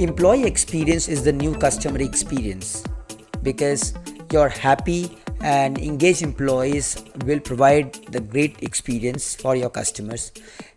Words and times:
Employee 0.00 0.42
experience 0.42 1.06
is 1.08 1.22
the 1.22 1.32
new 1.32 1.54
customer 1.54 2.00
experience 2.00 2.82
because 3.44 3.94
your 4.32 4.48
happy 4.48 5.16
and 5.40 5.78
engaged 5.78 6.20
employees 6.20 7.04
will 7.24 7.38
provide 7.38 7.92
the 8.10 8.18
great 8.18 8.60
experience 8.60 9.36
for 9.36 9.54
your 9.54 9.70
customers. 9.70 10.32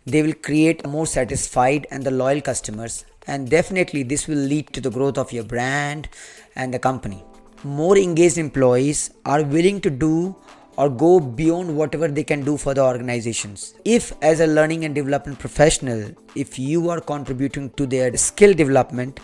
They 0.06 0.22
will 0.22 0.34
create 0.34 0.86
more 0.86 1.04
satisfied 1.04 1.88
and 1.90 2.04
the 2.04 2.12
loyal 2.12 2.40
customers, 2.40 3.04
and 3.26 3.50
definitely 3.50 4.04
this 4.04 4.28
will 4.28 4.36
lead 4.38 4.72
to 4.74 4.80
the 4.80 4.90
growth 4.90 5.18
of 5.18 5.32
your 5.32 5.42
brand 5.42 6.08
and 6.54 6.72
the 6.72 6.78
company. 6.78 7.24
More 7.64 7.98
engaged 7.98 8.38
employees 8.38 9.10
are 9.26 9.42
willing 9.42 9.80
to 9.80 9.90
do 9.90 10.36
or 10.78 10.88
go 10.88 11.18
beyond 11.18 11.76
whatever 11.76 12.06
they 12.06 12.22
can 12.22 12.44
do 12.44 12.56
for 12.56 12.72
the 12.72 12.82
organizations. 12.82 13.74
If, 13.84 14.12
as 14.22 14.38
a 14.38 14.46
learning 14.46 14.84
and 14.84 14.94
development 14.94 15.40
professional, 15.40 16.12
if 16.36 16.56
you 16.56 16.88
are 16.88 17.00
contributing 17.00 17.70
to 17.70 17.84
their 17.84 18.16
skill 18.16 18.54
development, 18.54 19.18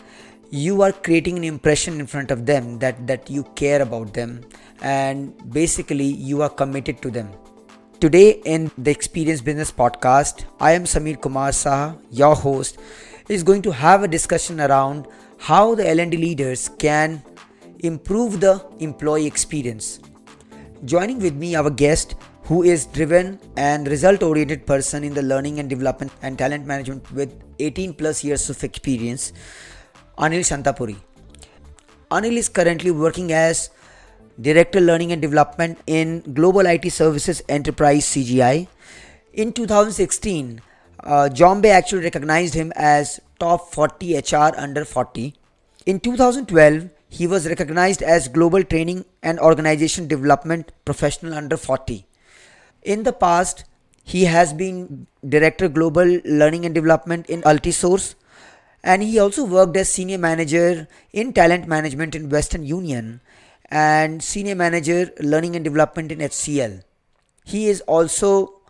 you 0.51 0.82
are 0.82 0.91
creating 0.91 1.37
an 1.37 1.45
impression 1.45 2.01
in 2.01 2.09
front 2.09 2.33
of 2.33 2.45
them 2.45 2.80
that, 2.80 3.06
that 3.06 3.30
you 3.30 3.45
care 3.55 3.83
about 3.83 4.12
them 4.14 4.41
and 4.83 5.33
basically 5.52 6.05
you 6.05 6.42
are 6.42 6.48
committed 6.48 7.01
to 7.02 7.11
them. 7.11 7.30
Today, 8.00 8.42
in 8.45 8.73
the 8.77 8.91
Experience 8.91 9.41
Business 9.41 9.70
Podcast, 9.70 10.45
I 10.59 10.73
am 10.73 10.84
Samir 10.84 11.20
Kumar 11.20 11.52
Sah, 11.52 11.95
your 12.11 12.34
host, 12.34 12.78
is 13.28 13.45
going 13.45 13.62
to 13.62 13.70
have 13.70 14.02
a 14.02 14.09
discussion 14.09 14.61
around 14.61 15.06
how 15.39 15.77
the 15.77 15.89
L&D 15.89 16.16
leaders 16.16 16.69
can 16.80 17.23
improve 17.78 18.41
the 18.41 18.64
employee 18.80 19.27
experience 19.27 20.00
Joining 20.84 21.19
with 21.19 21.34
me, 21.34 21.55
our 21.55 21.70
guest, 21.70 22.15
who 22.43 22.62
is 22.62 22.84
driven 22.84 23.41
and 23.56 23.88
result 23.88 24.23
oriented 24.23 24.66
person 24.66 25.02
in 25.02 25.15
the 25.15 25.23
learning 25.23 25.59
and 25.59 25.70
development 25.70 26.12
and 26.20 26.37
talent 26.37 26.66
management 26.66 27.11
with 27.11 27.33
18 27.59 27.95
plus 27.95 28.23
years 28.23 28.51
of 28.51 28.62
experience, 28.62 29.33
Anil 30.19 30.41
Santhapuri. 30.41 30.97
Anil 32.11 32.37
is 32.37 32.51
currently 32.51 32.91
working 32.91 33.33
as 33.33 33.70
Director 34.39 34.78
Learning 34.78 35.12
and 35.12 35.23
Development 35.23 35.78
in 35.86 36.20
Global 36.34 36.67
IT 36.67 36.92
Services 36.92 37.42
Enterprise 37.48 38.05
CGI. 38.05 38.69
In 39.33 39.55
2016, 39.55 40.61
uh, 41.03 41.30
Jombay 41.33 41.70
actually 41.70 42.03
recognized 42.05 42.53
him 42.53 42.75
as 42.77 43.20
top 43.39 43.73
40 43.73 44.19
HR 44.19 44.53
under 44.58 44.84
40. 44.84 45.33
In 45.86 45.98
2012, 46.01 46.91
he 47.15 47.29
was 47.29 47.47
recognized 47.47 48.03
as 48.03 48.27
Global 48.27 48.65
Training 48.65 49.05
and 49.23 49.39
Organization 49.39 50.09
Development 50.09 50.73
Professional 50.84 51.34
Under 51.34 51.57
40. 51.57 52.07
In 52.83 53.05
the 53.05 53.12
past, 53.12 53.65
he 54.03 54.25
has 54.25 54.53
been 54.53 55.07
Director 55.27 55.69
Global 55.69 56.20
Learning 56.25 56.67
and 56.67 56.75
Development 56.75 57.25
in 57.31 57.42
Altisource 57.42 58.17
and 58.83 59.01
he 59.01 59.20
also 59.20 59.45
worked 59.45 59.77
as 59.77 59.89
Senior 59.89 60.19
Manager 60.19 60.89
in 61.12 61.33
Talent 61.33 61.69
Management 61.69 62.17
in 62.17 62.31
Western 62.31 62.65
Union 62.65 63.20
and 63.70 64.20
Senior 64.20 64.57
Manager 64.57 65.11
Learning 65.20 65.55
and 65.55 65.65
Development 65.65 66.11
in 66.11 66.19
HCL. 66.19 66.83
He 67.45 67.69
is 67.69 67.81
also 67.83 68.61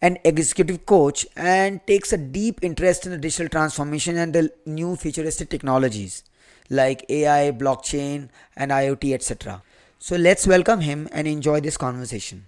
an 0.00 0.16
executive 0.24 0.86
coach 0.86 1.26
and 1.36 1.86
takes 1.86 2.14
a 2.14 2.16
deep 2.16 2.60
interest 2.62 3.04
in 3.04 3.12
the 3.12 3.18
digital 3.18 3.50
transformation 3.50 4.16
and 4.16 4.32
the 4.32 4.50
new 4.64 4.96
futuristic 4.96 5.50
technologies 5.50 6.24
like 6.70 7.04
AI, 7.08 7.50
blockchain, 7.50 8.28
and 8.56 8.70
IoT, 8.70 9.12
etc. 9.12 9.62
So 9.98 10.16
let's 10.16 10.46
welcome 10.46 10.80
him 10.80 11.08
and 11.12 11.26
enjoy 11.26 11.60
this 11.60 11.76
conversation. 11.76 12.46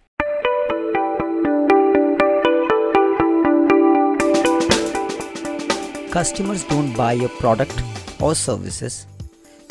Customers 6.11 6.65
don't 6.65 6.95
buy 6.95 7.13
your 7.13 7.31
product 7.31 7.83
or 8.21 8.35
services, 8.35 9.07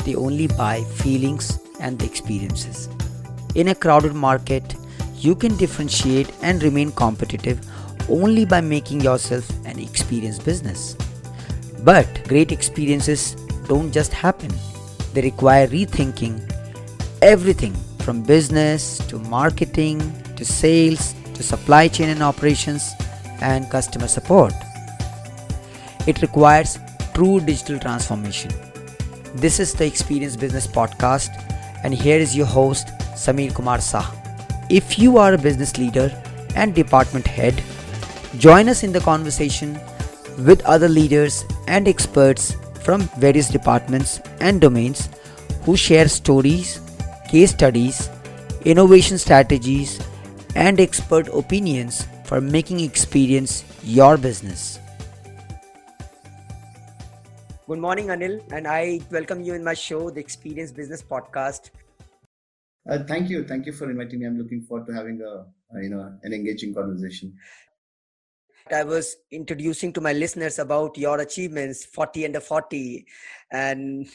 they 0.04 0.14
only 0.14 0.48
buy 0.48 0.82
feelings 0.96 1.58
and 1.80 1.98
the 1.98 2.04
experiences. 2.04 2.88
In 3.54 3.68
a 3.68 3.74
crowded 3.74 4.14
market, 4.14 4.74
you 5.16 5.36
can 5.36 5.56
differentiate 5.56 6.32
and 6.42 6.62
remain 6.62 6.90
competitive 6.92 7.60
only 8.08 8.44
by 8.44 8.60
making 8.60 9.00
yourself 9.00 9.48
an 9.64 9.78
experience 9.78 10.38
business. 10.38 10.96
But 11.84 12.26
great 12.28 12.50
experiences 12.50 13.36
don't 13.68 13.92
just 13.92 14.12
happen, 14.12 14.50
they 15.12 15.22
require 15.22 15.66
rethinking 15.68 16.40
everything 17.20 17.74
from 18.00 18.22
business 18.22 18.98
to 19.06 19.18
marketing 19.18 20.00
to 20.36 20.44
sales 20.44 21.14
to 21.34 21.42
supply 21.42 21.88
chain 21.88 22.08
and 22.08 22.22
operations 22.22 22.92
and 23.40 23.70
customer 23.70 24.08
support. 24.08 24.52
It 26.06 26.20
requires 26.22 26.78
true 27.14 27.40
digital 27.40 27.78
transformation. 27.78 28.50
This 29.34 29.60
is 29.60 29.72
the 29.72 29.86
Experience 29.86 30.36
Business 30.36 30.66
Podcast, 30.66 31.30
and 31.84 31.94
here 31.94 32.18
is 32.18 32.36
your 32.36 32.46
host, 32.46 32.88
Samir 33.14 33.54
Kumar 33.54 33.80
Sah. 33.80 34.10
If 34.68 34.98
you 34.98 35.18
are 35.18 35.34
a 35.34 35.38
business 35.38 35.78
leader 35.78 36.10
and 36.56 36.74
department 36.74 37.26
head, 37.26 37.62
join 38.38 38.68
us 38.68 38.82
in 38.82 38.92
the 38.92 39.00
conversation 39.00 39.78
with 40.38 40.62
other 40.64 40.88
leaders 40.88 41.44
and 41.68 41.86
experts 41.86 42.56
from 42.84 43.02
various 43.18 43.48
departments 43.48 44.20
and 44.40 44.60
domains 44.60 45.08
who 45.62 45.76
share 45.76 46.08
stories, 46.08 46.80
case 47.28 47.50
studies, 47.50 48.10
innovation 48.64 49.18
strategies, 49.18 50.00
and 50.54 50.80
expert 50.80 51.28
opinions 51.28 52.06
for 52.24 52.40
making 52.40 52.80
experience 52.80 53.64
your 53.82 54.16
business. 54.16 54.78
Good 57.66 57.78
morning, 57.78 58.08
Anil, 58.08 58.42
and 58.52 58.66
I 58.66 59.00
welcome 59.10 59.40
you 59.42 59.54
in 59.54 59.64
my 59.64 59.74
show, 59.74 60.10
the 60.10 60.20
Experience 60.20 60.72
Business 60.72 61.02
Podcast. 61.02 61.70
Uh, 62.88 62.98
thank 63.04 63.30
you, 63.30 63.44
thank 63.44 63.66
you 63.66 63.72
for 63.72 63.90
inviting 63.90 64.20
me. 64.20 64.26
I'm 64.26 64.36
looking 64.36 64.62
forward 64.62 64.86
to 64.88 64.92
having 64.92 65.20
a, 65.22 65.46
a 65.76 65.82
you 65.82 65.88
know 65.88 66.12
an 66.22 66.32
engaging 66.32 66.74
conversation. 66.74 67.34
I 68.72 68.84
was 68.84 69.16
introducing 69.30 69.92
to 69.94 70.00
my 70.00 70.12
listeners 70.12 70.58
about 70.58 70.96
your 70.96 71.20
achievements, 71.20 71.84
40 71.84 72.26
under 72.26 72.40
40, 72.40 73.06
and 73.50 74.08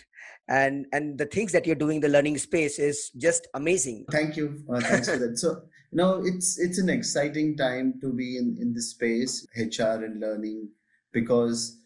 and 0.50 0.86
and 0.92 1.18
the 1.18 1.26
things 1.26 1.52
that 1.52 1.66
you're 1.66 1.76
doing 1.76 2.00
the 2.00 2.10
learning 2.10 2.38
space 2.38 2.80
is 2.80 3.12
just 3.18 3.48
amazing. 3.54 4.06
Thank 4.12 4.38
you, 4.38 4.64
uh, 4.74 4.80
thanks 4.82 5.10
for 5.10 5.18
that. 5.18 5.38
So 5.38 5.62
you 5.92 5.98
know, 5.98 6.22
it's 6.24 6.60
it's 6.60 6.80
an 6.80 6.90
exciting 6.90 7.58
time 7.58 8.00
to 8.02 8.12
be 8.14 8.38
in 8.38 8.58
in 8.60 8.74
this 8.74 8.92
space, 8.92 9.46
HR 9.56 10.04
and 10.04 10.20
learning, 10.20 10.70
because 11.12 11.80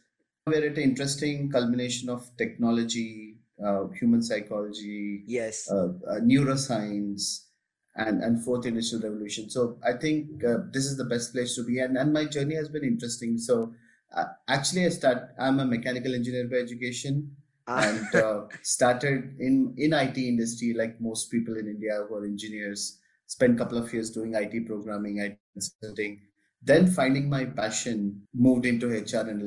we're 0.47 0.65
at 0.65 0.77
an 0.77 0.83
interesting 0.83 1.51
culmination 1.51 2.09
of 2.09 2.29
technology, 2.37 3.37
uh, 3.63 3.87
human 3.99 4.21
psychology, 4.21 5.23
yes, 5.27 5.69
uh, 5.69 5.89
uh 6.07 6.19
neuroscience 6.21 7.50
and 7.95 8.23
and 8.23 8.43
fourth 8.43 8.65
industrial 8.65 9.03
revolution. 9.03 9.49
So 9.49 9.77
i 9.83 9.93
think 9.93 10.43
uh, 10.43 10.57
this 10.71 10.85
is 10.85 10.97
the 10.97 11.05
best 11.05 11.33
place 11.33 11.55
to 11.55 11.63
be. 11.63 11.79
And 11.79 11.97
and 11.97 12.13
my 12.13 12.25
journey 12.25 12.55
has 12.55 12.69
been 12.69 12.83
interesting. 12.83 13.37
So 13.37 13.73
uh, 14.15 14.25
actually 14.47 14.85
i 14.85 14.89
start 14.89 15.29
i'm 15.39 15.59
a 15.59 15.65
mechanical 15.65 16.13
engineer 16.13 16.47
by 16.47 16.57
education 16.57 17.35
ah. 17.67 17.81
and 17.87 18.15
uh, 18.15 18.41
started 18.61 19.35
in 19.39 19.73
in 19.77 19.93
it 19.93 20.17
industry 20.17 20.73
like 20.73 20.99
most 20.99 21.31
people 21.31 21.57
in 21.57 21.67
india 21.67 22.03
who 22.07 22.15
are 22.15 22.25
engineers 22.25 22.99
spent 23.27 23.55
a 23.55 23.57
couple 23.57 23.77
of 23.77 23.93
years 23.93 24.09
doing 24.09 24.33
it 24.33 24.67
programming 24.67 25.19
it 25.19 25.39
consulting 25.53 26.19
then 26.63 26.85
finding 26.85 27.27
my 27.27 27.43
passion 27.43 28.21
moved 28.33 28.65
into 28.65 28.87
hr 28.87 29.27
and 29.29 29.41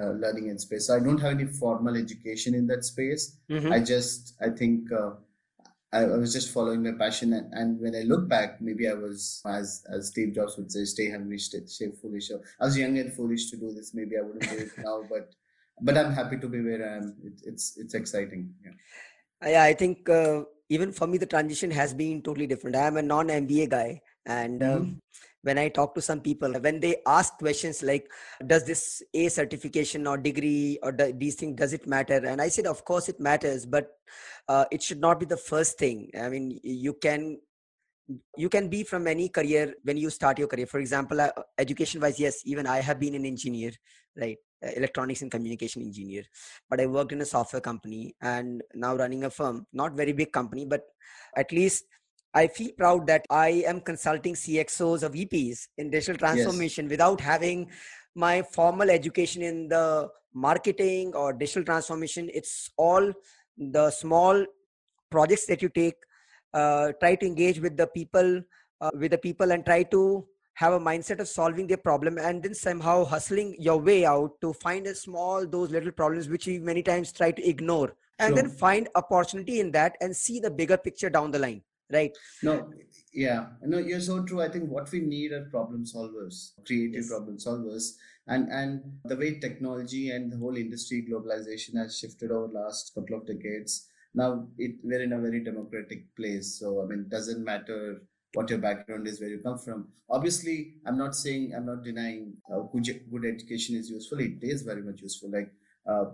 uh, 0.00 0.12
learning 0.12 0.48
and 0.48 0.58
space. 0.58 0.86
So 0.86 0.96
i 0.96 1.00
don't 1.00 1.20
have 1.20 1.32
any 1.32 1.44
formal 1.44 1.98
education 1.98 2.54
in 2.54 2.66
that 2.68 2.82
space. 2.82 3.36
Mm-hmm. 3.50 3.72
i 3.72 3.78
just 3.78 4.34
i 4.40 4.48
think 4.48 4.90
uh, 4.90 5.10
I, 5.92 6.00
I, 6.00 6.16
was 6.16 6.32
just 6.32 6.52
following 6.52 6.82
my 6.82 6.92
passion, 6.92 7.32
and, 7.32 7.52
and, 7.52 7.80
when 7.80 7.94
I 7.94 8.00
look 8.00 8.28
back, 8.28 8.60
maybe 8.60 8.88
I 8.88 8.94
was, 8.94 9.40
as 9.46 9.84
as 9.88 10.08
Steve 10.08 10.34
Jobs 10.34 10.56
would 10.56 10.70
say, 10.70 10.84
"Stay 10.84 11.10
hungry, 11.10 11.38
stay, 11.38 11.60
stay 11.66 11.90
foolish." 12.02 12.30
I 12.60 12.64
was 12.64 12.76
young 12.76 12.98
and 12.98 13.12
foolish 13.12 13.50
to 13.50 13.56
do 13.56 13.72
this. 13.72 13.94
Maybe 13.94 14.18
I 14.18 14.22
wouldn't 14.22 14.50
do 14.50 14.58
it 14.58 14.70
now, 14.78 15.04
but 15.10 15.34
but 15.80 15.96
I'm 15.96 16.12
happy 16.12 16.38
to 16.38 16.48
be 16.48 16.60
where 16.60 16.82
I 16.88 16.96
am. 16.96 17.16
It, 17.22 17.40
it's 17.44 17.76
it's 17.76 17.94
exciting. 17.94 18.52
Yeah, 18.64 19.50
yeah. 19.50 19.62
I 19.62 19.74
think 19.74 20.08
uh, 20.08 20.42
even 20.68 20.92
for 20.92 21.06
me, 21.06 21.18
the 21.18 21.26
transition 21.26 21.70
has 21.70 21.94
been 21.94 22.20
totally 22.20 22.48
different. 22.48 22.76
I 22.76 22.88
am 22.88 22.96
a 22.96 23.02
non 23.02 23.28
MBA 23.28 23.70
guy, 23.70 24.00
and 24.26 24.62
um, 24.62 24.70
mm-hmm 24.70 24.98
when 25.46 25.58
i 25.62 25.68
talk 25.68 25.94
to 25.94 26.02
some 26.02 26.20
people 26.20 26.52
when 26.66 26.80
they 26.84 26.96
ask 27.06 27.38
questions 27.38 27.82
like 27.90 28.10
does 28.52 28.64
this 28.64 29.02
a 29.14 29.28
certification 29.28 30.06
or 30.06 30.16
degree 30.18 30.78
or 30.82 30.92
these 30.92 31.36
things 31.36 31.56
does 31.56 31.72
it 31.72 31.86
matter? 31.86 32.18
And 32.26 32.40
i 32.40 32.48
said 32.48 32.66
of 32.66 32.84
course 32.84 33.08
it 33.08 33.20
matters 33.20 33.66
but 33.66 33.90
uh, 34.48 34.64
it 34.70 34.82
should 34.82 35.00
not 35.00 35.18
be 35.20 35.26
the 35.26 35.36
first 35.36 35.78
thing. 35.78 36.10
I 36.18 36.28
mean 36.28 36.60
you 36.62 36.94
can 36.94 37.38
you 38.36 38.48
can 38.48 38.68
be 38.68 38.84
from 38.84 39.06
any 39.08 39.28
career 39.28 39.74
when 39.82 39.96
you 39.96 40.10
start 40.10 40.38
your 40.38 40.48
career. 40.48 40.66
For 40.66 40.78
example 40.78 41.20
uh, 41.20 41.30
education 41.58 42.00
wise 42.00 42.20
yes 42.20 42.42
even 42.44 42.66
i 42.66 42.80
have 42.80 43.00
been 43.00 43.14
an 43.14 43.26
engineer 43.26 43.72
right? 44.16 44.38
Uh, 44.64 44.70
electronics 44.74 45.20
and 45.22 45.30
communication 45.30 45.82
engineer. 45.82 46.22
But 46.70 46.80
i 46.80 46.86
worked 46.86 47.12
in 47.12 47.20
a 47.20 47.26
software 47.26 47.60
company 47.60 48.14
and 48.20 48.62
now 48.74 48.96
running 48.96 49.24
a 49.24 49.30
firm. 49.30 49.66
Not 49.72 49.92
very 49.92 50.12
big 50.12 50.32
company 50.32 50.64
but 50.64 50.82
at 51.36 51.52
least 51.52 51.84
I 52.36 52.46
feel 52.48 52.72
proud 52.76 53.06
that 53.06 53.24
I 53.30 53.48
am 53.66 53.80
consulting 53.80 54.34
CXOs 54.34 55.02
or 55.02 55.08
VPs 55.08 55.68
in 55.78 55.88
digital 55.88 56.16
transformation 56.16 56.84
yes. 56.84 56.90
without 56.90 57.18
having 57.18 57.70
my 58.14 58.42
formal 58.42 58.90
education 58.90 59.40
in 59.40 59.68
the 59.68 60.10
marketing 60.34 61.14
or 61.14 61.32
digital 61.32 61.64
transformation 61.64 62.28
it's 62.34 62.70
all 62.76 63.10
the 63.56 63.90
small 63.90 64.44
projects 65.10 65.46
that 65.46 65.62
you 65.62 65.70
take 65.70 65.94
uh, 66.52 66.92
try 67.00 67.14
to 67.14 67.26
engage 67.26 67.58
with 67.58 67.74
the 67.78 67.86
people 67.86 68.42
uh, 68.82 68.90
with 69.00 69.12
the 69.12 69.18
people 69.26 69.52
and 69.52 69.64
try 69.64 69.82
to 69.82 70.02
have 70.54 70.74
a 70.74 70.80
mindset 70.80 71.20
of 71.20 71.28
solving 71.28 71.66
their 71.66 71.82
problem 71.88 72.18
and 72.18 72.42
then 72.42 72.54
somehow 72.54 73.02
hustling 73.04 73.56
your 73.58 73.78
way 73.78 74.04
out 74.04 74.38
to 74.42 74.52
find 74.52 74.86
a 74.86 74.94
small 74.94 75.46
those 75.46 75.70
little 75.70 75.92
problems 75.92 76.28
which 76.28 76.46
you 76.46 76.60
many 76.60 76.82
times 76.82 77.12
try 77.12 77.30
to 77.30 77.48
ignore 77.48 77.94
and 78.18 78.34
sure. 78.34 78.42
then 78.42 78.50
find 78.50 78.90
opportunity 78.94 79.60
in 79.60 79.72
that 79.72 79.96
and 80.02 80.14
see 80.14 80.38
the 80.38 80.50
bigger 80.50 80.76
picture 80.76 81.08
down 81.08 81.30
the 81.30 81.38
line 81.38 81.62
right. 81.92 82.12
No 82.42 82.70
yeah. 83.12 83.46
No 83.62 83.78
you're 83.78 84.00
so 84.00 84.22
true. 84.24 84.40
I 84.42 84.48
think 84.48 84.70
what 84.70 84.90
we 84.92 85.00
need 85.00 85.32
are 85.32 85.44
problem 85.46 85.84
solvers 85.84 86.52
creative 86.66 87.02
yes. 87.02 87.08
problem 87.08 87.38
solvers. 87.38 87.92
And 88.28 88.48
and 88.50 88.82
the 89.04 89.16
way 89.16 89.38
technology 89.38 90.10
and 90.10 90.32
the 90.32 90.36
whole 90.36 90.56
industry 90.56 91.06
globalization 91.10 91.76
has 91.76 91.98
shifted 91.98 92.30
over 92.30 92.48
last 92.52 92.92
couple 92.94 93.16
of 93.16 93.26
decades 93.26 93.88
now 94.16 94.48
it, 94.56 94.76
we're 94.82 95.02
in 95.02 95.12
a 95.12 95.20
very 95.20 95.44
democratic 95.44 96.14
place. 96.16 96.58
So 96.58 96.82
i 96.82 96.86
mean 96.86 97.00
it 97.00 97.10
doesn't 97.10 97.44
matter 97.44 98.02
what 98.32 98.50
your 98.50 98.58
background 98.58 99.06
is 99.06 99.20
where 99.20 99.28
you 99.28 99.38
come 99.38 99.58
from. 99.58 99.88
Obviously 100.10 100.56
i'm 100.86 100.98
not 100.98 101.14
saying 101.14 101.52
i'm 101.54 101.66
not 101.66 101.84
denying 101.84 102.32
good, 102.72 103.00
good 103.12 103.26
education 103.26 103.76
is 103.76 103.90
useful. 103.90 104.20
It 104.20 104.38
is 104.42 104.62
very 104.62 104.82
much 104.82 105.02
useful. 105.02 105.30
Like 105.30 105.52
uh, 105.90 106.06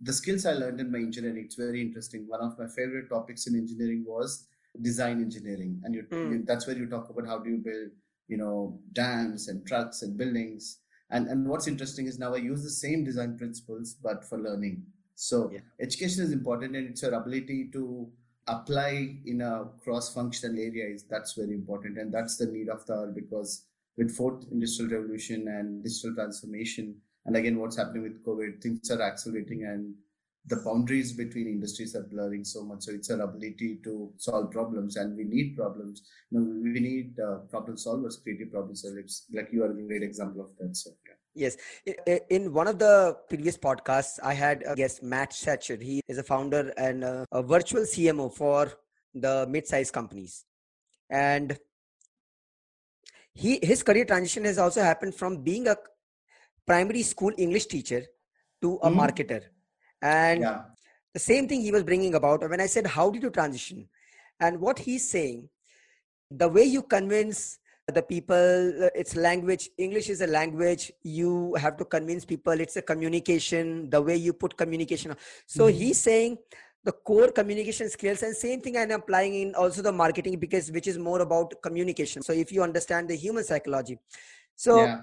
the 0.00 0.12
skills 0.12 0.46
i 0.46 0.52
learned 0.52 0.80
in 0.80 0.92
my 0.92 0.98
engineering 0.98 1.44
it's 1.46 1.56
very 1.56 1.80
interesting. 1.80 2.26
One 2.28 2.42
of 2.42 2.58
my 2.58 2.68
favorite 2.68 3.08
topics 3.08 3.46
in 3.46 3.56
engineering 3.56 4.04
was 4.06 4.46
design 4.82 5.20
engineering 5.20 5.80
and 5.84 5.94
you, 5.94 6.02
mm. 6.02 6.46
that's 6.46 6.66
where 6.66 6.76
you 6.76 6.86
talk 6.86 7.08
about 7.10 7.26
how 7.26 7.38
do 7.38 7.50
you 7.50 7.58
build 7.58 7.90
you 8.28 8.36
know 8.36 8.78
dams 8.92 9.48
and 9.48 9.66
trucks 9.66 10.02
and 10.02 10.16
buildings 10.16 10.80
and 11.10 11.26
and 11.26 11.46
what's 11.48 11.66
interesting 11.66 12.06
is 12.06 12.18
now 12.18 12.34
i 12.34 12.36
use 12.36 12.62
the 12.62 12.70
same 12.70 13.04
design 13.04 13.36
principles 13.36 13.96
but 14.02 14.24
for 14.24 14.38
learning 14.38 14.82
so 15.14 15.50
yeah. 15.52 15.60
education 15.80 16.22
is 16.22 16.32
important 16.32 16.76
and 16.76 16.88
it's 16.88 17.02
your 17.02 17.14
ability 17.14 17.70
to 17.72 18.08
apply 18.46 19.16
in 19.26 19.40
a 19.40 19.64
cross 19.82 20.12
functional 20.14 20.56
area 20.58 20.86
is 20.86 21.04
that's 21.04 21.34
very 21.34 21.52
important 21.52 21.98
and 21.98 22.12
that's 22.12 22.36
the 22.36 22.46
need 22.46 22.68
of 22.68 22.84
the 22.86 22.94
hour 22.94 23.08
because 23.08 23.64
with 23.96 24.14
fourth 24.14 24.46
industrial 24.52 24.90
revolution 24.92 25.48
and 25.48 25.82
digital 25.82 26.14
transformation 26.14 26.94
and 27.26 27.36
again 27.36 27.58
what's 27.58 27.76
happening 27.76 28.02
with 28.02 28.24
covid 28.24 28.62
things 28.62 28.90
are 28.90 29.02
accelerating 29.02 29.64
and 29.64 29.94
the 30.48 30.56
boundaries 30.64 31.12
between 31.12 31.46
industries 31.46 31.94
are 31.94 32.04
blurring 32.04 32.44
so 32.44 32.64
much. 32.64 32.82
So 32.82 32.92
it's 32.92 33.10
our 33.10 33.20
ability 33.20 33.80
to 33.84 34.10
solve 34.16 34.50
problems, 34.50 34.96
and 34.96 35.16
we 35.16 35.24
need 35.24 35.56
problems. 35.56 36.02
You 36.30 36.40
know, 36.40 36.72
we 36.72 36.80
need 36.80 37.18
uh, 37.20 37.38
problem 37.50 37.76
solvers, 37.76 38.22
creative 38.22 38.50
problem 38.50 38.74
solvers. 38.74 39.22
Like 39.32 39.48
you 39.52 39.64
are 39.64 39.70
a 39.70 39.74
great 39.74 40.02
example 40.02 40.42
of 40.42 40.50
that. 40.58 40.76
So 40.76 40.90
yeah. 41.06 41.14
Yes. 41.34 41.56
In 42.30 42.52
one 42.52 42.66
of 42.66 42.78
the 42.78 43.16
previous 43.28 43.56
podcasts, 43.56 44.18
I 44.22 44.34
had 44.34 44.64
a 44.66 44.74
guest, 44.74 45.02
Matt 45.02 45.30
Satcher. 45.30 45.80
He 45.80 46.00
is 46.08 46.18
a 46.18 46.22
founder 46.22 46.72
and 46.76 47.04
a, 47.04 47.26
a 47.30 47.42
virtual 47.42 47.82
CMO 47.82 48.34
for 48.34 48.72
the 49.14 49.46
mid-sized 49.48 49.92
companies. 49.92 50.44
And 51.10 51.56
he 53.34 53.60
his 53.62 53.82
career 53.82 54.04
transition 54.04 54.44
has 54.44 54.58
also 54.58 54.82
happened 54.82 55.14
from 55.14 55.42
being 55.42 55.68
a 55.68 55.76
primary 56.66 57.02
school 57.02 57.32
English 57.38 57.66
teacher 57.66 58.02
to 58.62 58.74
a 58.82 58.90
mm-hmm. 58.90 59.00
marketer 59.00 59.42
and 60.02 60.40
yeah. 60.42 60.62
the 61.14 61.20
same 61.20 61.48
thing 61.48 61.60
he 61.60 61.72
was 61.72 61.82
bringing 61.82 62.14
about 62.14 62.48
when 62.48 62.60
I 62.60 62.66
said, 62.66 62.86
How 62.86 63.10
did 63.10 63.22
you 63.22 63.30
transition? 63.30 63.88
And 64.40 64.60
what 64.60 64.78
he's 64.78 65.10
saying, 65.10 65.48
the 66.30 66.48
way 66.48 66.64
you 66.64 66.82
convince 66.82 67.58
the 67.92 68.02
people, 68.02 68.84
uh, 68.84 68.90
it's 68.94 69.16
language, 69.16 69.70
English 69.78 70.10
is 70.10 70.20
a 70.20 70.26
language, 70.26 70.92
you 71.02 71.54
have 71.54 71.76
to 71.78 71.84
convince 71.84 72.24
people, 72.24 72.52
it's 72.52 72.76
a 72.76 72.82
communication, 72.82 73.88
the 73.90 74.00
way 74.00 74.16
you 74.16 74.32
put 74.32 74.56
communication. 74.56 75.16
So 75.46 75.64
mm-hmm. 75.64 75.78
he's 75.78 75.98
saying, 75.98 76.38
the 76.84 76.92
core 76.92 77.30
communication 77.30 77.90
skills 77.90 78.22
and 78.22 78.34
same 78.34 78.60
thing 78.60 78.76
i'm 78.76 78.92
applying 78.92 79.34
in 79.34 79.54
also 79.54 79.82
the 79.82 79.92
marketing 79.92 80.38
because 80.38 80.70
which 80.70 80.86
is 80.86 80.96
more 80.96 81.20
about 81.20 81.52
communication 81.62 82.22
so 82.22 82.32
if 82.32 82.52
you 82.52 82.62
understand 82.62 83.08
the 83.08 83.16
human 83.16 83.44
psychology 83.44 83.98
so 84.54 84.84
yeah. 84.84 85.00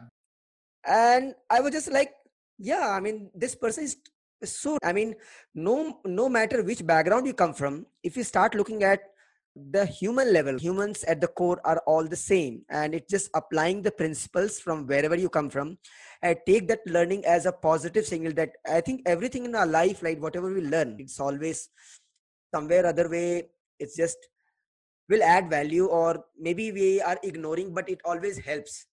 and 0.88 1.36
i 1.50 1.59
was 1.59 1.71
just 1.71 1.91
like 1.91 2.13
yeah 2.57 2.89
i 2.91 3.00
mean 3.00 3.30
this 3.36 3.56
person 3.56 3.83
is 3.83 3.98
so 4.43 4.77
i 4.83 4.91
mean 4.91 5.15
no 5.53 5.99
no 6.05 6.27
matter 6.29 6.61
which 6.63 6.85
background 6.85 7.25
you 7.25 7.33
come 7.33 7.53
from 7.53 7.85
if 8.03 8.17
you 8.17 8.23
start 8.23 8.55
looking 8.55 8.83
at 8.83 9.01
the 9.55 9.85
human 9.85 10.33
level 10.33 10.57
humans 10.57 11.03
at 11.05 11.21
the 11.21 11.27
core 11.27 11.61
are 11.63 11.81
all 11.87 12.03
the 12.03 12.15
same. 12.15 12.63
And 12.69 12.93
it's 12.93 13.09
just 13.09 13.29
applying 13.33 13.81
the 13.81 13.91
principles 13.91 14.59
from 14.59 14.85
wherever 14.85 15.15
you 15.15 15.29
come 15.29 15.49
from 15.49 15.77
and 16.21 16.37
take 16.45 16.67
that 16.67 16.81
learning 16.85 17.25
as 17.25 17.45
a 17.45 17.51
positive 17.51 18.05
signal 18.05 18.33
that 18.33 18.51
i 18.69 18.81
think 18.81 19.01
everything 19.05 19.45
in 19.45 19.55
our 19.55 19.65
life 19.65 20.03
like 20.03 20.21
whatever 20.21 20.53
we 20.53 20.61
learn 20.61 20.97
it's 20.99 21.19
always 21.19 21.69
somewhere 22.53 22.85
other 22.85 23.09
way. 23.09 23.49
It's 23.79 23.95
just 23.95 24.17
will 25.09 25.23
add 25.23 25.49
value 25.49 25.85
or 25.85 26.23
maybe 26.39 26.71
we 26.71 27.01
are 27.01 27.17
ignoring 27.23 27.73
but 27.73 27.88
it 27.89 27.99
always 28.05 28.38
helps 28.38 28.88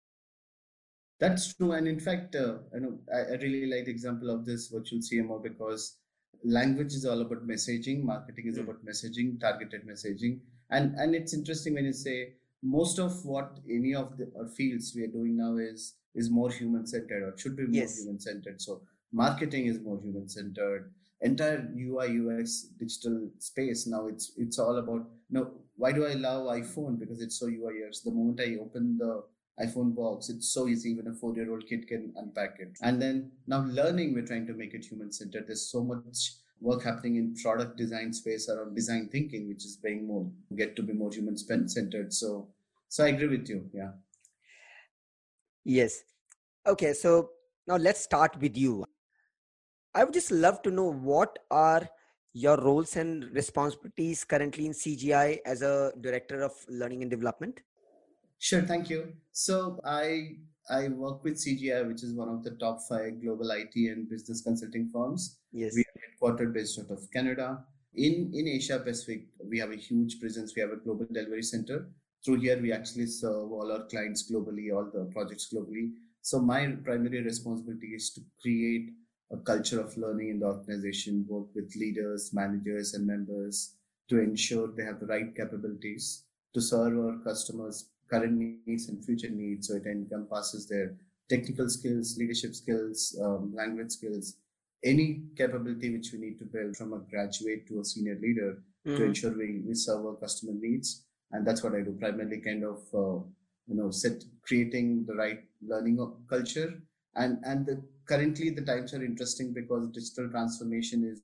that's 1.21 1.53
true, 1.53 1.73
and 1.73 1.87
in 1.87 1.99
fact, 1.99 2.35
uh, 2.35 2.55
you 2.73 2.79
know, 2.81 2.97
I, 3.13 3.33
I 3.33 3.35
really 3.37 3.67
like 3.67 3.85
the 3.85 3.91
example 3.91 4.31
of 4.31 4.43
this 4.43 4.69
virtual 4.69 4.99
CMO 4.99 5.41
because 5.41 5.97
language 6.43 6.93
is 6.93 7.05
all 7.05 7.21
about 7.21 7.47
messaging, 7.47 8.03
marketing 8.03 8.47
is 8.47 8.57
mm. 8.57 8.63
about 8.63 8.83
messaging, 8.83 9.39
targeted 9.39 9.87
messaging, 9.87 10.39
and 10.71 10.95
and 10.95 11.13
it's 11.13 11.35
interesting 11.35 11.75
when 11.75 11.85
you 11.85 11.93
say 11.93 12.33
most 12.63 12.99
of 12.99 13.23
what 13.23 13.59
any 13.69 13.93
of 13.93 14.17
the 14.17 14.51
fields 14.57 14.93
we 14.95 15.03
are 15.03 15.13
doing 15.19 15.37
now 15.37 15.57
is 15.57 15.95
is 16.15 16.29
more 16.29 16.49
human 16.49 16.87
centered 16.87 17.23
or 17.23 17.37
should 17.37 17.55
be 17.55 17.63
more 17.63 17.81
yes. 17.81 17.99
human 17.99 18.19
centered. 18.19 18.61
So 18.61 18.81
marketing 19.13 19.67
is 19.67 19.79
more 19.79 19.99
human 20.01 20.27
centered. 20.27 20.91
Entire 21.21 21.71
UI 21.77 22.19
UX 22.19 22.63
digital 22.79 23.29
space 23.37 23.85
now 23.85 24.07
it's 24.07 24.31
it's 24.37 24.57
all 24.57 24.77
about 24.77 25.05
you 25.29 25.37
know 25.37 25.51
why 25.75 25.91
do 25.91 26.05
I 26.05 26.13
love 26.13 26.47
iPhone 26.47 26.99
because 26.99 27.21
it's 27.21 27.39
so 27.39 27.45
UI 27.45 27.83
UX. 27.87 28.01
The 28.01 28.11
moment 28.11 28.41
I 28.41 28.57
open 28.59 28.97
the 28.97 29.23
iPhone 29.61 29.95
box. 29.95 30.29
It's 30.29 30.49
so 30.49 30.67
easy, 30.67 30.89
even 30.91 31.07
a 31.07 31.13
four 31.13 31.33
year 31.35 31.51
old 31.51 31.67
kid 31.67 31.87
can 31.87 32.13
unpack 32.15 32.57
it. 32.59 32.77
And 32.81 33.01
then 33.01 33.31
now 33.47 33.61
learning, 33.61 34.13
we're 34.13 34.25
trying 34.25 34.47
to 34.47 34.53
make 34.53 34.73
it 34.73 34.85
human 34.85 35.11
centered. 35.11 35.45
There's 35.47 35.69
so 35.69 35.83
much 35.83 36.33
work 36.59 36.83
happening 36.83 37.15
in 37.15 37.35
product 37.35 37.77
design 37.77 38.13
space 38.13 38.49
around 38.49 38.75
design 38.75 39.09
thinking, 39.11 39.47
which 39.47 39.65
is 39.65 39.77
being 39.77 40.07
more 40.07 40.29
get 40.55 40.75
to 40.75 40.83
be 40.83 40.93
more 40.93 41.11
human 41.11 41.37
centered. 41.37 42.13
So, 42.13 42.47
so 42.87 43.03
I 43.03 43.09
agree 43.09 43.27
with 43.27 43.49
you. 43.49 43.69
Yeah. 43.73 43.91
Yes. 45.63 46.03
Okay. 46.67 46.93
So 46.93 47.31
now 47.67 47.77
let's 47.77 48.01
start 48.01 48.37
with 48.39 48.57
you. 48.57 48.85
I 49.93 50.03
would 50.03 50.13
just 50.13 50.31
love 50.31 50.61
to 50.61 50.71
know 50.71 50.91
what 50.91 51.37
are 51.49 51.89
your 52.33 52.57
roles 52.57 52.95
and 52.95 53.25
responsibilities 53.33 54.23
currently 54.23 54.65
in 54.65 54.71
CGI 54.71 55.39
as 55.45 55.61
a 55.61 55.91
director 55.99 56.41
of 56.41 56.53
learning 56.69 57.01
and 57.01 57.11
development? 57.11 57.59
Sure, 58.41 58.63
thank 58.63 58.89
you. 58.89 59.13
So 59.33 59.79
I 59.85 60.37
I 60.67 60.87
work 60.87 61.23
with 61.23 61.35
CGI, 61.35 61.87
which 61.87 62.01
is 62.01 62.15
one 62.15 62.27
of 62.27 62.43
the 62.43 62.51
top 62.63 62.79
five 62.89 63.21
global 63.21 63.51
IT 63.51 63.75
and 63.75 64.09
business 64.09 64.41
consulting 64.41 64.89
firms. 64.89 65.37
Yes. 65.51 65.75
We 65.75 65.83
are 65.83 65.99
headquartered 66.05 66.51
based 66.51 66.79
out 66.79 66.89
of 66.89 67.07
Canada. 67.13 67.63
In 67.93 68.31
in 68.33 68.47
Asia 68.47 68.79
Pacific, 68.79 69.27
we 69.47 69.59
have 69.59 69.69
a 69.69 69.75
huge 69.75 70.19
presence. 70.19 70.55
We 70.55 70.63
have 70.63 70.71
a 70.71 70.77
global 70.77 71.05
delivery 71.11 71.43
center. 71.43 71.91
Through 72.25 72.39
here, 72.45 72.59
we 72.59 72.73
actually 72.73 73.05
serve 73.05 73.51
all 73.51 73.71
our 73.71 73.85
clients 73.93 74.25
globally, 74.31 74.73
all 74.73 74.89
the 74.97 75.05
projects 75.13 75.47
globally. 75.53 75.85
So 76.23 76.39
my 76.39 76.65
primary 76.89 77.21
responsibility 77.21 77.93
is 77.99 78.09
to 78.15 78.21
create 78.41 78.89
a 79.31 79.37
culture 79.37 79.79
of 79.79 79.95
learning 79.97 80.29
in 80.29 80.39
the 80.39 80.47
organization, 80.47 81.25
work 81.29 81.53
with 81.53 81.75
leaders, 81.75 82.33
managers, 82.33 82.95
and 82.95 83.05
members 83.05 83.75
to 84.09 84.19
ensure 84.19 84.67
they 84.67 84.83
have 84.91 84.99
the 84.99 85.13
right 85.15 85.35
capabilities 85.35 86.23
to 86.55 86.59
serve 86.59 86.97
our 87.05 87.17
customers 87.23 87.91
current 88.11 88.59
needs 88.65 88.89
and 88.89 89.03
future 89.03 89.29
needs. 89.29 89.67
So 89.67 89.75
it 89.75 89.85
encompasses 89.85 90.67
their 90.67 90.95
technical 91.29 91.69
skills, 91.69 92.17
leadership 92.17 92.53
skills, 92.55 93.17
um, 93.23 93.53
language 93.55 93.91
skills, 93.91 94.35
any 94.83 95.23
capability 95.37 95.91
which 95.95 96.09
we 96.11 96.19
need 96.19 96.39
to 96.39 96.45
build 96.45 96.75
from 96.75 96.93
a 96.93 96.99
graduate 96.99 97.67
to 97.67 97.79
a 97.79 97.85
senior 97.85 98.17
leader 98.21 98.63
mm-hmm. 98.85 98.97
to 98.97 99.03
ensure 99.05 99.37
we, 99.37 99.61
we 99.65 99.73
serve 99.73 100.05
our 100.05 100.15
customer 100.15 100.53
needs. 100.55 101.05
And 101.31 101.47
that's 101.47 101.63
what 101.63 101.75
I 101.75 101.81
do 101.81 101.95
primarily 101.99 102.41
kind 102.41 102.63
of, 102.63 102.79
uh, 102.93 103.23
you 103.67 103.75
know, 103.75 103.91
set 103.91 104.23
creating 104.45 105.05
the 105.07 105.15
right 105.15 105.39
learning 105.65 105.97
culture. 106.29 106.81
And, 107.15 107.37
and 107.45 107.65
the, 107.65 107.81
currently 108.05 108.49
the 108.49 108.63
times 108.63 108.93
are 108.93 109.03
interesting 109.03 109.53
because 109.53 109.89
digital 109.89 110.29
transformation 110.29 111.03
is 111.05 111.21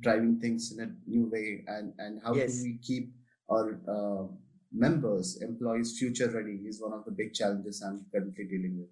driving 0.00 0.38
things 0.40 0.72
in 0.72 0.84
a 0.84 1.10
new 1.10 1.28
way. 1.30 1.64
And, 1.66 1.92
and 1.98 2.20
how 2.22 2.34
yes. 2.34 2.58
do 2.58 2.64
we 2.64 2.78
keep 2.82 3.12
our, 3.50 3.80
uh, 3.88 4.26
members, 4.74 5.40
employees, 5.40 5.98
future 5.98 6.30
ready 6.30 6.58
is 6.66 6.82
one 6.82 6.92
of 6.92 7.04
the 7.04 7.10
big 7.10 7.32
challenges 7.32 7.82
I'm 7.82 8.04
currently 8.12 8.44
dealing 8.44 8.78
with. 8.78 8.88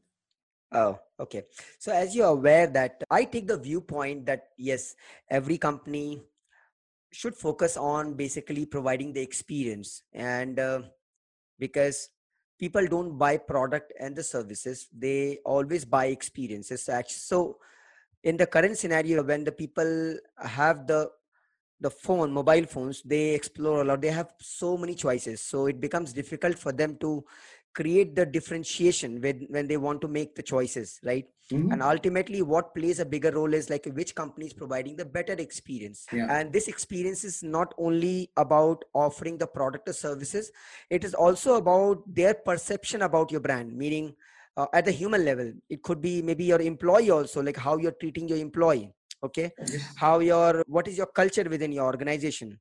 Oh, 0.73 0.99
okay. 1.21 1.43
So 1.79 1.93
as 1.93 2.17
you're 2.17 2.29
aware 2.29 2.67
that 2.69 3.03
I 3.11 3.25
take 3.25 3.47
the 3.47 3.59
viewpoint 3.59 4.25
that 4.27 4.45
yes, 4.57 4.95
every 5.29 5.59
company 5.59 6.23
should 7.13 7.37
focus 7.37 7.77
on 7.77 8.15
basically 8.15 8.65
providing 8.65 9.13
the 9.13 9.21
experience 9.21 10.03
and 10.15 10.59
uh, 10.59 10.81
because 11.59 12.09
people 12.59 12.87
don't 12.87 13.19
buy 13.19 13.37
product 13.37 13.93
and 14.01 14.17
the 14.17 14.23
services 14.23 14.89
they 14.97 15.39
always 15.45 15.85
buy 15.85 16.07
experiences 16.07 16.89
so 17.09 17.59
in 18.25 18.37
the 18.37 18.47
current 18.47 18.79
scenario 18.79 19.23
when 19.23 19.45
the 19.45 19.53
people 19.53 20.17
have 20.39 20.87
the 20.87 21.11
the 21.83 21.91
phone 21.91 22.33
mobile 22.33 22.67
phones 22.67 23.03
they 23.03 23.35
explore 23.35 23.83
a 23.83 23.85
lot. 23.85 24.01
They 24.01 24.09
have 24.11 24.33
so 24.41 24.77
many 24.77 24.95
choices. 24.95 25.41
So 25.41 25.67
it 25.67 25.81
becomes 25.81 26.13
difficult 26.13 26.59
for 26.59 26.73
them 26.73 26.97
to 27.01 27.25
create 27.75 28.15
the 28.15 28.27
differentiation 28.27 29.21
when 29.21 29.47
when 29.49 29.67
they 29.67 29.77
want 29.77 30.01
to 30.01 30.09
make 30.09 30.35
the 30.35 30.43
choices 30.43 31.01
right? 31.05 31.27
Mm-hmm. 31.51 31.73
and 31.73 31.83
ultimately 31.83 32.41
what 32.41 32.75
plays 32.75 32.99
a 33.01 33.05
bigger 33.05 33.31
role 33.31 33.53
is 33.53 33.69
like 33.69 33.87
which 33.95 34.15
company 34.15 34.47
is 34.47 34.53
providing 34.53 34.97
the 34.97 35.05
better 35.05 35.33
experience. 35.33 36.07
Yeah. 36.13 36.27
and 36.31 36.53
this 36.53 36.69
experience 36.69 37.25
is 37.25 37.43
not 37.43 37.75
only 37.79 38.31
about 38.37 38.85
offering 38.95 39.39
the 39.39 39.47
product 39.47 39.89
or 39.89 39.93
services 39.93 40.51
it 40.91 41.05
is 41.05 41.15
also 41.15 41.57
about 41.57 42.03
their 42.07 42.35
perception 42.35 43.03
about 43.03 43.31
your 43.31 43.41
brand. 43.41 43.75
Meaning 43.75 44.15
uh, 44.57 44.67
at 44.73 44.85
the 44.85 44.93
human 44.93 45.25
level 45.25 45.53
it 45.69 45.83
could 45.83 46.01
be 46.01 46.21
maybe 46.23 46.45
your 46.45 46.61
employee 46.61 47.11
also 47.11 47.43
like 47.43 47.57
how 47.57 47.77
you're 47.79 47.99
treating 48.01 48.29
your 48.29 48.39
employee 48.39 48.93
okay? 49.23 49.51
Yes. 49.59 49.95
how 49.97 50.19
your 50.21 50.65
what 50.67 50.89
is 50.89 50.97
your 50.97 51.07
culture 51.07 51.45
within 51.45 51.73
your 51.73 51.87
organization? 51.87 52.59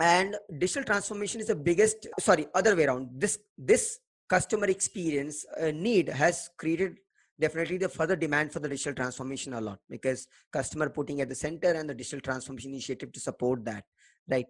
And 0.00 0.36
digital 0.58 0.84
transformation 0.84 1.40
is 1.40 1.48
the 1.48 1.56
biggest 1.56 2.06
sorry 2.20 2.46
other 2.54 2.76
way 2.76 2.84
around. 2.84 3.08
This 3.12 3.38
this 3.56 3.98
customer 4.28 4.66
experience 4.66 5.44
uh, 5.60 5.70
need 5.70 6.08
has 6.08 6.50
created 6.58 6.98
definitely 7.40 7.78
the 7.78 7.88
further 7.88 8.16
demand 8.16 8.52
for 8.52 8.58
the 8.58 8.68
digital 8.68 8.94
transformation 8.94 9.54
a 9.54 9.60
lot 9.60 9.78
because 9.88 10.26
customer 10.52 10.88
putting 10.88 11.20
at 11.20 11.28
the 11.28 11.34
center 11.34 11.72
and 11.72 11.88
the 11.88 11.94
digital 11.94 12.20
transformation 12.20 12.72
initiative 12.72 13.12
to 13.12 13.20
support 13.20 13.64
that 13.64 13.84
right? 14.28 14.46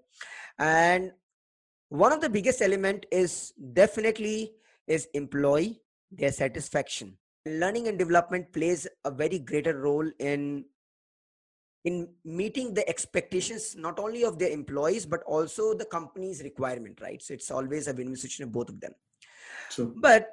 And 0.58 1.12
one 1.88 2.12
of 2.12 2.20
the 2.20 2.28
biggest 2.28 2.60
element 2.60 3.06
is 3.10 3.52
definitely 3.72 4.52
is 4.86 5.08
employee 5.14 5.80
their 6.10 6.32
satisfaction. 6.32 7.16
Learning 7.46 7.88
and 7.88 7.98
development 7.98 8.52
plays 8.52 8.86
a 9.04 9.10
very 9.10 9.38
greater 9.38 9.78
role 9.78 10.10
in 10.18 10.64
in 11.84 12.08
meeting 12.24 12.74
the 12.74 12.88
expectations 12.88 13.76
not 13.76 13.98
only 13.98 14.24
of 14.24 14.38
their 14.38 14.50
employees 14.50 15.06
but 15.06 15.22
also 15.24 15.74
the 15.74 15.84
company's 15.84 16.42
requirement 16.42 16.98
right? 17.00 17.22
So 17.22 17.34
it's 17.34 17.50
always 17.50 17.88
a 17.88 17.92
win-win 17.92 18.16
situation 18.16 18.44
of 18.44 18.52
both 18.52 18.68
of 18.68 18.80
them. 18.80 18.92
True. 19.70 19.94
but 19.96 20.30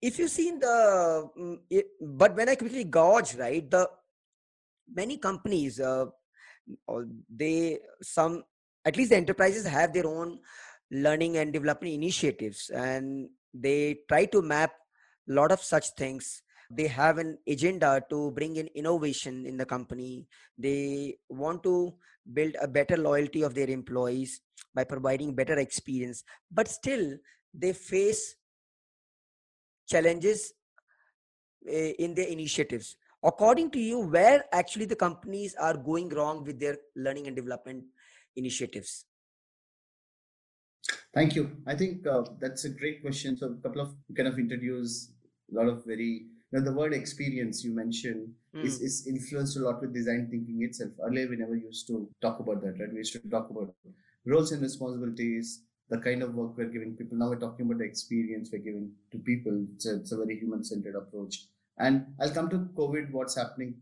if 0.00 0.18
you 0.18 0.28
see 0.28 0.48
in 0.48 0.58
the 0.58 1.30
mm, 1.38 1.58
it, 1.70 1.86
but 2.00 2.36
when 2.36 2.48
i 2.48 2.54
quickly 2.54 2.84
gauge 2.84 3.34
right 3.36 3.70
the 3.70 3.88
many 4.94 5.16
companies 5.16 5.80
uh, 5.80 6.06
they 7.28 7.78
some 8.02 8.42
at 8.84 8.96
least 8.96 9.10
the 9.10 9.16
enterprises 9.16 9.66
have 9.66 9.92
their 9.92 10.06
own 10.06 10.38
learning 10.90 11.36
and 11.38 11.52
development 11.52 11.94
initiatives 11.94 12.70
and 12.70 13.28
they 13.52 13.98
try 14.08 14.24
to 14.26 14.42
map 14.42 14.72
a 15.30 15.32
lot 15.32 15.50
of 15.50 15.60
such 15.60 15.88
things 15.90 16.42
they 16.70 16.86
have 16.86 17.18
an 17.18 17.38
agenda 17.46 18.02
to 18.10 18.30
bring 18.32 18.56
in 18.56 18.68
innovation 18.74 19.46
in 19.46 19.56
the 19.56 19.66
company. 19.66 20.26
They 20.58 21.18
want 21.28 21.62
to 21.64 21.94
build 22.32 22.56
a 22.60 22.68
better 22.68 22.96
loyalty 22.96 23.42
of 23.42 23.54
their 23.54 23.68
employees 23.68 24.40
by 24.74 24.84
providing 24.84 25.34
better 25.34 25.58
experience. 25.58 26.24
But 26.50 26.68
still 26.68 27.16
they 27.52 27.72
face 27.72 28.36
challenges 29.88 30.52
eh, 31.68 31.92
in 31.98 32.14
their 32.14 32.28
initiatives. 32.28 32.96
According 33.22 33.70
to 33.70 33.78
you 33.78 34.00
where 34.00 34.44
actually 34.52 34.84
the 34.84 34.96
companies 34.96 35.54
are 35.54 35.76
going 35.76 36.08
wrong 36.10 36.44
with 36.44 36.60
their 36.60 36.76
learning 36.94 37.26
and 37.26 37.36
development 37.36 37.84
initiatives? 38.36 39.06
Thank 41.14 41.34
you. 41.34 41.56
I 41.66 41.74
think 41.74 42.06
uh, 42.06 42.24
that's 42.40 42.64
a 42.64 42.68
great 42.68 43.00
question. 43.00 43.36
So 43.36 43.52
a 43.58 43.62
couple 43.62 43.80
of 43.80 43.94
kind 44.14 44.28
of 44.28 44.38
introduce 44.38 45.10
a 45.50 45.54
lot 45.54 45.68
of 45.68 45.84
very 45.86 46.26
now, 46.54 46.60
the 46.60 46.72
word 46.72 46.94
experience 46.94 47.64
you 47.64 47.74
mentioned 47.74 48.28
mm. 48.54 48.64
is, 48.64 48.80
is 48.80 49.08
influenced 49.08 49.56
a 49.56 49.60
lot 49.60 49.80
with 49.80 49.92
design 49.92 50.28
thinking 50.30 50.62
itself. 50.62 50.92
Earlier, 51.04 51.28
we 51.28 51.34
never 51.34 51.56
used 51.56 51.88
to 51.88 52.08
talk 52.22 52.38
about 52.38 52.62
that, 52.62 52.78
right? 52.78 52.92
We 52.92 52.98
used 52.98 53.12
to 53.14 53.28
talk 53.28 53.50
about 53.50 53.74
roles 54.24 54.52
and 54.52 54.62
responsibilities, 54.62 55.62
the 55.90 55.98
kind 55.98 56.22
of 56.22 56.36
work 56.36 56.56
we're 56.56 56.68
giving 56.68 56.94
people. 56.94 57.18
Now 57.18 57.30
we're 57.30 57.40
talking 57.40 57.66
about 57.66 57.78
the 57.78 57.84
experience 57.84 58.50
we're 58.52 58.62
giving 58.62 58.92
to 59.10 59.18
people. 59.18 59.66
It's 59.74 59.86
a, 59.86 59.96
it's 59.96 60.12
a 60.12 60.16
very 60.16 60.38
human 60.38 60.62
centered 60.62 60.94
approach. 60.94 61.46
And 61.78 62.06
I'll 62.20 62.30
come 62.30 62.48
to 62.50 62.58
COVID, 62.76 63.10
what's 63.10 63.34
happening 63.36 63.74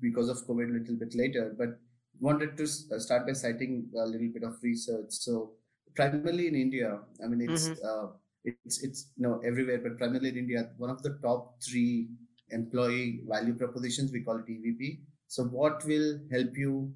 because 0.00 0.28
of 0.28 0.46
COVID 0.46 0.70
a 0.70 0.78
little 0.78 0.94
bit 0.94 1.16
later, 1.16 1.52
but 1.58 1.80
wanted 2.20 2.56
to 2.58 2.68
uh, 2.94 3.00
start 3.00 3.26
by 3.26 3.32
citing 3.32 3.88
a 3.96 4.06
little 4.06 4.28
bit 4.32 4.44
of 4.44 4.62
research. 4.62 5.06
So, 5.08 5.54
primarily 5.96 6.46
in 6.46 6.54
India, 6.54 7.00
I 7.20 7.26
mean, 7.26 7.50
it's 7.50 7.68
mm-hmm. 7.68 7.84
uh, 7.84 8.12
it's 8.44 8.82
it's 8.82 9.06
you 9.16 9.26
know 9.26 9.40
everywhere, 9.44 9.78
but 9.82 9.98
primarily 9.98 10.30
in 10.30 10.38
India, 10.38 10.70
one 10.76 10.90
of 10.90 11.02
the 11.02 11.18
top 11.22 11.62
three 11.62 12.08
employee 12.50 13.22
value 13.28 13.54
propositions 13.54 14.12
we 14.12 14.22
call 14.22 14.38
EVP. 14.38 15.00
So 15.28 15.44
what 15.44 15.84
will 15.86 16.20
help 16.30 16.56
you 16.56 16.92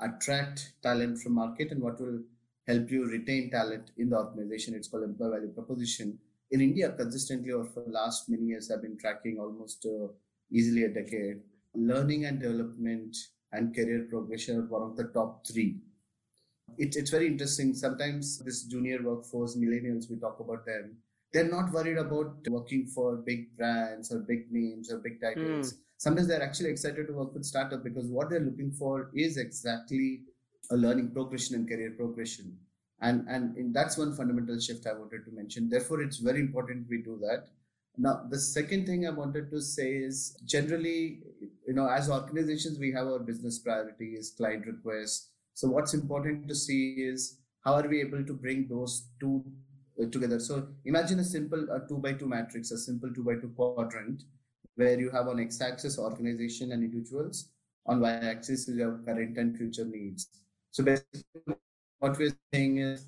attract 0.00 0.74
talent 0.82 1.18
from 1.18 1.34
market 1.34 1.72
and 1.72 1.82
what 1.82 2.00
will 2.00 2.20
help 2.68 2.90
you 2.90 3.06
retain 3.10 3.50
talent 3.50 3.90
in 3.98 4.10
the 4.10 4.16
organization? 4.16 4.74
It's 4.74 4.88
called 4.88 5.04
employee 5.04 5.30
value 5.30 5.52
proposition. 5.52 6.18
In 6.52 6.60
India, 6.60 6.92
consistently 6.92 7.52
over 7.52 7.68
the 7.74 7.92
last 7.92 8.28
many 8.28 8.44
years, 8.44 8.70
I've 8.70 8.82
been 8.82 8.98
tracking 8.98 9.38
almost 9.38 9.86
uh, 9.86 10.08
easily 10.52 10.84
a 10.84 10.88
decade. 10.88 11.40
Learning 11.74 12.24
and 12.26 12.40
development 12.40 13.16
and 13.52 13.74
career 13.74 14.06
progression 14.08 14.58
are 14.58 14.66
one 14.66 14.82
of 14.82 14.96
the 14.96 15.04
top 15.04 15.46
three 15.46 15.80
it, 16.80 16.96
it's 16.96 17.10
very 17.10 17.26
interesting. 17.26 17.74
Sometimes 17.74 18.38
this 18.38 18.64
junior 18.64 19.02
workforce, 19.02 19.56
millennials, 19.56 20.10
we 20.10 20.16
talk 20.16 20.40
about 20.40 20.64
them, 20.64 20.96
they're 21.32 21.50
not 21.50 21.70
worried 21.72 21.98
about 21.98 22.36
working 22.48 22.86
for 22.86 23.16
big 23.16 23.56
brands 23.56 24.10
or 24.10 24.20
big 24.20 24.50
names 24.50 24.90
or 24.90 24.98
big 24.98 25.20
titles. 25.20 25.74
Mm. 25.74 25.76
Sometimes 25.98 26.28
they're 26.28 26.42
actually 26.42 26.70
excited 26.70 27.06
to 27.06 27.12
work 27.12 27.34
with 27.34 27.44
startup 27.44 27.84
because 27.84 28.06
what 28.06 28.30
they're 28.30 28.40
looking 28.40 28.72
for 28.72 29.10
is 29.14 29.36
exactly 29.36 30.22
a 30.70 30.76
learning 30.76 31.10
progression 31.12 31.54
and 31.56 31.68
career 31.68 31.92
progression. 31.96 32.56
And, 33.02 33.28
and 33.28 33.74
that's 33.74 33.98
one 33.98 34.14
fundamental 34.14 34.58
shift 34.58 34.86
I 34.86 34.94
wanted 34.94 35.24
to 35.26 35.32
mention. 35.32 35.68
Therefore, 35.68 36.00
it's 36.02 36.18
very 36.18 36.40
important 36.40 36.86
we 36.88 37.02
do 37.02 37.18
that. 37.20 37.48
Now, 37.98 38.24
the 38.28 38.38
second 38.38 38.86
thing 38.86 39.06
I 39.06 39.10
wanted 39.10 39.50
to 39.50 39.60
say 39.60 39.96
is 39.96 40.36
generally, 40.44 41.20
you 41.66 41.74
know, 41.74 41.88
as 41.88 42.10
organizations, 42.10 42.78
we 42.78 42.92
have 42.92 43.06
our 43.06 43.18
business 43.18 43.58
priorities, 43.58 44.32
client 44.36 44.66
requests, 44.66 45.29
so 45.54 45.68
what's 45.68 45.94
important 45.94 46.48
to 46.48 46.54
see 46.54 46.94
is 46.98 47.38
how 47.64 47.74
are 47.74 47.88
we 47.88 48.00
able 48.00 48.24
to 48.24 48.32
bring 48.32 48.66
those 48.68 49.08
two 49.20 49.44
uh, 50.00 50.06
together. 50.10 50.40
So 50.40 50.68
imagine 50.84 51.18
a 51.20 51.24
simple 51.24 51.66
uh, 51.70 51.80
two 51.88 51.98
by 51.98 52.14
two 52.14 52.26
matrix, 52.26 52.70
a 52.70 52.78
simple 52.78 53.12
two 53.12 53.24
by 53.24 53.34
two 53.34 53.52
quadrant, 53.54 54.22
where 54.76 54.98
you 54.98 55.10
have 55.10 55.28
on 55.28 55.40
x-axis 55.40 55.98
organization 55.98 56.72
and 56.72 56.82
individuals, 56.82 57.50
on 57.86 58.00
y-axis 58.00 58.68
you 58.68 58.82
have 58.82 59.04
current 59.04 59.36
and 59.36 59.56
future 59.56 59.84
needs. 59.84 60.28
So 60.70 60.84
basically, 60.84 61.56
what 61.98 62.18
we're 62.18 62.36
saying 62.54 62.78
is, 62.78 63.06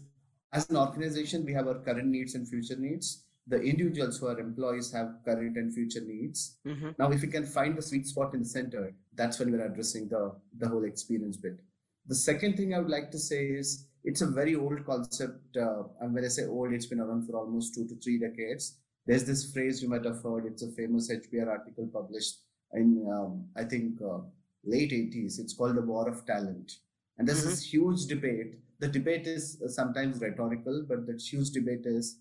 as 0.53 0.69
an 0.69 0.77
organization, 0.77 1.47
we 1.47 1.55
have 1.55 1.67
our 1.67 1.79
current 1.79 2.09
needs 2.09 2.35
and 2.35 2.47
future 2.47 2.77
needs. 2.77 3.25
The 3.47 3.61
individuals 3.61 4.19
who 4.19 4.27
are 4.27 4.39
employees 4.39 4.93
have 4.93 5.15
current 5.25 5.57
and 5.57 5.73
future 5.73 6.01
needs. 6.01 6.59
Mm-hmm. 6.67 6.91
Now, 6.99 7.11
if 7.11 7.23
we 7.23 7.29
can 7.29 7.47
find 7.47 7.77
the 7.77 7.83
sweet 7.83 8.07
spot 8.07 8.35
in 8.35 8.41
the 8.41 8.49
center, 8.49 8.95
that's 9.15 9.39
when 9.39 9.51
we're 9.51 9.65
addressing 9.65 10.09
the 10.09 10.35
the 10.59 10.69
whole 10.69 10.85
experience 10.85 11.37
bit. 11.37 11.59
The 12.07 12.15
second 12.15 12.57
thing 12.57 12.75
I 12.75 12.79
would 12.79 12.91
like 12.91 13.11
to 13.13 13.19
say 13.19 13.47
is 13.47 13.87
it's 14.05 14.23
a 14.23 14.27
very 14.27 14.55
old 14.55 14.85
concept. 14.85 15.57
Uh, 15.57 15.85
and 16.01 16.13
when 16.15 16.25
I 16.25 16.29
say 16.29 16.47
old, 16.47 16.73
it's 16.73 16.87
been 16.87 17.01
around 17.01 17.27
for 17.27 17.37
almost 17.37 17.75
two 17.75 17.87
to 17.89 17.95
three 17.97 18.19
decades. 18.19 18.79
There's 19.07 19.25
this 19.25 19.53
phrase 19.53 19.83
you 19.83 19.89
might 19.89 20.05
have 20.05 20.23
heard. 20.23 20.47
It's 20.47 20.63
a 20.63 20.73
famous 20.73 21.11
HBR 21.11 21.49
article 21.49 21.89
published 21.93 22.39
in, 22.73 23.07
um, 23.13 23.47
I 23.57 23.65
think, 23.65 24.01
uh, 24.03 24.19
late 24.65 24.91
80s. 24.91 25.39
It's 25.39 25.55
called 25.55 25.77
the 25.77 25.83
War 25.83 26.09
of 26.09 26.25
Talent. 26.27 26.73
And 27.19 27.27
there's 27.27 27.41
mm-hmm. 27.41 27.51
this 27.51 27.73
huge 27.73 28.07
debate. 28.07 28.59
The 28.81 28.89
debate 28.89 29.27
is 29.27 29.61
uh, 29.65 29.69
sometimes 29.69 30.21
rhetorical, 30.21 30.85
but 30.89 31.07
the 31.07 31.19
huge 31.19 31.51
debate 31.51 31.85
is 31.85 32.19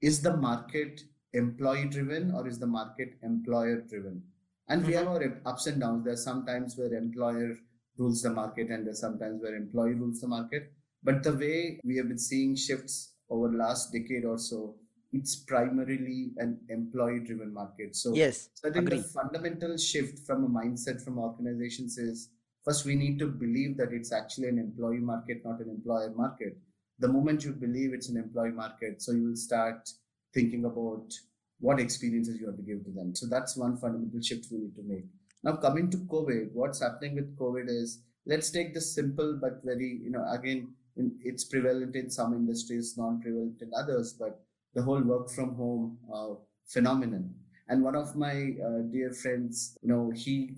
is 0.00 0.20
the 0.20 0.36
market 0.36 1.00
employee 1.32 1.86
driven 1.86 2.30
or 2.32 2.46
is 2.46 2.58
the 2.58 2.66
market 2.66 3.14
employer 3.22 3.80
driven? 3.80 4.22
And 4.68 4.82
mm-hmm. 4.82 4.90
we 4.90 4.96
have 4.96 5.08
our 5.08 5.40
ups 5.46 5.66
and 5.66 5.80
downs. 5.80 6.04
There 6.04 6.12
are 6.12 6.16
some 6.16 6.44
times 6.44 6.76
where 6.76 6.92
employer 6.92 7.56
rules 7.96 8.22
the 8.22 8.30
market 8.30 8.68
and 8.70 8.86
there's 8.86 9.00
sometimes 9.00 9.42
where 9.42 9.54
employee 9.54 9.94
rules 9.94 10.20
the 10.20 10.28
market. 10.28 10.72
But 11.02 11.22
the 11.22 11.34
way 11.34 11.80
we 11.84 11.96
have 11.96 12.08
been 12.08 12.18
seeing 12.18 12.56
shifts 12.56 13.14
over 13.30 13.48
the 13.48 13.58
last 13.58 13.92
decade 13.92 14.24
or 14.24 14.38
so, 14.38 14.76
it's 15.12 15.36
primarily 15.36 16.32
an 16.38 16.58
employee 16.68 17.20
driven 17.20 17.52
market. 17.52 17.94
So, 17.94 18.14
yes, 18.14 18.48
so 18.54 18.68
I 18.68 18.72
think 18.72 18.86
agree. 18.88 18.98
the 18.98 19.04
fundamental 19.04 19.76
shift 19.76 20.26
from 20.26 20.44
a 20.44 20.48
mindset 20.48 21.04
from 21.04 21.18
organizations 21.18 21.98
is 21.98 22.30
first 22.64 22.84
we 22.84 22.96
need 22.96 23.18
to 23.20 23.28
believe 23.28 23.76
that 23.76 23.92
it's 23.92 24.12
actually 24.12 24.48
an 24.48 24.58
employee 24.58 24.98
market, 24.98 25.42
not 25.44 25.60
an 25.60 25.70
employer 25.70 26.12
market. 26.16 26.56
The 26.98 27.08
moment 27.08 27.44
you 27.44 27.52
believe 27.52 27.92
it's 27.92 28.08
an 28.08 28.16
employee 28.16 28.50
market, 28.52 29.02
so 29.02 29.12
you 29.12 29.24
will 29.24 29.36
start 29.36 29.88
thinking 30.32 30.64
about 30.64 31.12
what 31.60 31.78
experiences 31.78 32.40
you 32.40 32.46
have 32.46 32.56
to 32.56 32.62
give 32.62 32.84
to 32.84 32.90
them. 32.90 33.14
So 33.14 33.26
that's 33.26 33.56
one 33.56 33.76
fundamental 33.76 34.20
shift 34.20 34.46
we 34.50 34.58
need 34.58 34.74
to 34.76 34.82
make. 34.82 35.04
Now 35.44 35.56
coming 35.56 35.90
to 35.90 35.98
COVID, 35.98 36.52
what's 36.54 36.80
happening 36.80 37.16
with 37.16 37.36
COVID 37.38 37.68
is 37.68 38.00
let's 38.24 38.50
take 38.50 38.72
this 38.72 38.94
simple 38.94 39.38
but 39.40 39.60
very, 39.62 40.00
you 40.02 40.10
know, 40.10 40.24
again, 40.30 40.72
in, 40.96 41.12
it's 41.22 41.44
prevalent 41.44 41.94
in 41.96 42.10
some 42.10 42.32
industries, 42.32 42.94
non-prevalent 42.96 43.60
in 43.60 43.70
others. 43.76 44.14
But 44.18 44.40
the 44.74 44.82
whole 44.82 45.02
work 45.02 45.30
from 45.30 45.54
home 45.54 45.98
uh, 46.12 46.34
phenomenon. 46.66 47.34
And 47.68 47.82
one 47.82 47.94
of 47.94 48.16
my 48.16 48.54
uh, 48.66 48.80
dear 48.90 49.12
friends, 49.12 49.76
you 49.82 49.88
know, 49.88 50.12
he 50.14 50.54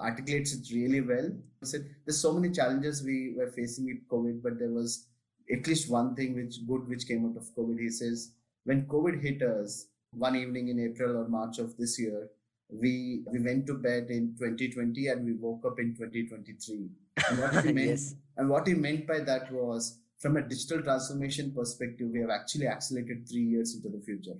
articulates 0.00 0.54
it 0.54 0.74
really 0.74 1.00
well. 1.00 1.30
He 1.60 1.66
said, 1.66 1.86
"There's 2.04 2.20
so 2.20 2.32
many 2.32 2.52
challenges 2.52 3.04
we 3.04 3.34
were 3.36 3.50
facing 3.50 3.86
with 3.86 4.08
COVID, 4.08 4.42
but 4.42 4.58
there 4.58 4.70
was 4.70 5.06
at 5.52 5.66
least 5.66 5.90
one 5.90 6.14
thing 6.16 6.34
which 6.34 6.66
good 6.66 6.88
which 6.88 7.06
came 7.06 7.26
out 7.26 7.36
of 7.36 7.54
COVID." 7.56 7.78
He 7.80 7.90
says, 7.90 8.32
"When 8.64 8.86
COVID 8.86 9.22
hit 9.22 9.42
us 9.42 9.86
one 10.12 10.36
evening 10.36 10.68
in 10.68 10.80
April 10.80 11.16
or 11.16 11.28
March 11.28 11.58
of 11.58 11.76
this 11.76 11.98
year, 11.98 12.28
we 12.68 13.24
we 13.32 13.40
went 13.40 13.66
to 13.66 13.74
bed 13.74 14.10
in 14.10 14.34
2020 14.38 15.08
and 15.08 15.24
we 15.24 15.34
woke 15.34 15.64
up 15.64 15.78
in 15.78 15.94
2023." 15.94 16.88
And 17.28 17.38
what 17.38 17.64
he 17.64 17.72
meant, 17.78 17.88
yes. 17.88 18.14
and 18.36 18.48
what 18.48 18.66
he 18.66 18.74
meant 18.74 19.06
by 19.06 19.20
that 19.20 19.50
was, 19.52 19.98
from 20.18 20.36
a 20.36 20.42
digital 20.42 20.82
transformation 20.82 21.52
perspective, 21.52 22.08
we 22.12 22.20
have 22.20 22.30
actually 22.30 22.66
accelerated 22.66 23.28
three 23.28 23.44
years 23.44 23.74
into 23.74 23.88
the 23.88 24.02
future. 24.02 24.38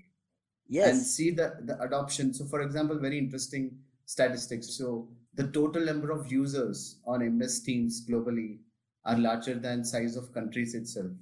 Yes. 0.69 0.89
And 0.89 1.07
see 1.07 1.31
the, 1.31 1.57
the 1.63 1.81
adoption. 1.81 2.35
So, 2.35 2.45
for 2.47 2.63
example, 2.63 2.99
very 2.99 3.19
interesting 3.19 3.79
statistics. 4.05 4.77
So, 4.77 5.09
the 5.35 5.49
total 5.49 5.85
number 5.85 6.11
of 6.11 6.31
users 6.31 6.99
on 7.07 7.39
MS 7.39 7.61
Teams 7.61 8.07
globally 8.09 8.59
are 9.05 9.19
larger 9.19 9.55
than 9.55 9.85
size 9.85 10.17
of 10.17 10.33
countries 10.33 10.75
itself. 10.75 11.13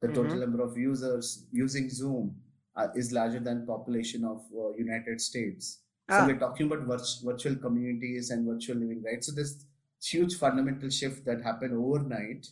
The 0.00 0.08
total 0.08 0.24
mm-hmm. 0.24 0.40
number 0.40 0.62
of 0.62 0.78
users 0.78 1.46
using 1.50 1.90
Zoom 1.90 2.36
uh, 2.76 2.86
is 2.94 3.12
larger 3.12 3.40
than 3.40 3.66
population 3.66 4.24
of 4.24 4.42
uh, 4.56 4.72
United 4.76 5.20
States. 5.20 5.80
Ah. 6.08 6.20
So 6.20 6.26
we're 6.26 6.38
talking 6.38 6.66
about 6.70 6.86
virtual 7.24 7.56
communities 7.56 8.30
and 8.30 8.46
virtual 8.46 8.76
living, 8.76 9.02
right? 9.04 9.22
So 9.22 9.32
this 9.32 9.64
huge 10.02 10.36
fundamental 10.36 10.90
shift 10.90 11.24
that 11.26 11.42
happened 11.42 11.74
overnight. 11.74 12.46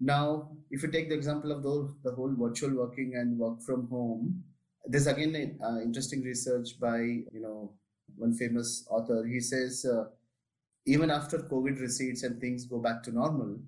Now, 0.00 0.50
if 0.70 0.82
you 0.82 0.90
take 0.90 1.08
the 1.08 1.14
example 1.14 1.52
of 1.52 1.62
the, 1.62 1.94
the 2.02 2.12
whole 2.14 2.34
virtual 2.36 2.74
working 2.74 3.14
and 3.16 3.38
work 3.38 3.62
from 3.62 3.88
home, 3.88 4.44
there's 4.86 5.06
again 5.06 5.58
uh, 5.64 5.80
interesting 5.80 6.22
research 6.22 6.78
by 6.78 6.98
you 6.98 7.40
know 7.40 7.72
one 8.16 8.34
famous 8.34 8.86
author. 8.90 9.24
He 9.24 9.40
says 9.40 9.84
uh, 9.84 10.04
even 10.86 11.10
after 11.10 11.38
COVID 11.38 11.80
recedes 11.80 12.22
and 12.22 12.40
things 12.40 12.66
go 12.66 12.78
back 12.78 13.02
to 13.04 13.12
normal, 13.12 13.58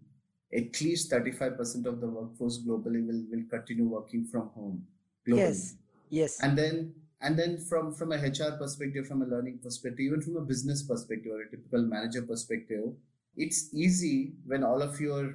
at 0.55 0.81
least 0.81 1.11
35% 1.11 1.87
of 1.87 2.01
the 2.01 2.07
workforce 2.07 2.63
globally 2.67 3.05
will, 3.07 3.25
will 3.31 3.45
continue 3.51 3.85
working 3.85 4.25
from 4.25 4.49
home. 4.49 4.87
Globally. 5.27 5.39
Yes. 5.39 5.75
Yes. 6.11 6.41
And 6.43 6.57
then 6.57 6.95
and 7.21 7.39
then 7.39 7.59
from 7.59 7.95
from 7.95 8.13
a 8.13 8.17
HR 8.17 8.57
perspective, 8.59 9.07
from 9.07 9.23
a 9.23 9.27
learning 9.27 9.61
perspective, 9.63 10.01
even 10.01 10.21
from 10.21 10.37
a 10.37 10.43
business 10.43 10.83
perspective 10.83 11.33
or 11.33 11.43
a 11.43 11.51
typical 11.51 11.83
manager 11.83 12.23
perspective, 12.23 12.93
it's 13.37 13.75
easy 13.75 14.35
when 14.47 14.63
all 14.63 14.83
of 14.83 15.01
your 15.01 15.35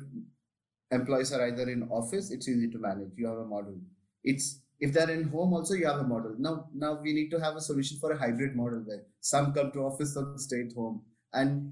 employees 0.91 1.31
are 1.31 1.47
either 1.47 1.69
in 1.69 1.83
office, 1.89 2.31
it's 2.31 2.47
easy 2.47 2.69
to 2.69 2.77
manage. 2.77 3.11
You 3.15 3.27
have 3.27 3.37
a 3.37 3.45
model. 3.45 3.75
It's 4.23 4.61
if 4.81 4.91
they're 4.91 5.11
in 5.11 5.29
home 5.29 5.53
also 5.53 5.75
you 5.75 5.85
have 5.85 5.99
a 5.99 6.03
model 6.11 6.35
now 6.39 6.65
now 6.73 6.93
we 7.01 7.13
need 7.13 7.29
to 7.29 7.39
have 7.39 7.55
a 7.55 7.61
solution 7.61 7.97
for 7.99 8.11
a 8.11 8.17
hybrid 8.17 8.55
model 8.55 8.79
where 8.85 9.03
some 9.19 9.53
come 9.53 9.71
to 9.71 9.85
office 9.89 10.15
some 10.15 10.37
stay 10.37 10.61
at 10.61 10.73
home 10.73 11.01
and 11.33 11.71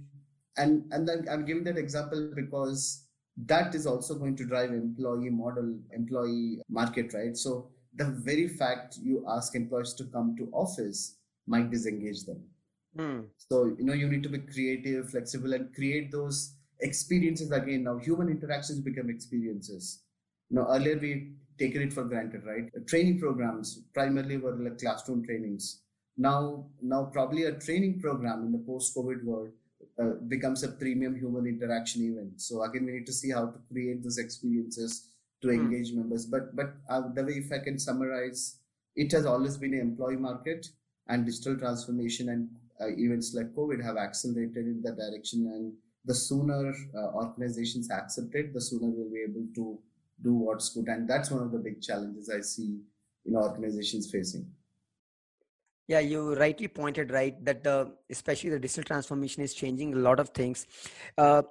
and 0.58 0.84
and 0.94 1.10
then 1.10 1.26
i'm 1.32 1.44
giving 1.44 1.64
that 1.64 1.78
example 1.78 2.32
because 2.36 3.08
that 3.54 3.74
is 3.74 3.88
also 3.88 4.16
going 4.16 4.36
to 4.36 4.46
drive 4.46 4.72
employee 4.72 5.30
model 5.30 5.76
employee 5.92 6.62
market 6.70 7.14
right 7.14 7.36
so 7.36 7.70
the 8.00 8.06
very 8.06 8.48
fact 8.48 8.98
you 9.02 9.24
ask 9.28 9.56
employees 9.56 9.94
to 9.96 10.06
come 10.06 10.36
to 10.38 10.50
office 10.54 11.18
might 11.48 11.70
disengage 11.70 12.24
them. 12.26 12.42
Mm. 12.98 13.26
so 13.38 13.58
you 13.78 13.86
know 13.88 13.94
you 13.94 14.08
need 14.12 14.24
to 14.24 14.30
be 14.36 14.40
creative 14.54 15.12
flexible 15.12 15.54
and 15.54 15.74
create 15.76 16.12
those 16.12 16.56
experiences 16.80 17.52
again. 17.52 17.84
Now 17.84 17.98
human 17.98 18.30
interactions 18.30 18.80
become 18.80 19.12
experiences. 19.12 20.02
You 20.50 20.56
know 20.58 20.66
earlier 20.70 20.98
we 20.98 21.34
taken 21.60 21.84
it 21.84 21.94
for 21.94 22.04
granted 22.06 22.46
right? 22.46 22.72
Training 22.88 23.20
programs 23.20 23.84
primarily 23.94 24.38
were 24.38 24.56
like 24.56 24.80
classroom 24.80 25.24
trainings. 25.24 25.82
Now 26.18 26.66
now 26.82 27.04
probably 27.14 27.44
a 27.44 27.54
training 27.68 28.00
program 28.00 28.46
in 28.48 28.52
the 28.52 28.64
post 28.72 28.96
covid 28.96 29.24
world 29.24 29.52
uh, 30.02 30.14
becomes 30.28 30.64
a 30.64 30.70
premium 30.70 31.16
human 31.16 31.46
interaction 31.46 32.02
event. 32.12 32.42
So 32.42 32.64
again, 32.64 32.86
we 32.86 32.94
need 32.94 33.06
to 33.06 33.14
see 33.14 33.32
how 33.32 33.48
to 33.48 33.60
create 33.72 34.02
those 34.04 34.18
experiences 34.18 35.09
to 35.42 35.48
hmm. 35.48 35.54
engage 35.54 35.92
mm. 35.92 35.98
members. 35.98 36.26
But 36.26 36.56
but 36.56 36.74
uh, 36.90 37.04
the 37.14 37.24
way, 37.24 37.34
if 37.34 37.52
I 37.52 37.60
can 37.60 37.80
summarize, 37.80 38.58
it 38.96 39.12
has 39.12 39.26
always 39.26 39.58
been 39.58 39.74
an 39.74 39.82
employee 39.82 40.18
market, 40.18 40.68
and 41.10 41.26
digital 41.26 41.58
transformation 41.58 42.30
and 42.30 42.50
uh, 42.80 42.88
events 42.98 43.34
like 43.34 43.54
COVID 43.54 43.84
have 43.84 43.98
accelerated 43.98 44.66
in 44.66 44.82
that 44.84 44.98
direction. 44.98 45.48
And 45.48 45.74
the 46.06 46.16
sooner 46.16 46.74
uh, 46.96 47.12
organizations 47.14 47.90
accept 47.92 48.34
it, 48.36 48.54
the 48.54 48.62
sooner 48.62 48.88
we'll 48.88 49.12
be 49.12 49.26
able 49.28 49.48
to 49.56 49.80
do 50.24 50.34
what's 50.34 50.70
good. 50.70 50.88
And 50.88 51.10
that's 51.10 51.32
one 51.32 51.44
of 51.44 51.52
the 51.52 51.58
big 51.58 51.82
challenges 51.82 52.30
I 52.30 52.42
see 52.42 52.80
in 53.26 53.36
organizations 53.36 54.10
facing. 54.10 54.48
Yeah, 55.88 56.00
you 56.00 56.36
rightly 56.36 56.68
pointed 56.68 57.10
right 57.10 57.44
that 57.44 57.64
the 57.64 57.92
especially 58.12 58.52
the 58.52 58.60
digital 58.60 58.84
transformation 58.84 59.42
is 59.42 59.56
changing 59.56 59.96
a 59.96 59.98
lot 59.98 60.20
of 60.20 60.30
things. 60.30 60.68
Uh, 61.18 61.42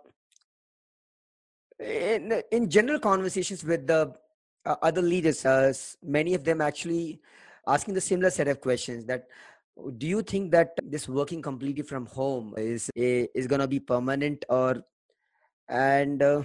in, 1.79 2.43
in 2.51 2.69
general 2.69 2.99
conversations 2.99 3.65
with 3.65 3.87
the 3.87 4.15
uh, 4.67 4.77
other 4.83 5.03
leaders, 5.03 5.45
uh, 5.45 5.73
many 6.03 6.35
of 6.35 6.45
them 6.45 6.61
actually 6.61 7.21
asking 7.67 7.95
the 7.95 8.01
similar 8.01 8.31
set 8.31 8.49
of 8.49 8.61
questions 8.61 9.05
that 9.07 9.29
do 9.99 10.07
you 10.07 10.23
think 10.23 10.51
that 10.51 10.73
this 10.83 11.09
working 11.09 11.41
completely 11.41 11.83
from 11.83 12.07
home 12.07 12.55
is 12.57 12.91
is 12.97 13.47
going 13.47 13.61
to 13.61 13.69
be 13.69 13.79
permanent 13.79 14.45
or 14.49 14.83
and 15.69 16.23
uh, 16.23 16.43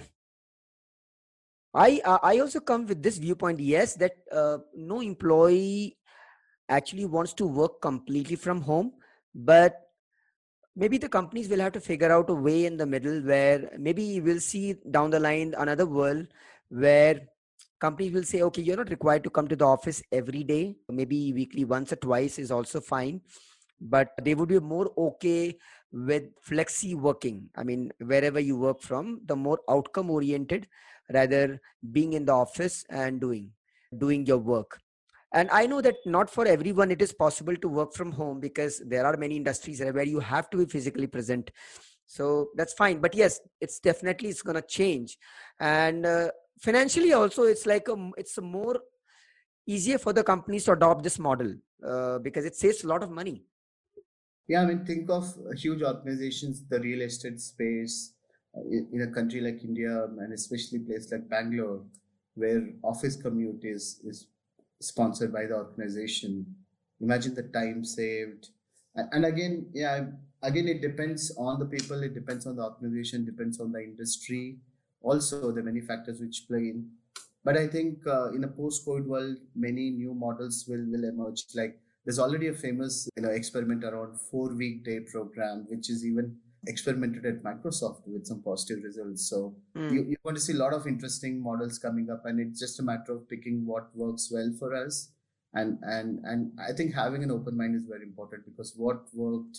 i 1.74 2.00
i 2.22 2.38
also 2.38 2.60
come 2.60 2.86
with 2.86 3.02
this 3.02 3.18
viewpoint 3.18 3.58
yes 3.58 3.94
that 3.94 4.12
uh, 4.30 4.58
no 4.74 5.00
employee 5.00 5.96
actually 6.68 7.04
wants 7.04 7.32
to 7.32 7.46
work 7.46 7.80
completely 7.80 8.36
from 8.36 8.60
home 8.60 8.92
but 9.34 9.83
maybe 10.76 10.98
the 10.98 11.08
companies 11.08 11.48
will 11.48 11.60
have 11.60 11.72
to 11.72 11.80
figure 11.80 12.10
out 12.10 12.30
a 12.30 12.34
way 12.34 12.66
in 12.66 12.76
the 12.76 12.86
middle 12.86 13.20
where 13.20 13.70
maybe 13.78 14.20
we'll 14.20 14.40
see 14.40 14.74
down 14.90 15.10
the 15.10 15.20
line 15.20 15.54
another 15.58 15.86
world 15.86 16.26
where 16.68 17.20
companies 17.80 18.12
will 18.12 18.24
say 18.24 18.42
okay 18.42 18.62
you're 18.62 18.76
not 18.76 18.90
required 18.90 19.22
to 19.22 19.30
come 19.30 19.46
to 19.48 19.56
the 19.56 19.64
office 19.64 20.02
every 20.10 20.42
day. 20.42 20.76
Maybe 20.88 21.32
weekly 21.32 21.64
once 21.64 21.92
or 21.92 21.96
twice 21.96 22.38
is 22.38 22.50
also 22.50 22.80
fine. 22.80 23.20
But 23.80 24.12
they 24.22 24.34
would 24.34 24.48
be 24.48 24.60
more 24.60 24.90
okay 24.96 25.58
with 25.92 26.24
flexi 26.48 26.94
working. 26.94 27.50
I 27.56 27.62
mean 27.62 27.92
wherever 27.98 28.40
you 28.40 28.56
work 28.56 28.80
from 28.80 29.20
the 29.26 29.36
more 29.36 29.60
outcome 29.68 30.10
oriented 30.10 30.66
rather 31.12 31.60
being 31.92 32.14
in 32.14 32.24
the 32.24 32.32
office 32.32 32.84
and 32.88 33.20
doing 33.20 33.50
doing 33.98 34.26
your 34.26 34.38
work 34.38 34.80
and 35.34 35.50
i 35.50 35.66
know 35.66 35.80
that 35.80 35.96
not 36.06 36.30
for 36.30 36.46
everyone 36.46 36.90
it 36.90 37.02
is 37.02 37.12
possible 37.12 37.56
to 37.56 37.68
work 37.68 37.92
from 37.92 38.12
home 38.12 38.40
because 38.40 38.80
there 38.86 39.04
are 39.04 39.16
many 39.16 39.36
industries 39.36 39.80
where 39.80 40.10
you 40.14 40.20
have 40.20 40.48
to 40.50 40.58
be 40.58 40.66
physically 40.66 41.06
present. 41.06 41.50
So 42.06 42.48
that's 42.56 42.74
fine. 42.74 43.00
But 43.00 43.14
yes 43.14 43.40
it's 43.60 43.80
definitely 43.80 44.28
it's 44.28 44.42
going 44.42 44.60
to 44.62 44.62
change. 44.62 45.18
And 45.58 46.06
uh, 46.06 46.28
financially 46.60 47.12
also 47.12 47.44
it's 47.44 47.66
like 47.66 47.88
a, 47.88 48.10
it's 48.16 48.38
a 48.38 48.42
more 48.42 48.78
easier 49.66 49.98
for 49.98 50.12
the 50.12 50.22
companies 50.22 50.64
to 50.66 50.72
adopt 50.72 51.02
this 51.02 51.18
model 51.18 51.54
uh, 51.86 52.18
because 52.18 52.44
it 52.44 52.54
saves 52.54 52.84
a 52.84 52.88
lot 52.88 53.02
of 53.02 53.10
money. 53.10 53.42
Yeah 54.46 54.62
i 54.62 54.66
mean 54.66 54.84
think 54.84 55.08
of 55.08 55.24
huge 55.56 55.82
organizations 55.82 56.64
the 56.68 56.78
real 56.78 57.00
estate 57.00 57.40
space 57.40 58.12
uh, 58.54 58.60
in, 58.94 59.00
a 59.00 59.10
country 59.14 59.40
like 59.40 59.64
india 59.64 60.04
and 60.04 60.34
especially 60.34 60.80
place 60.80 61.10
like 61.10 61.26
bangalore 61.30 61.80
where 62.34 62.60
office 62.82 63.16
commute 63.16 63.64
is 63.64 64.02
is 64.04 64.26
sponsored 64.84 65.32
by 65.32 65.46
the 65.46 65.54
organization. 65.54 66.46
Imagine 67.00 67.34
the 67.34 67.42
time 67.42 67.84
saved. 67.84 68.48
And 68.94 69.24
again, 69.24 69.66
yeah, 69.72 70.06
again, 70.42 70.68
it 70.68 70.80
depends 70.80 71.34
on 71.36 71.58
the 71.58 71.66
people, 71.66 72.02
it 72.02 72.14
depends 72.14 72.46
on 72.46 72.56
the 72.56 72.62
organization, 72.62 73.24
depends 73.24 73.60
on 73.60 73.72
the 73.72 73.82
industry. 73.82 74.58
Also, 75.00 75.52
the 75.52 75.62
many 75.62 75.80
factors 75.80 76.20
which 76.20 76.44
play 76.48 76.70
in. 76.72 76.90
But 77.44 77.58
I 77.58 77.66
think 77.66 78.06
uh, 78.06 78.32
in 78.32 78.44
a 78.44 78.48
post-COVID 78.48 79.04
world, 79.04 79.36
many 79.54 79.90
new 79.90 80.14
models 80.14 80.64
will 80.66 80.84
will 80.88 81.04
emerge. 81.04 81.44
Like 81.54 81.78
there's 82.04 82.18
already 82.18 82.48
a 82.48 82.54
famous 82.54 83.08
you 83.16 83.22
know 83.22 83.30
experiment 83.30 83.84
around 83.84 84.18
four-week 84.30 84.84
day 84.84 85.00
program, 85.00 85.66
which 85.68 85.90
is 85.90 86.06
even 86.06 86.36
experimented 86.66 87.26
at 87.26 87.42
Microsoft 87.42 88.02
with 88.06 88.26
some 88.26 88.42
positive 88.42 88.84
results. 88.84 89.28
So 89.28 89.54
mm. 89.76 89.92
you, 89.92 90.04
you're 90.08 90.24
going 90.24 90.34
to 90.34 90.40
see 90.40 90.52
a 90.52 90.56
lot 90.56 90.72
of 90.72 90.86
interesting 90.86 91.42
models 91.42 91.78
coming 91.78 92.10
up, 92.10 92.24
and 92.26 92.40
it's 92.40 92.60
just 92.60 92.80
a 92.80 92.82
matter 92.82 93.12
of 93.12 93.28
picking 93.28 93.66
what 93.66 93.94
works 93.94 94.30
well 94.32 94.52
for 94.58 94.74
us. 94.74 95.10
And 95.54 95.78
and 95.82 96.20
and 96.24 96.52
I 96.58 96.72
think 96.72 96.94
having 96.94 97.22
an 97.22 97.30
open 97.30 97.56
mind 97.56 97.76
is 97.76 97.84
very 97.84 98.02
important 98.02 98.44
because 98.44 98.74
what 98.76 99.02
worked 99.14 99.58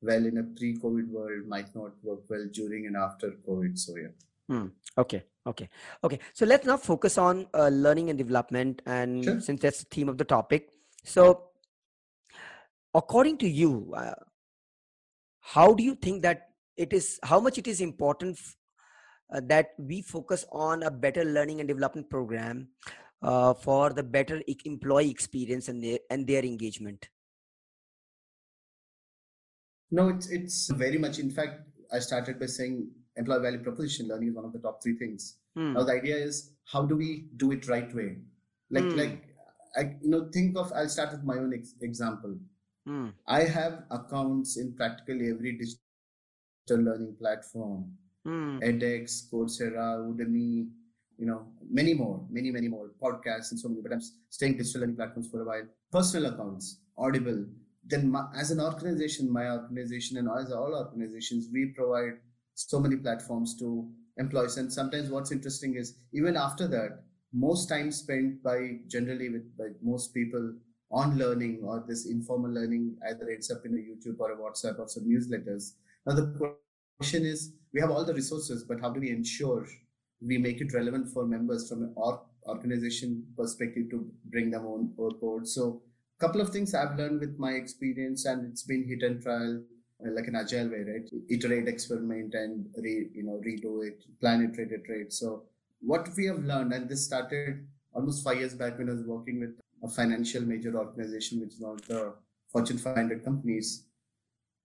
well 0.00 0.24
in 0.24 0.38
a 0.38 0.42
pre-COVID 0.42 1.08
world 1.08 1.46
might 1.46 1.74
not 1.74 1.92
work 2.02 2.20
well 2.28 2.46
during 2.52 2.86
and 2.86 2.96
after 2.96 3.32
COVID. 3.46 3.78
So 3.78 3.94
yeah. 3.96 4.08
Hmm. 4.48 4.68
Okay. 4.96 5.24
Okay. 5.46 5.68
Okay. 6.02 6.18
So 6.32 6.46
let's 6.46 6.66
now 6.66 6.78
focus 6.78 7.18
on 7.18 7.46
uh, 7.52 7.68
learning 7.68 8.08
and 8.10 8.18
development, 8.18 8.80
and 8.86 9.24
sure. 9.24 9.40
since 9.40 9.60
that's 9.60 9.80
the 9.80 9.86
theme 9.90 10.08
of 10.08 10.16
the 10.16 10.24
topic, 10.24 10.70
so 11.04 11.50
according 12.94 13.38
to 13.38 13.48
you, 13.48 13.92
uh, 13.94 14.14
how 15.52 15.74
do 15.74 15.82
you 15.82 15.94
think 15.94 16.22
that 16.22 16.48
it 16.76 16.92
is 16.92 17.18
how 17.22 17.38
much 17.38 17.58
it 17.58 17.66
is 17.66 17.80
important 17.80 18.38
uh, 19.32 19.40
that 19.44 19.70
we 19.78 20.00
focus 20.00 20.44
on 20.50 20.82
a 20.82 20.90
better 20.90 21.24
learning 21.24 21.60
and 21.60 21.68
development 21.68 22.08
program 22.08 22.68
uh, 23.22 23.52
for 23.54 23.90
the 23.90 24.02
better 24.02 24.42
employee 24.64 25.10
experience 25.10 25.68
and 25.68 25.82
their 25.84 25.98
and 26.10 26.26
their 26.26 26.44
engagement 26.44 27.08
no 29.90 30.08
it's 30.08 30.30
it's 30.30 30.70
very 30.70 30.98
much 30.98 31.18
in 31.18 31.30
fact 31.30 31.60
i 31.92 31.98
started 31.98 32.40
by 32.40 32.46
saying 32.46 32.88
employee 33.16 33.42
value 33.42 33.62
proposition 33.62 34.08
learning 34.08 34.30
is 34.30 34.34
one 34.34 34.44
of 34.44 34.52
the 34.52 34.58
top 34.58 34.82
three 34.82 34.96
things 34.96 35.36
hmm. 35.54 35.74
now 35.74 35.82
the 35.82 35.92
idea 35.92 36.16
is 36.16 36.52
how 36.64 36.82
do 36.82 36.96
we 36.96 37.26
do 37.36 37.52
it 37.52 37.68
right 37.68 37.94
way 37.94 38.16
like 38.70 38.84
hmm. 38.84 38.96
like 38.96 39.22
i 39.76 39.82
you 40.02 40.10
know 40.14 40.28
think 40.32 40.56
of 40.56 40.72
i'll 40.72 40.88
start 40.88 41.12
with 41.12 41.22
my 41.22 41.36
own 41.36 41.52
ex- 41.52 41.74
example 41.82 42.34
hmm. 42.86 43.08
i 43.26 43.42
have 43.42 43.84
accounts 43.90 44.56
in 44.56 44.74
practically 44.74 45.30
every 45.30 45.52
digital 45.62 46.80
learning 46.86 47.14
platform 47.18 47.80
mm. 48.26 48.56
edx 48.68 49.28
coursera 49.30 49.86
udemy 50.10 50.66
you 51.18 51.26
know, 51.26 51.46
many 51.70 51.94
more, 51.94 52.24
many, 52.30 52.50
many 52.50 52.68
more 52.68 52.90
podcasts 53.02 53.50
and 53.50 53.60
so 53.60 53.68
many, 53.68 53.80
but 53.80 53.92
I'm 53.92 54.02
staying 54.30 54.56
digital 54.56 54.80
learning 54.82 54.96
platforms 54.96 55.28
for 55.30 55.42
a 55.42 55.44
while. 55.44 55.66
Personal 55.92 56.32
accounts, 56.32 56.80
Audible. 56.98 57.46
Then 57.86 58.10
my, 58.10 58.24
as 58.36 58.50
an 58.50 58.60
organization, 58.60 59.32
my 59.32 59.50
organization 59.50 60.16
and 60.16 60.28
as 60.28 60.50
all 60.52 60.74
organizations, 60.74 61.48
we 61.52 61.72
provide 61.76 62.14
so 62.54 62.80
many 62.80 62.96
platforms 62.96 63.56
to 63.58 63.88
employees. 64.16 64.56
And 64.56 64.72
sometimes 64.72 65.10
what's 65.10 65.32
interesting 65.32 65.76
is 65.76 65.96
even 66.12 66.36
after 66.36 66.66
that, 66.68 67.02
most 67.32 67.68
time 67.68 67.90
spent 67.90 68.42
by 68.42 68.78
generally 68.86 69.28
with 69.28 69.56
by 69.58 69.64
most 69.82 70.14
people 70.14 70.54
on 70.90 71.18
learning 71.18 71.60
or 71.64 71.84
this 71.86 72.06
informal 72.06 72.52
learning 72.52 72.96
either 73.08 73.28
ends 73.30 73.50
up 73.50 73.64
in 73.64 73.74
a 73.74 73.76
YouTube 73.76 74.20
or 74.20 74.32
a 74.32 74.36
WhatsApp 74.36 74.78
or 74.78 74.88
some 74.88 75.04
newsletters. 75.04 75.72
Now 76.06 76.14
the 76.14 76.56
question 76.98 77.24
is, 77.24 77.52
we 77.72 77.80
have 77.80 77.90
all 77.90 78.04
the 78.04 78.14
resources, 78.14 78.64
but 78.64 78.80
how 78.80 78.90
do 78.90 79.00
we 79.00 79.10
ensure 79.10 79.66
we 80.26 80.38
make 80.38 80.60
it 80.60 80.72
relevant 80.72 81.08
for 81.08 81.26
members 81.26 81.68
from 81.68 81.82
an 81.82 81.94
organization 82.46 83.24
perspective 83.36 83.90
to 83.90 84.06
bring 84.26 84.50
them 84.50 84.66
on 84.66 84.92
board. 84.96 85.46
So 85.46 85.82
a 86.18 86.26
couple 86.26 86.40
of 86.40 86.50
things 86.50 86.74
I've 86.74 86.96
learned 86.96 87.20
with 87.20 87.38
my 87.38 87.52
experience 87.52 88.24
and 88.24 88.50
it's 88.50 88.62
been 88.62 88.86
hit 88.86 89.02
and 89.02 89.22
trial 89.22 89.62
uh, 90.04 90.10
like 90.12 90.26
an 90.26 90.36
agile 90.36 90.68
way, 90.68 90.84
right? 90.86 91.08
Iterate, 91.30 91.68
experiment 91.68 92.34
and 92.34 92.66
re, 92.76 93.08
you 93.14 93.24
know, 93.24 93.40
redo 93.46 93.86
it, 93.86 94.04
plan 94.20 94.42
it, 94.42 94.54
trade 94.54 94.72
it, 94.72 94.84
trade. 94.84 95.12
So 95.12 95.44
what 95.80 96.08
we 96.16 96.26
have 96.26 96.38
learned, 96.38 96.72
and 96.72 96.88
this 96.88 97.04
started 97.04 97.66
almost 97.92 98.24
five 98.24 98.38
years 98.38 98.54
back 98.54 98.78
when 98.78 98.88
I 98.88 98.92
was 98.92 99.04
working 99.04 99.40
with 99.40 99.58
a 99.84 99.88
financial 99.88 100.42
major 100.42 100.76
organization, 100.76 101.40
which 101.40 101.54
is 101.54 101.60
one 101.60 101.74
of 101.74 101.86
the 101.86 102.14
Fortune 102.50 102.78
500 102.78 103.24
companies. 103.24 103.84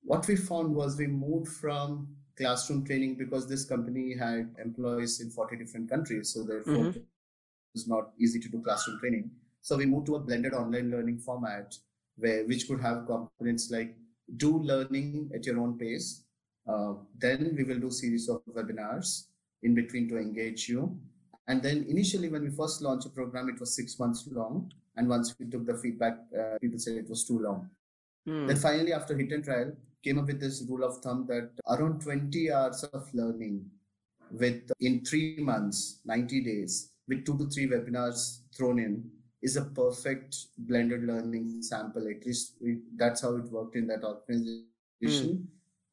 What 0.04 0.28
we 0.28 0.36
found 0.36 0.74
was 0.74 0.98
we 0.98 1.08
moved 1.08 1.52
from 1.52 2.16
classroom 2.38 2.86
training 2.86 3.16
because 3.16 3.48
this 3.48 3.66
company 3.66 4.16
had 4.18 4.56
employees 4.64 5.20
in 5.20 5.30
40 5.30 5.58
different 5.58 5.90
countries. 5.90 6.34
So 6.34 6.44
therefore, 6.44 6.74
mm-hmm. 6.74 6.98
it 6.98 7.06
was 7.74 7.88
not 7.88 8.12
easy 8.18 8.40
to 8.40 8.50
do 8.50 8.62
classroom 8.62 9.00
training. 9.00 9.32
So 9.62 9.76
we 9.76 9.86
moved 9.86 10.08
to 10.08 10.16
a 10.16 10.20
blended 10.20 10.54
online 10.54 10.90
learning 10.90 11.20
format 11.20 11.76
where 12.18 12.46
which 12.46 12.68
could 12.68 12.82
have 12.82 13.06
components 13.06 13.70
like 13.72 13.96
do 14.38 14.60
learning 14.60 15.32
at 15.36 15.46
your 15.46 15.60
own 15.60 15.78
pace. 15.78 16.24
Uh, 16.68 16.94
then 17.18 17.56
we 17.58 17.64
will 17.64 17.80
do 17.80 17.92
series 17.92 18.30
of 18.30 18.42
webinars 18.56 19.26
in 19.64 19.76
between 19.76 20.08
to 20.10 20.18
engage 20.18 20.70
you. 20.70 20.98
And 21.48 21.64
then 21.64 21.86
initially, 21.90 22.30
when 22.30 22.44
we 22.44 22.52
first 22.52 22.82
launched 22.82 23.08
a 23.08 23.10
program, 23.10 23.50
it 23.50 23.60
was 23.60 23.76
six 23.76 23.98
months 23.98 24.28
long. 24.32 24.72
And 25.00 25.08
once 25.08 25.34
we 25.40 25.46
took 25.46 25.66
the 25.66 25.78
feedback, 25.78 26.18
uh, 26.38 26.58
people 26.60 26.78
said 26.78 26.98
it 26.98 27.10
was 27.10 27.24
too 27.24 27.40
long. 27.40 27.70
Mm. 28.28 28.48
Then 28.48 28.58
finally, 28.58 28.92
after 28.92 29.16
hit 29.18 29.32
and 29.32 29.46
trial, 29.46 29.72
came 30.04 30.20
up 30.20 30.28
with 30.28 30.42
this 30.42 30.66
rule 30.70 30.84
of 30.84 30.98
thumb 30.98 31.26
that 31.28 31.52
around 31.70 32.02
20 32.02 32.52
hours 32.52 32.84
of 32.84 33.08
learning 33.14 33.66
with 34.30 34.70
in 34.82 35.06
three 35.06 35.38
months, 35.40 36.02
90 36.04 36.44
days, 36.44 36.92
with 37.08 37.26
two 37.26 37.38
to 37.38 37.46
three 37.46 37.68
webinars 37.68 38.42
thrown 38.54 38.78
in 38.78 39.10
is 39.42 39.56
a 39.56 39.64
perfect 39.64 40.36
blended 40.58 41.06
learning 41.06 41.62
sample. 41.62 42.06
At 42.10 42.26
least 42.26 42.56
we, 42.62 42.80
that's 42.98 43.22
how 43.22 43.38
it 43.38 43.46
worked 43.46 43.78
in 43.78 43.88
that 43.88 44.04
organization. 44.04 44.60
Mm. 45.02 45.46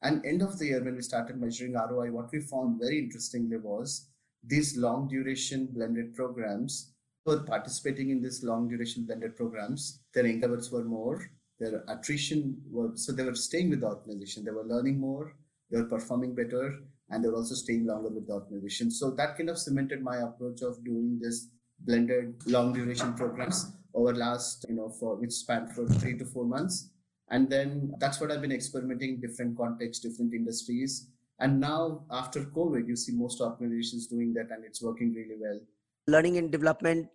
And 0.03 0.25
end 0.25 0.41
of 0.41 0.59
the 0.59 0.65
year, 0.65 0.83
when 0.83 0.97
we 0.97 1.01
started 1.01 1.39
measuring 1.39 1.75
ROI, 1.75 2.11
what 2.11 2.29
we 2.33 2.41
found 2.41 2.81
very 2.81 2.99
interestingly 2.99 3.55
was 3.55 4.09
these 4.43 4.75
long 4.75 5.07
duration 5.07 5.67
blended 5.67 6.13
programs 6.13 6.91
were 7.27 7.43
participating 7.43 8.09
in 8.09 8.21
these 8.21 8.43
long 8.43 8.67
duration 8.67 9.05
blended 9.05 9.35
programs. 9.35 9.99
Their 10.13 10.25
endeavors 10.25 10.71
were 10.71 10.83
more 10.83 11.29
their 11.59 11.83
attrition 11.87 12.55
was 12.69 13.05
so 13.05 13.11
they 13.11 13.23
were 13.23 13.35
staying 13.35 13.71
with 13.71 13.81
the 13.81 13.87
organization. 13.87 14.45
They 14.45 14.51
were 14.51 14.63
learning 14.63 14.99
more 14.99 15.33
they 15.69 15.77
were 15.77 15.87
performing 15.87 16.33
better 16.33 16.79
and 17.09 17.23
they 17.23 17.27
were 17.27 17.35
also 17.35 17.55
staying 17.55 17.85
longer 17.85 18.09
with 18.09 18.27
the 18.27 18.33
organization. 18.33 18.91
So 18.91 19.11
that 19.11 19.37
kind 19.37 19.49
of 19.49 19.57
cemented 19.57 20.01
my 20.01 20.17
approach 20.17 20.61
of 20.61 20.83
doing 20.83 21.19
this 21.21 21.49
blended 21.79 22.35
long 22.45 22.73
duration 22.73 23.13
programs 23.13 23.73
over 23.93 24.13
last 24.13 24.65
you 24.67 24.75
know 24.75 24.89
for 24.89 25.15
which 25.15 25.31
span 25.31 25.67
for 25.67 25.87
three 25.87 26.17
to 26.17 26.25
four 26.25 26.45
months. 26.45 26.91
And 27.29 27.49
then 27.49 27.93
that's 27.99 28.21
what 28.21 28.31
i've 28.31 28.41
been 28.41 28.53
experimenting 28.53 29.19
different 29.19 29.57
contexts 29.57 30.03
different 30.03 30.33
industries. 30.33 31.09
And 31.39 31.59
now 31.59 32.05
after 32.09 32.41
covid 32.45 32.87
you 32.87 32.95
see 32.95 33.13
most 33.13 33.41
organizations 33.41 34.07
doing 34.07 34.33
that 34.33 34.49
and 34.51 34.63
it's 34.65 34.81
working 34.81 35.13
really 35.13 35.37
well 35.39 35.59
learning 36.07 36.37
and 36.37 36.51
development 36.51 37.07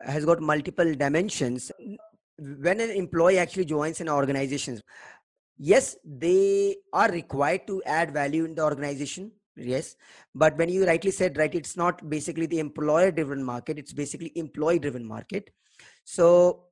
has 0.00 0.24
got 0.24 0.40
multiple 0.40 0.94
dimensions. 0.94 1.70
When 2.38 2.80
an 2.80 2.90
employee 2.90 3.38
actually 3.38 3.66
joins 3.66 4.00
an 4.00 4.08
organization 4.08 4.80
yes 5.58 5.96
they 6.04 6.76
are 6.92 7.10
required 7.10 7.66
to 7.66 7.82
add 7.84 8.12
value 8.12 8.44
in 8.44 8.54
the 8.54 8.62
organization 8.62 9.32
yes. 9.56 9.96
But 10.34 10.56
when 10.56 10.68
you 10.68 10.86
rightly 10.86 11.10
said 11.10 11.36
right 11.36 11.52
it's 11.52 11.76
not 11.76 12.08
basically 12.08 12.46
the 12.46 12.60
employer 12.60 13.10
driven 13.10 13.42
market 13.42 13.78
it's 13.78 13.92
basically 13.92 14.32
employee 14.36 14.78
driven 14.78 15.04
market. 15.04 15.50
So 16.04 16.64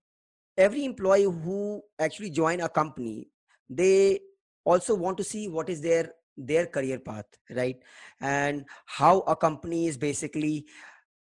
every 0.57 0.85
employee 0.85 1.25
who 1.25 1.83
actually 1.99 2.31
join 2.31 2.61
a 2.61 2.69
company 2.69 3.29
they 3.69 4.21
also 4.65 4.95
want 4.95 5.17
to 5.19 5.25
see 5.25 5.49
what 5.49 5.69
is 5.69 5.81
their 5.81 6.12
their 6.37 6.67
career 6.67 7.01
path 7.01 7.27
right? 7.51 7.77
And 8.21 8.67
how 8.85 9.21
a 9.21 9.35
company 9.35 9.89
is 9.89 9.97
basically 9.97 10.67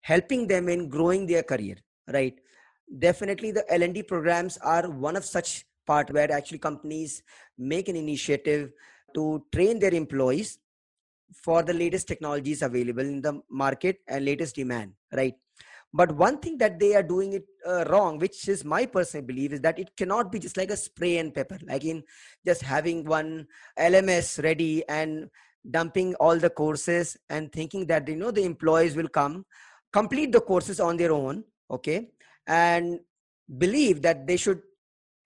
helping 0.02 0.48
them 0.48 0.70
in 0.70 0.90
growing 0.90 1.26
their 1.26 1.44
career 1.44 1.76
right? 2.08 2.36
Definitely 3.00 3.52
the 3.52 3.66
l&d 3.74 4.04
programs 4.04 4.58
are 4.58 4.90
one 4.90 5.16
of 5.16 5.26
such 5.26 5.66
part 5.88 6.12
where 6.12 6.32
actually 6.32 6.60
companies 6.60 7.24
make 7.58 7.88
an 7.88 7.96
initiative 7.96 8.72
to 9.14 9.44
train 9.54 9.80
their 9.80 9.94
employees 9.94 10.60
for 11.34 11.64
the 11.64 11.74
latest 11.74 12.08
technologies 12.08 12.62
available 12.62 13.02
in 13.02 13.22
the 13.22 13.42
market 13.50 14.00
and 14.08 14.26
latest 14.26 14.56
demand 14.56 14.94
right? 15.14 15.36
But 15.94 16.16
one 16.16 16.38
thing 16.40 16.58
that 16.60 16.80
they 16.80 16.96
are 16.96 17.04
doing 17.04 17.34
it 17.34 17.46
uh, 17.68 17.84
wrong 17.90 18.18
which 18.18 18.48
is 18.48 18.64
my 18.64 18.86
personal 18.86 19.26
belief 19.26 19.54
is 19.54 19.62
that 19.62 19.80
it 19.80 19.96
cannot 19.98 20.32
be 20.32 20.40
just 20.40 20.58
like 20.58 20.72
a 20.72 20.78
spray 20.78 21.18
and 21.18 21.34
pepper 21.34 21.60
like 21.68 21.84
in 21.84 22.04
just 22.46 22.62
having 22.62 23.04
one 23.04 23.46
lms 23.78 24.42
ready 24.44 24.88
and 24.88 25.30
dumping 25.70 26.16
all 26.16 26.38
the 26.38 26.50
courses 26.50 27.18
and 27.30 27.52
thinking 27.52 27.86
that 27.86 28.08
you 28.08 28.16
know 28.16 28.32
the 28.32 28.44
employees 28.44 28.96
will 28.96 29.08
come 29.08 29.46
complete 29.92 30.32
the 30.32 30.42
courses 30.42 30.80
on 30.80 30.98
their 30.98 31.12
own 31.12 31.44
okay 31.70 32.10
and 32.48 33.00
believe 33.58 34.02
that 34.02 34.26
they 34.26 34.38
should 34.38 34.62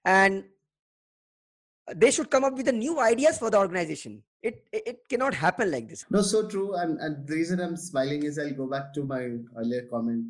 and 0.06 0.44
they 1.94 2.12
should 2.12 2.30
come 2.32 2.44
up 2.44 2.54
with 2.54 2.66
the 2.66 2.72
new 2.72 3.00
ideas 3.00 3.38
for 3.38 3.50
the 3.50 3.58
organization. 3.58 4.24
It, 4.42 4.68
it, 4.72 5.00
cannot 5.10 5.34
happen 5.34 5.72
like 5.72 5.88
this. 5.88 6.06
No 6.10 6.22
so 6.22 6.48
true. 6.48 6.76
And, 6.76 7.00
and 7.00 7.28
the 7.28 7.34
reason 7.34 7.60
i'm 7.60 7.76
smiling 7.76 8.24
is 8.24 8.38
i'll 8.38 8.54
go 8.54 8.68
back 8.68 8.94
to 8.94 9.04
my 9.04 9.38
earlier 9.58 9.88
comment 9.90 10.26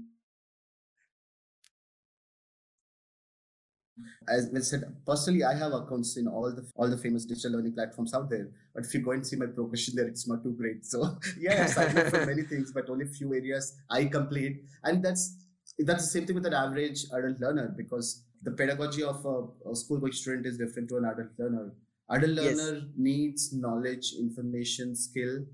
as 4.27 4.51
I 4.55 4.60
said, 4.60 4.84
personally, 5.05 5.43
I 5.43 5.55
have 5.55 5.71
accounts 5.73 6.17
in 6.17 6.27
all 6.27 6.53
the 6.53 6.65
all 6.75 6.89
the 6.89 6.97
famous 6.97 7.25
digital 7.25 7.53
learning 7.53 7.73
platforms 7.73 8.13
out 8.13 8.29
there. 8.29 8.49
But 8.73 8.86
if 8.86 8.93
you 8.93 9.01
go 9.01 9.12
and 9.12 9.25
see 9.25 9.36
my 9.36 9.45
progression 9.45 9.95
there, 9.95 10.08
it's 10.08 10.27
not 10.27 10.43
too 10.43 10.53
great. 10.53 10.86
So 10.86 11.17
yeah, 11.39 11.65
signed 11.65 11.97
up 11.97 12.08
for 12.08 12.25
many 12.25 12.41
things, 12.51 12.71
but 12.73 12.89
only 12.89 13.05
few 13.05 13.34
areas 13.34 13.75
I 13.89 14.05
complete, 14.05 14.63
and 14.84 15.03
that's 15.03 15.38
that's 15.79 16.03
the 16.03 16.10
same 16.10 16.25
thing 16.25 16.36
with 16.36 16.45
an 16.45 16.53
average 16.53 17.05
adult 17.13 17.39
learner 17.39 17.73
because 17.75 18.23
the 18.43 18.51
pedagogy 18.51 19.03
of 19.03 19.25
a, 19.25 19.69
a 19.69 19.75
school 19.75 19.99
going 19.99 20.13
student 20.13 20.45
is 20.45 20.58
different 20.58 20.89
to 20.89 20.97
an 20.97 21.05
adult 21.05 21.29
learner. 21.39 21.73
Adult 22.10 22.31
learner 22.31 22.73
yes. 22.75 22.84
needs 22.97 23.53
knowledge, 23.53 24.13
information, 24.19 24.95
skill 24.95 25.45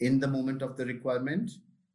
in 0.00 0.20
the 0.20 0.28
moment 0.28 0.62
of 0.62 0.76
the 0.76 0.84
requirement, 0.84 1.50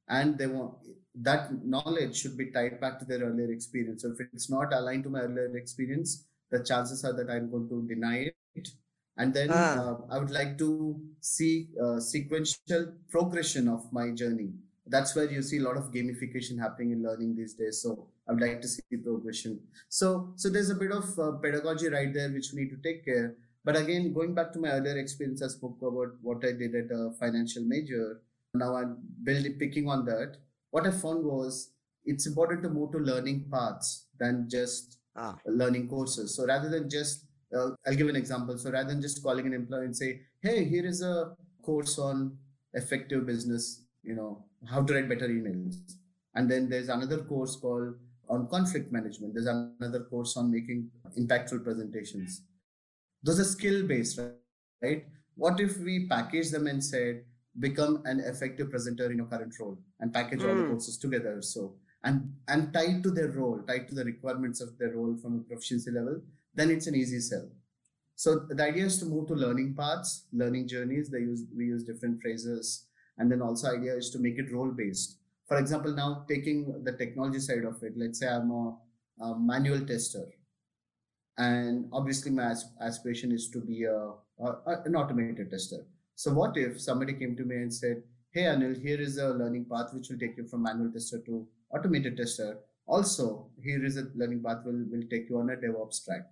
and 0.09 0.37
they 0.37 0.47
want 0.47 0.75
that 1.15 1.65
knowledge 1.65 2.15
should 2.15 2.37
be 2.37 2.51
tied 2.51 2.79
back 2.81 2.99
to 2.99 3.05
their 3.05 3.19
earlier 3.19 3.51
experience. 3.51 4.01
So 4.01 4.11
if 4.11 4.27
it's 4.33 4.49
not 4.49 4.73
aligned 4.73 5.03
to 5.03 5.09
my 5.09 5.19
earlier 5.19 5.55
experience, 5.55 6.25
the 6.49 6.63
chances 6.63 7.03
are 7.05 7.13
that 7.13 7.29
I'm 7.29 7.51
going 7.51 7.69
to 7.69 7.87
deny 7.87 8.31
it. 8.55 8.69
And 9.17 9.33
then 9.33 9.49
ah. 9.51 9.79
uh, 9.79 9.95
I 10.09 10.17
would 10.17 10.31
like 10.31 10.57
to 10.57 10.99
see 11.19 11.69
uh, 11.81 11.99
sequential 11.99 12.93
progression 13.09 13.67
of 13.67 13.91
my 13.93 14.09
journey 14.11 14.53
that's 14.87 15.15
where 15.15 15.29
you 15.29 15.41
see 15.41 15.57
a 15.57 15.63
lot 15.63 15.77
of 15.77 15.91
gamification 15.91 16.59
happening 16.59 16.91
in 16.91 17.03
learning 17.03 17.35
these 17.35 17.53
days 17.53 17.81
so 17.81 18.07
i 18.27 18.33
would 18.33 18.41
like 18.41 18.61
to 18.61 18.67
see 18.67 18.97
progression 19.03 19.59
so 19.87 20.33
so 20.35 20.49
there's 20.49 20.69
a 20.69 20.75
bit 20.75 20.91
of 20.91 21.05
uh, 21.19 21.31
pedagogy 21.43 21.89
right 21.89 22.13
there 22.13 22.29
which 22.29 22.51
we 22.53 22.61
need 22.61 22.69
to 22.69 22.81
take 22.87 23.05
care 23.05 23.35
but 23.63 23.77
again 23.77 24.11
going 24.13 24.33
back 24.33 24.51
to 24.51 24.59
my 24.59 24.69
earlier 24.69 24.97
experience 24.97 25.41
i 25.41 25.47
spoke 25.47 25.77
about 25.81 26.13
what 26.21 26.43
i 26.43 26.51
did 26.51 26.75
at 26.75 26.91
a 26.91 27.11
financial 27.19 27.63
major 27.63 28.21
now 28.53 28.75
i'm 28.75 28.97
building 29.23 29.53
picking 29.53 29.87
on 29.87 30.05
that 30.05 30.35
what 30.73 30.87
i 30.89 30.91
found 31.03 31.23
was 31.33 31.73
it's 32.05 32.25
important 32.27 32.63
to 32.63 32.69
move 32.69 32.91
to 32.91 32.97
learning 32.97 33.45
paths 33.51 34.07
than 34.19 34.47
just 34.49 34.97
ah. 35.15 35.35
learning 35.45 35.87
courses. 35.87 36.35
So 36.35 36.45
rather 36.45 36.69
than 36.69 36.89
just, 36.89 37.25
uh, 37.55 37.69
I'll 37.85 37.95
give 37.95 38.09
an 38.09 38.15
example. 38.15 38.57
So 38.57 38.71
rather 38.71 38.89
than 38.89 39.01
just 39.01 39.23
calling 39.23 39.47
an 39.47 39.53
employee 39.53 39.85
and 39.85 39.95
say, 39.95 40.21
hey, 40.41 40.65
here 40.65 40.85
is 40.85 41.01
a 41.01 41.35
course 41.61 41.97
on 41.97 42.37
effective 42.73 43.25
business, 43.25 43.85
you 44.03 44.15
know, 44.15 44.45
how 44.69 44.83
to 44.83 44.93
write 44.93 45.09
better 45.09 45.27
emails. 45.27 45.75
And 46.35 46.49
then 46.49 46.69
there's 46.69 46.89
another 46.89 47.19
course 47.19 47.55
called 47.55 47.95
on 48.29 48.47
conflict 48.47 48.91
management. 48.91 49.33
There's 49.33 49.47
another 49.47 50.05
course 50.05 50.35
on 50.35 50.51
making 50.51 50.89
impactful 51.17 51.63
presentations. 51.63 52.41
Those 53.21 53.39
are 53.39 53.45
skill 53.45 53.85
based, 53.87 54.19
right? 54.81 55.05
What 55.35 55.59
if 55.59 55.77
we 55.77 56.07
package 56.07 56.51
them 56.51 56.67
and 56.67 56.83
said, 56.83 57.23
become 57.59 58.01
an 58.05 58.19
effective 58.19 58.69
presenter 58.71 59.11
in 59.11 59.17
your 59.17 59.27
current 59.27 59.53
role 59.59 59.77
and 59.99 60.13
package 60.13 60.39
mm. 60.39 60.49
all 60.49 60.55
the 60.55 60.63
hmm. 60.63 60.69
courses 60.71 60.97
together? 60.97 61.41
So 61.41 61.75
and 62.03 62.33
and 62.47 62.73
tied 62.73 63.03
to 63.03 63.11
their 63.11 63.29
role, 63.29 63.59
tied 63.67 63.87
to 63.87 63.95
the 63.95 64.03
requirements 64.03 64.61
of 64.61 64.77
their 64.77 64.91
role 64.91 65.15
from 65.21 65.39
a 65.39 65.43
proficiency 65.43 65.91
level, 65.91 66.21
then 66.53 66.69
it's 66.69 66.87
an 66.87 66.95
easy 66.95 67.19
sell. 67.19 67.49
So 68.15 68.45
the 68.49 68.63
idea 68.63 68.85
is 68.85 68.99
to 68.99 69.05
move 69.05 69.27
to 69.27 69.33
learning 69.33 69.75
paths, 69.75 70.25
learning 70.31 70.67
journeys. 70.67 71.09
They 71.09 71.19
use 71.19 71.43
we 71.55 71.65
use 71.65 71.83
different 71.83 72.21
phrases, 72.21 72.87
and 73.17 73.31
then 73.31 73.41
also 73.41 73.75
idea 73.75 73.95
is 73.95 74.09
to 74.11 74.19
make 74.19 74.37
it 74.37 74.51
role 74.51 74.71
based. 74.71 75.17
For 75.47 75.57
example, 75.57 75.93
now 75.93 76.25
taking 76.29 76.83
the 76.83 76.93
technology 76.93 77.39
side 77.39 77.65
of 77.65 77.81
it, 77.83 77.93
let's 77.95 78.19
say 78.19 78.27
I'm 78.27 78.51
a, 78.51 78.77
a 79.21 79.39
manual 79.39 79.85
tester, 79.85 80.25
and 81.37 81.89
obviously 81.91 82.31
my 82.31 82.53
aspiration 82.81 83.31
is 83.31 83.49
to 83.51 83.59
be 83.59 83.83
a, 83.85 84.11
a, 84.39 84.81
an 84.85 84.95
automated 84.95 85.49
tester. 85.49 85.85
So 86.15 86.33
what 86.33 86.57
if 86.57 86.79
somebody 86.81 87.13
came 87.13 87.35
to 87.35 87.43
me 87.43 87.55
and 87.55 87.73
said, 87.73 88.03
"Hey 88.31 88.43
Anil, 88.43 88.79
here 88.79 88.99
is 88.99 89.17
a 89.17 89.29
learning 89.29 89.65
path 89.65 89.93
which 89.93 90.09
will 90.09 90.19
take 90.19 90.37
you 90.37 90.47
from 90.47 90.63
manual 90.63 90.91
tester 90.91 91.19
to 91.25 91.47
automated 91.73 92.17
tester. 92.17 92.59
Also, 92.85 93.47
here 93.63 93.83
is 93.83 93.97
a 93.97 94.07
learning 94.15 94.43
path 94.43 94.63
will, 94.65 94.85
will 94.91 95.07
take 95.09 95.29
you 95.29 95.39
on 95.39 95.49
a 95.49 95.55
DevOps 95.55 96.05
track. 96.05 96.27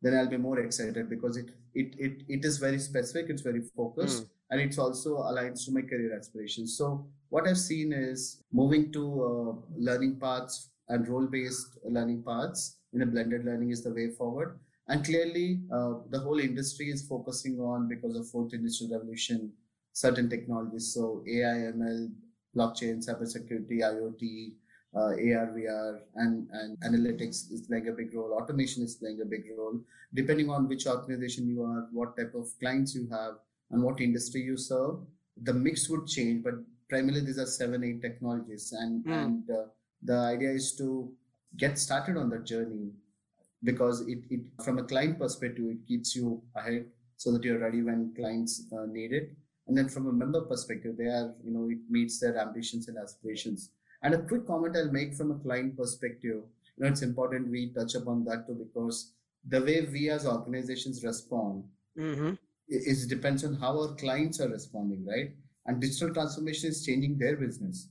Then 0.00 0.14
I'll 0.16 0.28
be 0.28 0.36
more 0.36 0.58
excited 0.58 1.08
because 1.08 1.36
it 1.36 1.50
it 1.74 1.94
it, 1.98 2.22
it 2.28 2.44
is 2.44 2.58
very 2.58 2.78
specific, 2.78 3.30
it's 3.30 3.42
very 3.42 3.62
focused, 3.76 4.24
mm. 4.24 4.28
and 4.50 4.60
it's 4.60 4.78
also 4.78 5.18
aligns 5.18 5.64
to 5.66 5.72
my 5.72 5.82
career 5.82 6.16
aspirations. 6.16 6.76
So 6.76 7.06
what 7.28 7.46
I've 7.46 7.58
seen 7.58 7.92
is 7.92 8.42
moving 8.52 8.90
to 8.92 9.02
uh, 9.24 9.52
learning 9.78 10.18
paths 10.20 10.70
and 10.88 11.08
role-based 11.08 11.78
learning 11.84 12.24
paths 12.26 12.78
in 12.92 13.02
a 13.02 13.06
blended 13.06 13.44
learning 13.44 13.70
is 13.70 13.82
the 13.82 13.92
way 13.92 14.10
forward. 14.10 14.58
And 14.92 15.02
clearly, 15.02 15.62
uh, 15.72 15.94
the 16.10 16.20
whole 16.20 16.38
industry 16.38 16.90
is 16.90 17.08
focusing 17.08 17.58
on 17.58 17.88
because 17.88 18.14
of 18.14 18.28
fourth 18.28 18.52
industrial 18.52 18.92
revolution, 18.92 19.50
certain 19.94 20.28
technologies. 20.28 20.92
So 20.92 21.24
AI, 21.26 21.72
ML, 21.72 22.12
blockchain, 22.54 23.02
cybersecurity, 23.02 23.80
IoT, 23.80 24.52
uh, 24.94 25.12
AR, 25.12 25.48
VR, 25.56 26.00
and, 26.16 26.46
and 26.52 26.78
analytics 26.82 27.50
is 27.50 27.62
playing 27.66 27.88
a 27.88 27.92
big 27.92 28.14
role. 28.14 28.36
Automation 28.38 28.82
is 28.82 28.96
playing 28.96 29.22
a 29.22 29.24
big 29.24 29.44
role. 29.56 29.80
Depending 30.12 30.50
on 30.50 30.68
which 30.68 30.86
organization 30.86 31.48
you 31.48 31.62
are, 31.62 31.88
what 31.90 32.14
type 32.14 32.34
of 32.34 32.48
clients 32.60 32.94
you 32.94 33.08
have, 33.10 33.36
and 33.70 33.82
what 33.82 33.98
industry 33.98 34.42
you 34.42 34.58
serve, 34.58 34.96
the 35.42 35.54
mix 35.54 35.88
would 35.88 36.06
change. 36.06 36.44
But 36.44 36.56
primarily, 36.90 37.22
these 37.22 37.38
are 37.38 37.46
seven, 37.46 37.82
eight 37.82 38.02
technologies, 38.02 38.74
and 38.78 39.02
mm. 39.06 39.24
and 39.24 39.50
uh, 39.50 39.68
the 40.02 40.18
idea 40.18 40.50
is 40.50 40.76
to 40.76 41.10
get 41.56 41.78
started 41.78 42.18
on 42.18 42.28
that 42.28 42.44
journey 42.44 42.90
because 43.64 44.00
it, 44.08 44.18
it 44.30 44.40
from 44.64 44.78
a 44.78 44.84
client 44.84 45.18
perspective 45.18 45.64
it 45.68 45.86
keeps 45.86 46.14
you 46.16 46.42
ahead 46.56 46.86
so 47.16 47.32
that 47.32 47.44
you're 47.44 47.58
ready 47.58 47.82
when 47.82 48.12
clients 48.16 48.66
uh, 48.72 48.86
need 48.86 49.12
it 49.12 49.32
and 49.68 49.76
then 49.76 49.88
from 49.88 50.08
a 50.08 50.12
member 50.12 50.40
perspective 50.42 50.96
they 50.96 51.04
are 51.04 51.34
you 51.44 51.52
know 51.52 51.68
it 51.70 51.78
meets 51.88 52.18
their 52.18 52.36
ambitions 52.38 52.88
and 52.88 52.98
aspirations 52.98 53.70
and 54.02 54.14
a 54.14 54.18
quick 54.18 54.46
comment 54.46 54.76
I'll 54.76 54.90
make 54.90 55.14
from 55.14 55.30
a 55.30 55.38
client 55.38 55.76
perspective, 55.76 56.42
you 56.76 56.78
know, 56.78 56.88
it's 56.88 57.02
important 57.02 57.50
we 57.50 57.70
touch 57.72 57.94
upon 57.94 58.24
that 58.24 58.46
too 58.46 58.54
because 58.54 59.12
the 59.46 59.60
way 59.60 59.86
we 59.90 60.10
as 60.10 60.26
organizations 60.26 61.04
respond 61.04 61.64
mm-hmm. 61.96 62.32
is 62.68 63.06
depends 63.06 63.44
on 63.44 63.54
how 63.54 63.80
our 63.80 63.94
clients 63.94 64.40
are 64.40 64.48
responding, 64.48 65.06
right? 65.06 65.30
And 65.66 65.80
digital 65.80 66.12
transformation 66.12 66.70
is 66.70 66.84
changing 66.84 67.18
their 67.18 67.36
business. 67.36 67.88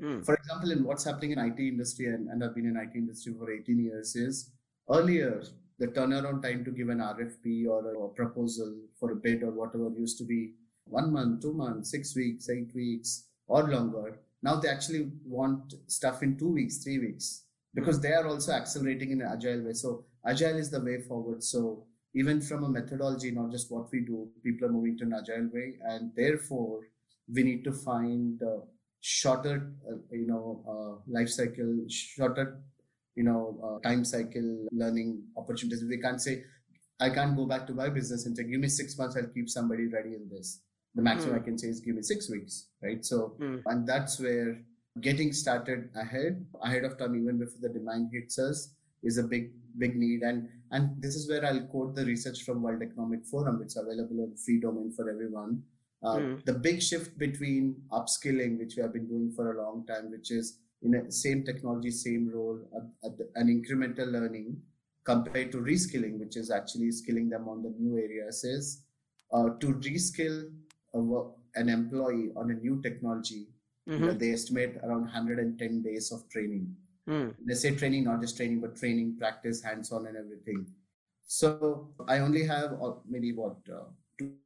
Mm. 0.00 0.24
For 0.24 0.34
example, 0.34 0.70
in 0.70 0.84
what's 0.84 1.04
happening 1.04 1.32
in 1.32 1.38
IT 1.38 1.58
industry, 1.58 2.06
and, 2.06 2.28
and 2.28 2.44
I've 2.44 2.54
been 2.54 2.66
in 2.66 2.76
IT 2.76 2.94
industry 2.94 3.34
for 3.38 3.50
18 3.50 3.82
years, 3.82 4.14
is 4.14 4.50
earlier 4.90 5.42
the 5.78 5.86
turnaround 5.86 6.42
time 6.42 6.64
to 6.64 6.70
give 6.70 6.88
an 6.88 6.98
RFP 6.98 7.66
or 7.68 8.06
a 8.06 8.08
proposal 8.08 8.74
for 8.98 9.12
a 9.12 9.16
bid 9.16 9.42
or 9.42 9.52
whatever 9.52 9.90
used 9.96 10.18
to 10.18 10.24
be 10.24 10.54
one 10.84 11.12
month, 11.12 11.42
two 11.42 11.52
months, 11.52 11.90
six 11.90 12.16
weeks, 12.16 12.48
eight 12.48 12.74
weeks, 12.74 13.28
or 13.46 13.68
longer. 13.68 14.20
Now 14.42 14.56
they 14.56 14.68
actually 14.68 15.10
want 15.24 15.74
stuff 15.86 16.22
in 16.22 16.36
two 16.36 16.52
weeks, 16.52 16.78
three 16.78 16.98
weeks, 16.98 17.44
because 17.74 18.00
they 18.00 18.12
are 18.12 18.26
also 18.26 18.52
accelerating 18.52 19.10
in 19.12 19.20
an 19.20 19.30
agile 19.32 19.64
way. 19.64 19.72
So 19.72 20.04
agile 20.26 20.56
is 20.56 20.70
the 20.70 20.80
way 20.80 21.00
forward. 21.02 21.42
So 21.42 21.84
even 22.14 22.40
from 22.40 22.64
a 22.64 22.68
methodology, 22.68 23.30
not 23.30 23.50
just 23.50 23.70
what 23.70 23.92
we 23.92 24.00
do, 24.00 24.28
people 24.42 24.68
are 24.68 24.72
moving 24.72 24.96
to 24.98 25.04
an 25.04 25.14
agile 25.14 25.48
way, 25.52 25.74
and 25.82 26.10
therefore 26.16 26.80
we 27.32 27.42
need 27.42 27.64
to 27.64 27.72
find 27.72 28.42
uh, 28.42 28.60
shorter, 29.00 29.72
uh, 29.88 29.96
you 30.10 30.26
know, 30.26 30.64
uh, 30.66 31.12
life 31.12 31.28
cycle, 31.28 31.84
shorter, 31.88 32.60
you 33.18 33.24
know, 33.28 33.42
uh, 33.66 33.88
time 33.88 34.04
cycle 34.04 34.50
learning 34.82 35.10
opportunities. 35.36 35.84
We 35.88 36.00
can't 36.06 36.22
say, 36.28 36.44
I 37.00 37.10
can't 37.10 37.36
go 37.36 37.44
back 37.52 37.66
to 37.68 37.74
my 37.74 37.88
business 37.98 38.26
and 38.26 38.36
say, 38.36 38.44
give 38.44 38.60
me 38.60 38.68
six 38.68 38.96
months, 38.98 39.16
I'll 39.16 39.34
keep 39.36 39.48
somebody 39.58 39.86
ready 39.98 40.14
in 40.20 40.28
this 40.30 40.60
the 40.98 41.02
maximum 41.02 41.34
mm. 41.36 41.40
I 41.40 41.44
can 41.44 41.58
say 41.58 41.68
is 41.68 41.80
give 41.80 41.94
me 41.94 42.02
six 42.02 42.30
weeks, 42.30 42.68
right? 42.82 43.04
So, 43.04 43.36
mm. 43.40 43.62
and 43.66 43.86
that's 43.86 44.18
where 44.18 44.60
getting 45.00 45.32
started 45.32 45.90
ahead, 45.94 46.44
ahead 46.62 46.84
of 46.84 46.98
time, 46.98 47.14
even 47.14 47.38
before 47.38 47.60
the 47.60 47.68
demand 47.68 48.10
hits 48.12 48.38
us, 48.38 48.74
is 49.04 49.18
a 49.18 49.22
big, 49.22 49.52
big 49.78 49.96
need. 49.96 50.22
And 50.22 50.48
and 50.72 51.00
this 51.00 51.14
is 51.14 51.28
where 51.30 51.44
I'll 51.46 51.66
quote 51.66 51.94
the 51.94 52.04
research 52.04 52.42
from 52.42 52.62
World 52.62 52.82
Economic 52.82 53.24
Forum, 53.26 53.60
which 53.60 53.68
is 53.68 53.76
available 53.76 54.22
on 54.24 54.34
free 54.44 54.60
domain 54.60 54.92
for 54.92 55.08
everyone. 55.08 55.62
Uh, 56.02 56.16
mm. 56.16 56.44
The 56.44 56.54
big 56.54 56.82
shift 56.82 57.16
between 57.16 57.76
upskilling, 57.92 58.58
which 58.58 58.74
we 58.76 58.82
have 58.82 58.92
been 58.92 59.08
doing 59.08 59.32
for 59.36 59.52
a 59.52 59.62
long 59.62 59.86
time, 59.86 60.10
which 60.10 60.32
is 60.32 60.58
in 60.82 60.94
a 60.94 61.10
same 61.10 61.44
technology, 61.44 61.90
same 61.90 62.30
role, 62.32 62.60
uh, 63.04 63.08
an 63.34 63.48
incremental 63.48 64.10
learning, 64.10 64.56
compared 65.04 65.50
to 65.52 65.58
reskilling, 65.58 66.18
which 66.18 66.36
is 66.36 66.50
actually 66.50 66.90
skilling 66.92 67.28
them 67.28 67.48
on 67.48 67.62
the 67.62 67.74
new 67.78 67.98
areas, 67.98 68.44
is 68.44 68.82
uh, 69.32 69.50
to 69.60 69.74
reskill 69.74 70.50
an 71.54 71.68
employee 71.68 72.30
on 72.36 72.50
a 72.50 72.54
new 72.54 72.80
technology, 72.82 73.46
mm-hmm. 73.88 74.16
they 74.18 74.32
estimate 74.32 74.76
around 74.84 75.02
110 75.02 75.82
days 75.82 76.12
of 76.12 76.28
training. 76.28 76.74
Mm. 77.08 77.34
They 77.46 77.54
say 77.54 77.74
training, 77.74 78.04
not 78.04 78.20
just 78.20 78.36
training, 78.36 78.60
but 78.60 78.76
training, 78.76 79.16
practice, 79.18 79.62
hands-on, 79.62 80.06
and 80.06 80.16
everything. 80.16 80.66
So 81.26 81.88
I 82.06 82.18
only 82.18 82.44
have 82.46 82.74
uh, 82.82 82.92
maybe 83.08 83.32
what 83.32 83.56
uh, 83.72 83.84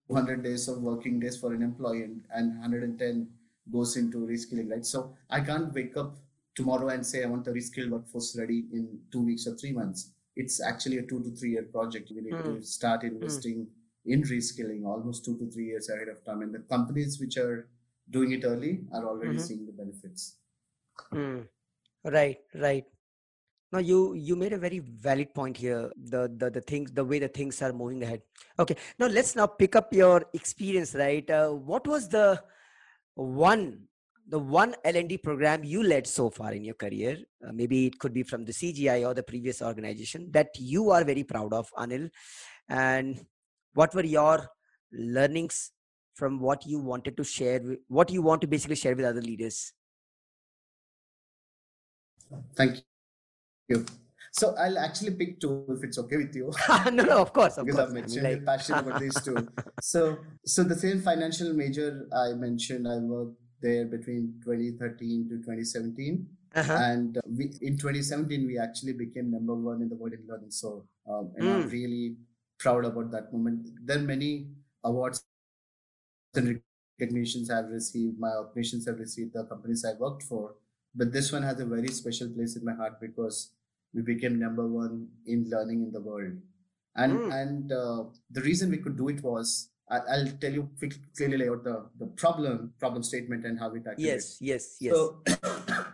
200 0.08 0.42
days 0.42 0.68
of 0.68 0.78
working 0.78 1.18
days 1.18 1.36
for 1.36 1.52
an 1.54 1.62
employee, 1.62 2.02
and, 2.02 2.22
and 2.34 2.50
110 2.60 3.28
goes 3.70 3.96
into 3.96 4.18
reskilling, 4.18 4.70
right? 4.70 4.84
So 4.84 5.14
I 5.30 5.40
can't 5.40 5.72
wake 5.72 5.96
up 5.96 6.16
tomorrow 6.54 6.88
and 6.88 7.04
say 7.04 7.22
I 7.22 7.26
want 7.26 7.44
the 7.44 7.52
reskilled 7.52 7.90
workforce 7.90 8.36
ready 8.38 8.64
in 8.72 8.98
two 9.10 9.22
weeks 9.22 9.46
or 9.46 9.56
three 9.56 9.72
months. 9.72 10.12
It's 10.34 10.62
actually 10.62 10.98
a 10.98 11.02
two 11.02 11.22
to 11.22 11.30
three 11.30 11.50
year 11.50 11.64
project. 11.64 12.10
We 12.14 12.22
need 12.22 12.32
mm. 12.32 12.44
to 12.44 12.62
start 12.62 13.04
investing. 13.04 13.66
Mm 13.66 13.66
in 14.06 14.22
reskilling 14.22 14.84
almost 14.84 15.24
two 15.24 15.36
to 15.38 15.50
three 15.50 15.66
years 15.66 15.88
ahead 15.88 16.08
of 16.08 16.24
time. 16.24 16.42
And 16.42 16.54
the 16.54 16.60
companies 16.60 17.20
which 17.20 17.36
are 17.36 17.68
doing 18.10 18.32
it 18.32 18.44
early 18.44 18.80
are 18.92 19.06
already 19.06 19.36
mm-hmm. 19.36 19.38
seeing 19.38 19.66
the 19.66 19.72
benefits. 19.72 20.36
Mm. 21.12 21.46
Right, 22.04 22.38
right. 22.54 22.84
Now 23.72 23.78
you 23.78 24.12
you 24.14 24.36
made 24.36 24.52
a 24.52 24.58
very 24.58 24.80
valid 24.80 25.32
point 25.32 25.56
here. 25.56 25.90
The 25.96 26.30
the 26.36 26.50
the 26.50 26.60
things 26.60 26.92
the 26.92 27.04
way 27.04 27.18
the 27.18 27.28
things 27.28 27.62
are 27.62 27.72
moving 27.72 28.02
ahead. 28.02 28.20
Okay. 28.58 28.76
Now 28.98 29.06
let's 29.06 29.34
now 29.34 29.46
pick 29.46 29.76
up 29.76 29.94
your 29.94 30.24
experience. 30.34 30.94
Right. 30.94 31.28
Uh, 31.30 31.50
what 31.50 31.86
was 31.86 32.08
the 32.08 32.42
one 33.14 33.88
the 34.28 34.38
one 34.38 34.74
L&D 34.84 35.18
program 35.18 35.64
you 35.64 35.82
led 35.82 36.06
so 36.06 36.30
far 36.30 36.52
in 36.52 36.64
your 36.64 36.74
career? 36.74 37.18
Uh, 37.46 37.52
maybe 37.52 37.86
it 37.86 37.98
could 37.98 38.14
be 38.14 38.22
from 38.22 38.44
the 38.44 38.52
CGI 38.52 39.06
or 39.06 39.14
the 39.14 39.22
previous 39.22 39.60
organization 39.60 40.30
that 40.30 40.48
you 40.56 40.90
are 40.90 41.04
very 41.04 41.24
proud 41.24 41.52
of, 41.52 41.70
Anil. 41.76 42.08
And 42.68 43.26
what 43.74 43.94
were 43.94 44.04
your 44.04 44.48
learnings 44.92 45.72
from 46.14 46.40
what 46.40 46.66
you 46.66 46.78
wanted 46.78 47.16
to 47.16 47.24
share 47.24 47.60
what 47.88 48.10
you 48.10 48.22
want 48.22 48.40
to 48.42 48.46
basically 48.46 48.76
share 48.76 48.94
with 48.94 49.04
other 49.04 49.22
leaders 49.22 49.72
thank 52.54 52.82
you 53.68 53.84
so 54.32 54.54
I'll 54.58 54.78
actually 54.78 55.12
pick 55.12 55.40
two 55.40 55.64
if 55.68 55.84
it's 55.84 55.98
okay 55.98 56.16
with 56.16 56.34
you. 56.34 56.50
no, 56.86 57.04
no, 57.04 57.18
of 57.20 57.32
course, 57.34 57.58
of 57.58 57.66
because 57.66 57.80
course. 57.80 57.88
I've 57.88 57.94
mentioned 57.94 58.26
I 58.26 58.30
mean, 58.30 58.44
like... 58.44 58.46
passionate 58.46 58.86
about 58.86 59.00
these 59.00 59.22
two. 59.22 59.36
So, 59.82 60.18
so 60.46 60.62
the 60.62 60.76
same 60.76 61.02
financial 61.02 61.52
major 61.52 62.06
I 62.16 62.34
mentioned, 62.34 62.86
I 62.88 62.96
worked 62.98 63.36
there 63.60 63.84
between 63.84 64.34
2013 64.44 65.28
to 65.28 65.36
2017, 65.36 66.26
uh-huh. 66.54 66.72
and 66.80 67.18
we 67.26 67.52
in 67.60 67.76
2017 67.76 68.46
we 68.46 68.58
actually 68.58 68.92
became 68.92 69.30
number 69.30 69.54
one 69.54 69.82
in 69.82 69.88
the 69.88 69.96
world 69.96 70.14
in 70.14 70.24
learning. 70.26 70.50
So, 70.50 70.86
um, 71.08 71.32
and 71.36 71.44
mm. 71.46 71.54
I'm 71.54 71.68
really 71.68 72.16
proud 72.58 72.84
about 72.84 73.10
that 73.10 73.32
moment. 73.32 73.68
Then 73.84 74.06
many 74.06 74.48
awards 74.84 75.24
and 76.34 76.60
recognitions 76.98 77.50
I've 77.50 77.70
received, 77.70 78.18
my 78.18 78.30
operations 78.30 78.86
have 78.86 78.98
received, 78.98 79.34
the 79.34 79.44
companies 79.44 79.84
I 79.84 79.92
worked 79.98 80.22
for. 80.22 80.54
but 80.94 81.12
this 81.12 81.32
one 81.32 81.42
has 81.42 81.58
a 81.60 81.64
very 81.64 81.88
special 81.88 82.28
place 82.28 82.56
in 82.56 82.64
my 82.64 82.74
heart 82.74 83.00
because 83.00 83.52
we 83.94 84.02
became 84.02 84.38
number 84.38 84.66
one 84.66 85.08
in 85.26 85.48
learning 85.50 85.82
in 85.82 85.92
the 85.92 86.00
world. 86.00 86.38
And 86.96 87.18
mm. 87.18 87.42
and 87.42 87.72
uh, 87.72 88.04
the 88.30 88.42
reason 88.42 88.70
we 88.70 88.78
could 88.78 88.96
do 88.96 89.08
it 89.08 89.22
was 89.22 89.70
I, 89.88 90.18
will 90.18 90.32
tell 90.40 90.52
you 90.52 90.70
clearly 91.16 91.38
layout 91.38 91.64
the, 91.64 91.86
the 91.98 92.06
problem 92.06 92.72
problem 92.78 93.02
statement 93.02 93.44
and 93.44 93.58
how 93.58 93.70
we 93.70 93.80
tackled 93.80 94.00
yes, 94.00 94.38
it. 94.40 94.46
Yes, 94.46 94.76
yes, 94.80 94.92
yes. 94.92 94.94
So 94.94 95.84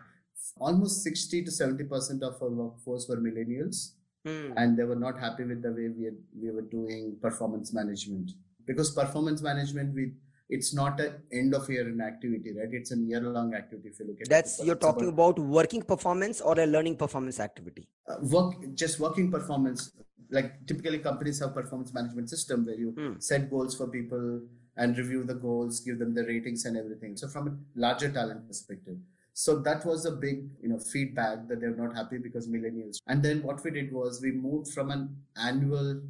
almost 0.61 1.03
60 1.03 1.45
to 1.45 1.51
70 1.51 1.85
percent 1.85 2.23
of 2.23 2.41
our 2.43 2.51
workforce 2.51 3.09
were 3.09 3.17
millennials, 3.17 3.93
mm. 4.27 4.53
and 4.57 4.79
they 4.79 4.85
were 4.85 4.97
not 4.97 5.19
happy 5.19 5.45
with 5.45 5.63
the 5.63 5.73
way 5.73 5.89
we 5.89 6.05
had, 6.05 6.17
we 6.41 6.51
were 6.51 6.63
doing 6.63 7.17
performance 7.21 7.73
management 7.73 8.33
because 8.67 8.91
performance 8.91 9.43
management 9.43 9.95
we 9.95 10.13
it's 10.49 10.75
not 10.75 10.99
an 11.01 11.15
end 11.33 11.55
of 11.55 11.69
year 11.69 11.87
activity, 12.03 12.53
right? 12.59 12.69
It's 12.73 12.93
a 12.93 12.97
year 12.97 13.21
long 13.21 13.55
activity. 13.55 13.91
If 13.91 14.01
you 14.01 14.07
look 14.07 14.21
at 14.23 14.29
that's 14.29 14.61
it. 14.61 14.67
you're 14.67 14.77
talking 14.77 15.09
about, 15.09 15.39
about, 15.39 15.47
working 15.47 15.83
performance 15.83 16.41
or 16.41 16.59
a 16.59 16.67
learning 16.67 16.97
performance 16.97 17.39
activity. 17.39 17.87
Uh, 18.09 18.17
work 18.23 18.55
just 18.75 18.99
working 18.99 19.31
performance. 19.31 19.93
Like 20.31 20.67
typically 20.67 20.99
companies 20.99 21.41
have 21.41 21.55
performance 21.55 21.93
management 21.93 22.31
system 22.31 22.65
where 22.67 22.77
you 22.77 22.91
hmm. 22.91 23.19
set 23.19 23.51
goals 23.51 23.77
for 23.77 23.89
people 23.89 24.41
and 24.77 24.97
review 24.97 25.25
the 25.25 25.35
goals, 25.35 25.81
give 25.81 25.99
them 25.99 26.15
the 26.15 26.25
ratings 26.25 26.65
and 26.65 26.77
everything. 26.77 27.17
So 27.17 27.29
from 27.29 27.49
a 27.49 27.79
larger 27.79 28.11
talent 28.11 28.47
perspective. 28.47 28.97
So 29.35 29.59
that 29.61 29.85
was 29.85 30.05
a 30.05 30.11
big, 30.11 30.49
you 30.61 30.69
know, 30.69 30.79
feedback 30.79 31.47
that 31.49 31.61
they're 31.61 31.77
not 31.77 31.95
happy 31.95 32.19
because 32.19 32.49
millennials. 32.49 32.99
And 33.07 33.23
then 33.23 33.43
what 33.43 33.63
we 33.63 33.71
did 33.71 33.93
was 33.93 34.21
we 34.21 34.33
moved 34.33 34.73
from 34.73 34.91
an 34.91 35.17
annual 35.37 36.01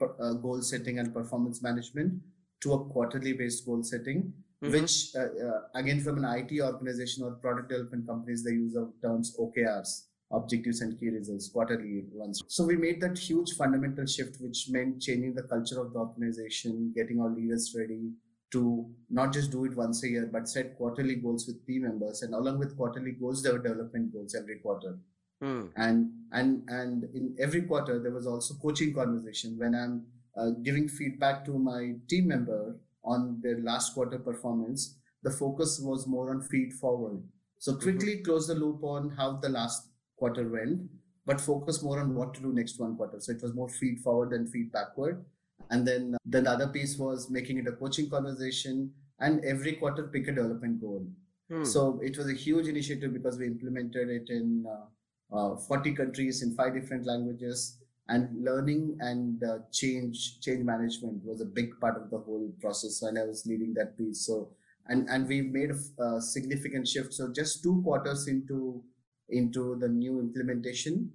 uh, 0.00 0.32
goal 0.34 0.62
setting 0.62 0.98
and 0.98 1.12
performance 1.12 1.62
management 1.62 2.14
to 2.62 2.74
a 2.74 2.84
quarterly 2.86 3.32
based 3.32 3.64
goal 3.66 3.82
setting, 3.82 4.32
mm-hmm. 4.62 4.72
which 4.72 5.14
uh, 5.16 5.46
uh, 5.46 5.60
again 5.74 6.00
from 6.00 6.22
an 6.22 6.38
IT 6.38 6.60
organization 6.60 7.24
or 7.24 7.32
product 7.32 7.70
development 7.70 8.06
companies, 8.06 8.44
they 8.44 8.52
use 8.52 8.74
of 8.74 8.92
terms 9.02 9.36
OKRs, 9.38 10.04
objectives 10.32 10.80
and 10.80 10.98
key 10.98 11.10
results, 11.10 11.48
quarterly 11.48 12.04
ones. 12.12 12.42
So 12.48 12.64
we 12.64 12.76
made 12.76 13.00
that 13.00 13.18
huge 13.18 13.52
fundamental 13.52 14.06
shift, 14.06 14.40
which 14.40 14.66
meant 14.70 15.00
changing 15.00 15.34
the 15.34 15.42
culture 15.42 15.80
of 15.80 15.92
the 15.92 15.98
organization, 15.98 16.92
getting 16.94 17.20
our 17.20 17.30
leaders 17.30 17.74
ready 17.76 18.12
to 18.50 18.86
not 19.10 19.32
just 19.32 19.50
do 19.50 19.64
it 19.66 19.76
once 19.76 20.02
a 20.04 20.08
year, 20.08 20.28
but 20.32 20.48
set 20.48 20.76
quarterly 20.76 21.16
goals 21.16 21.46
with 21.46 21.66
team 21.66 21.82
members. 21.82 22.22
And 22.22 22.34
along 22.34 22.58
with 22.58 22.76
quarterly 22.76 23.12
goals, 23.12 23.42
there 23.42 23.52
were 23.52 23.58
development 23.58 24.12
goals 24.12 24.34
every 24.34 24.56
quarter. 24.56 24.98
Mm. 25.42 25.70
And 25.76 26.10
and 26.32 26.68
and 26.68 27.04
in 27.14 27.36
every 27.38 27.62
quarter 27.62 28.00
there 28.00 28.10
was 28.10 28.26
also 28.26 28.54
coaching 28.54 28.92
conversation 28.92 29.56
when 29.56 29.72
I'm 29.74 30.04
uh, 30.38 30.50
giving 30.62 30.88
feedback 30.88 31.44
to 31.44 31.58
my 31.58 31.94
team 32.08 32.28
member 32.28 32.76
on 33.04 33.40
their 33.42 33.58
last 33.60 33.94
quarter 33.94 34.18
performance, 34.18 34.96
the 35.22 35.30
focus 35.30 35.80
was 35.82 36.06
more 36.06 36.30
on 36.30 36.40
feed 36.42 36.72
forward. 36.74 37.22
So 37.58 37.72
mm-hmm. 37.72 37.82
quickly 37.82 38.14
mm-hmm. 38.14 38.24
close 38.24 38.46
the 38.46 38.54
loop 38.54 38.82
on 38.82 39.10
how 39.10 39.32
the 39.36 39.48
last 39.48 39.88
quarter 40.16 40.48
went, 40.48 40.82
but 41.26 41.40
focus 41.40 41.82
more 41.82 41.98
on 42.00 42.14
what 42.14 42.34
to 42.34 42.40
do 42.40 42.52
next 42.52 42.78
one 42.78 42.96
quarter. 42.96 43.20
So 43.20 43.32
it 43.32 43.42
was 43.42 43.54
more 43.54 43.68
feed 43.68 44.00
forward 44.00 44.30
than 44.30 44.46
feed 44.46 44.72
backward. 44.72 45.24
And 45.70 45.86
then, 45.86 46.14
uh, 46.14 46.18
then 46.24 46.44
the 46.44 46.50
other 46.50 46.68
piece 46.68 46.96
was 46.98 47.30
making 47.30 47.58
it 47.58 47.66
a 47.66 47.72
coaching 47.72 48.08
conversation 48.08 48.92
and 49.20 49.44
every 49.44 49.72
quarter 49.72 50.04
pick 50.04 50.28
a 50.28 50.32
development 50.32 50.80
goal. 50.80 51.06
Hmm. 51.50 51.64
So 51.64 52.00
it 52.02 52.16
was 52.16 52.28
a 52.28 52.34
huge 52.34 52.68
initiative 52.68 53.12
because 53.12 53.38
we 53.38 53.46
implemented 53.46 54.08
it 54.08 54.30
in 54.30 54.64
uh, 54.68 55.36
uh, 55.36 55.56
40 55.56 55.94
countries 55.94 56.42
in 56.42 56.54
five 56.54 56.74
different 56.74 57.06
languages 57.06 57.78
and 58.08 58.42
learning 58.42 58.96
and 59.00 59.42
uh, 59.44 59.58
change 59.72 60.40
change 60.40 60.64
management 60.64 61.22
was 61.24 61.40
a 61.40 61.44
big 61.44 61.78
part 61.80 61.96
of 61.96 62.10
the 62.10 62.18
whole 62.18 62.50
process 62.60 63.02
when 63.02 63.18
i 63.18 63.24
was 63.24 63.44
leading 63.46 63.74
that 63.74 63.96
piece. 63.98 64.26
So 64.26 64.50
and 64.86 65.08
and 65.08 65.28
we 65.28 65.42
made 65.42 65.70
a, 65.70 66.02
a 66.02 66.20
significant 66.20 66.88
shift. 66.88 67.12
So 67.12 67.32
just 67.32 67.62
two 67.62 67.80
quarters 67.82 68.28
into 68.28 68.82
into 69.28 69.76
the 69.78 69.88
new 69.88 70.20
implementation 70.20 71.12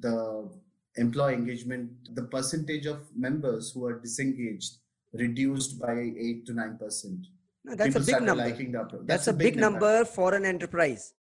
the 0.00 0.48
employee 0.96 1.34
engagement 1.34 1.90
the 2.14 2.22
percentage 2.22 2.86
of 2.86 3.00
members 3.14 3.72
who 3.72 3.84
are 3.86 3.98
disengaged 4.00 4.76
reduced 5.12 5.80
by 5.80 5.92
8 5.92 6.46
to 6.46 6.52
9 6.52 6.78
percent. 6.78 7.26
No, 7.64 7.74
that's 7.74 7.94
People 7.94 8.02
a 8.02 8.04
big 8.04 8.72
number. 8.72 8.96
that's, 8.98 9.06
that's, 9.06 9.26
a, 9.26 9.32
big, 9.32 9.54
big 9.54 9.56
number, 9.56 9.80
number 9.80 10.04
for 10.04 10.34
an 10.34 10.44
enterprise 10.44 11.14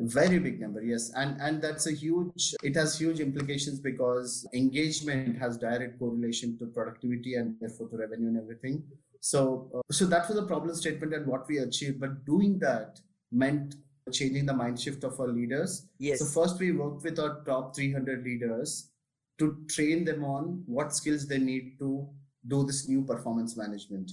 very 0.00 0.38
big 0.38 0.60
number 0.60 0.82
yes. 0.82 1.10
And 1.14 1.40
and 1.40 1.60
that's 1.60 1.86
a 1.86 1.92
huge 1.92 2.54
it 2.62 2.76
has 2.76 2.98
huge 2.98 3.20
implications 3.20 3.80
because 3.80 4.46
engagement 4.54 5.38
has 5.38 5.58
direct 5.58 5.98
correlation 5.98 6.58
to 6.58 6.66
productivity 6.66 7.34
and 7.34 7.56
therefore 7.60 7.88
to 7.88 7.96
revenue 7.96 8.28
and 8.28 8.38
everything. 8.38 8.82
So 9.20 9.70
uh, 9.74 9.80
so 9.90 10.06
that 10.06 10.28
was 10.28 10.38
a 10.38 10.46
problem 10.46 10.74
statement 10.74 11.14
and 11.14 11.26
what 11.26 11.48
we 11.48 11.58
achieved. 11.58 12.00
But 12.00 12.24
doing 12.24 12.58
that 12.60 13.00
meant 13.32 13.74
changing 14.12 14.46
the 14.46 14.54
mind 14.54 14.80
shift 14.80 15.04
of 15.04 15.18
our 15.20 15.28
leaders. 15.28 15.86
Yes. 15.98 16.20
So 16.20 16.24
first 16.24 16.58
we 16.58 16.72
worked 16.72 17.04
with 17.04 17.18
our 17.18 17.42
top 17.44 17.76
300 17.76 18.24
leaders 18.24 18.90
to 19.38 19.56
train 19.68 20.04
them 20.04 20.24
on 20.24 20.62
what 20.66 20.94
skills 20.94 21.26
they 21.26 21.38
need 21.38 21.78
to 21.78 22.08
do 22.46 22.64
this 22.64 22.88
new 22.88 23.02
performance 23.02 23.56
management. 23.56 24.12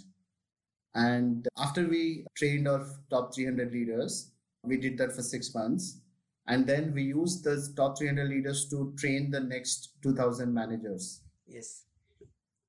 And 0.94 1.48
after 1.58 1.88
we 1.88 2.26
trained 2.36 2.68
our 2.68 2.86
top 3.10 3.34
300 3.34 3.72
leaders 3.72 4.32
we 4.68 4.78
did 4.78 4.98
that 4.98 5.14
for 5.14 5.22
six 5.22 5.54
months. 5.54 6.02
And 6.48 6.68
then 6.68 6.94
we 6.94 7.04
used 7.04 7.44
the 7.44 7.74
top 7.76 7.98
300 7.98 8.30
leaders 8.30 8.70
to 8.70 8.94
train 8.98 9.32
the 9.32 9.40
next 9.40 9.94
2000 10.04 10.54
managers. 10.54 11.22
Yes. 11.48 11.84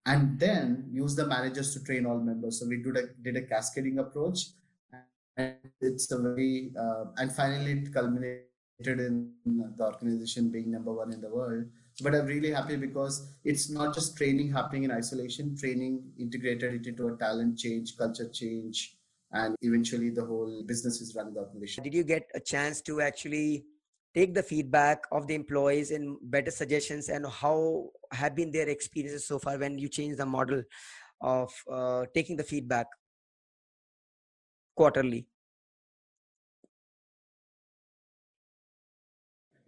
And 0.07 0.39
then 0.39 0.89
use 0.91 1.15
the 1.15 1.27
managers 1.27 1.75
to 1.75 1.85
train 1.85 2.07
all 2.07 2.19
members. 2.19 2.61
So 2.61 2.67
we 2.67 2.83
did 2.83 2.97
a, 2.97 3.03
did 3.23 3.37
a 3.37 3.43
cascading 3.43 3.99
approach. 3.99 4.39
And 5.37 5.57
it's 5.81 6.11
a 6.11 6.19
very, 6.19 6.73
uh, 6.79 7.07
and 7.19 7.31
finally 7.31 7.73
it 7.73 7.93
culminated 7.93 8.47
in 8.81 9.33
the 9.45 9.85
organization 9.85 10.51
being 10.51 10.71
number 10.71 10.93
one 10.93 11.13
in 11.13 11.21
the 11.21 11.29
world. 11.29 11.65
But 12.03 12.15
I'm 12.15 12.27
really 12.27 12.53
happy 12.53 12.77
because 12.77 13.29
it's 13.45 13.71
not 13.71 13.95
just 13.95 14.17
training 14.17 14.53
happening 14.53 14.85
in 14.85 14.91
isolation, 14.91 15.57
training 15.57 16.05
integrated 16.19 16.75
it 16.75 16.87
into 16.87 17.09
a 17.09 17.17
talent 17.17 17.59
change, 17.59 17.97
culture 17.97 18.29
change, 18.29 18.96
and 19.37 19.57
eventually 19.62 20.11
the 20.11 20.25
whole 20.25 20.62
business 20.64 21.01
is 21.01 21.14
run 21.14 21.33
the 21.35 21.40
organization. 21.40 21.85
Did 21.85 21.94
you 21.94 22.05
get 22.05 22.29
a 22.35 22.40
chance 22.40 22.81
to 22.83 23.01
actually 23.01 23.64
take 24.14 24.35
the 24.35 24.42
feedback 24.42 25.05
of 25.12 25.27
the 25.27 25.35
employees 25.35 25.90
and 25.90 26.16
better 26.22 26.51
suggestions 26.51 27.09
and 27.09 27.27
how 27.27 27.90
have 28.12 28.35
been 28.35 28.51
their 28.51 28.68
experiences 28.68 29.27
so 29.27 29.38
far 29.38 29.59
when 29.59 29.79
you 29.79 29.88
change 29.88 30.16
the 30.16 30.27
model 30.27 30.62
of 31.20 31.53
uh, 31.70 32.05
taking 32.14 32.37
the 32.37 32.42
feedback 32.42 32.87
quarterly? 34.75 35.27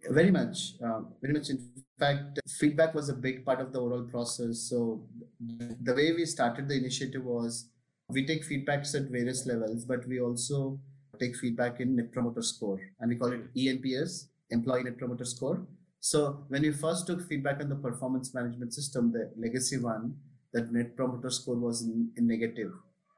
Very 0.09 0.31
much, 0.31 0.75
uh, 0.83 1.01
very 1.21 1.33
much. 1.33 1.49
In 1.49 1.59
fact, 1.99 2.39
feedback 2.59 2.95
was 2.95 3.09
a 3.09 3.13
big 3.13 3.45
part 3.45 3.59
of 3.61 3.71
the 3.71 3.79
overall 3.79 4.03
process. 4.03 4.57
So 4.57 5.03
the 5.39 5.93
way 5.93 6.13
we 6.13 6.25
started 6.25 6.67
the 6.67 6.75
initiative 6.75 7.23
was 7.23 7.67
we 8.09 8.25
take 8.25 8.47
feedbacks 8.47 8.95
at 8.95 9.09
various 9.09 9.45
levels, 9.45 9.85
but 9.85 10.07
we 10.07 10.19
also 10.19 10.79
take 11.19 11.35
feedback 11.35 11.79
in 11.79 11.95
Net 11.95 12.11
Promoter 12.11 12.41
Score, 12.41 12.79
and 12.99 13.09
we 13.09 13.15
call 13.15 13.31
it 13.31 13.53
ENPS, 13.55 14.27
Employee 14.51 14.83
Net 14.83 14.97
Promoter 14.97 15.25
Score. 15.25 15.65
So 15.99 16.45
when 16.47 16.61
we 16.61 16.71
first 16.71 17.07
took 17.07 17.27
feedback 17.27 17.61
on 17.61 17.69
the 17.69 17.75
performance 17.75 18.33
management 18.33 18.73
system, 18.73 19.11
the 19.11 19.31
legacy 19.37 19.77
one, 19.77 20.15
that 20.53 20.71
Net 20.71 20.95
Promoter 20.95 21.29
Score 21.29 21.55
was 21.55 21.83
in, 21.83 22.09
in 22.15 22.27
negative. 22.27 22.71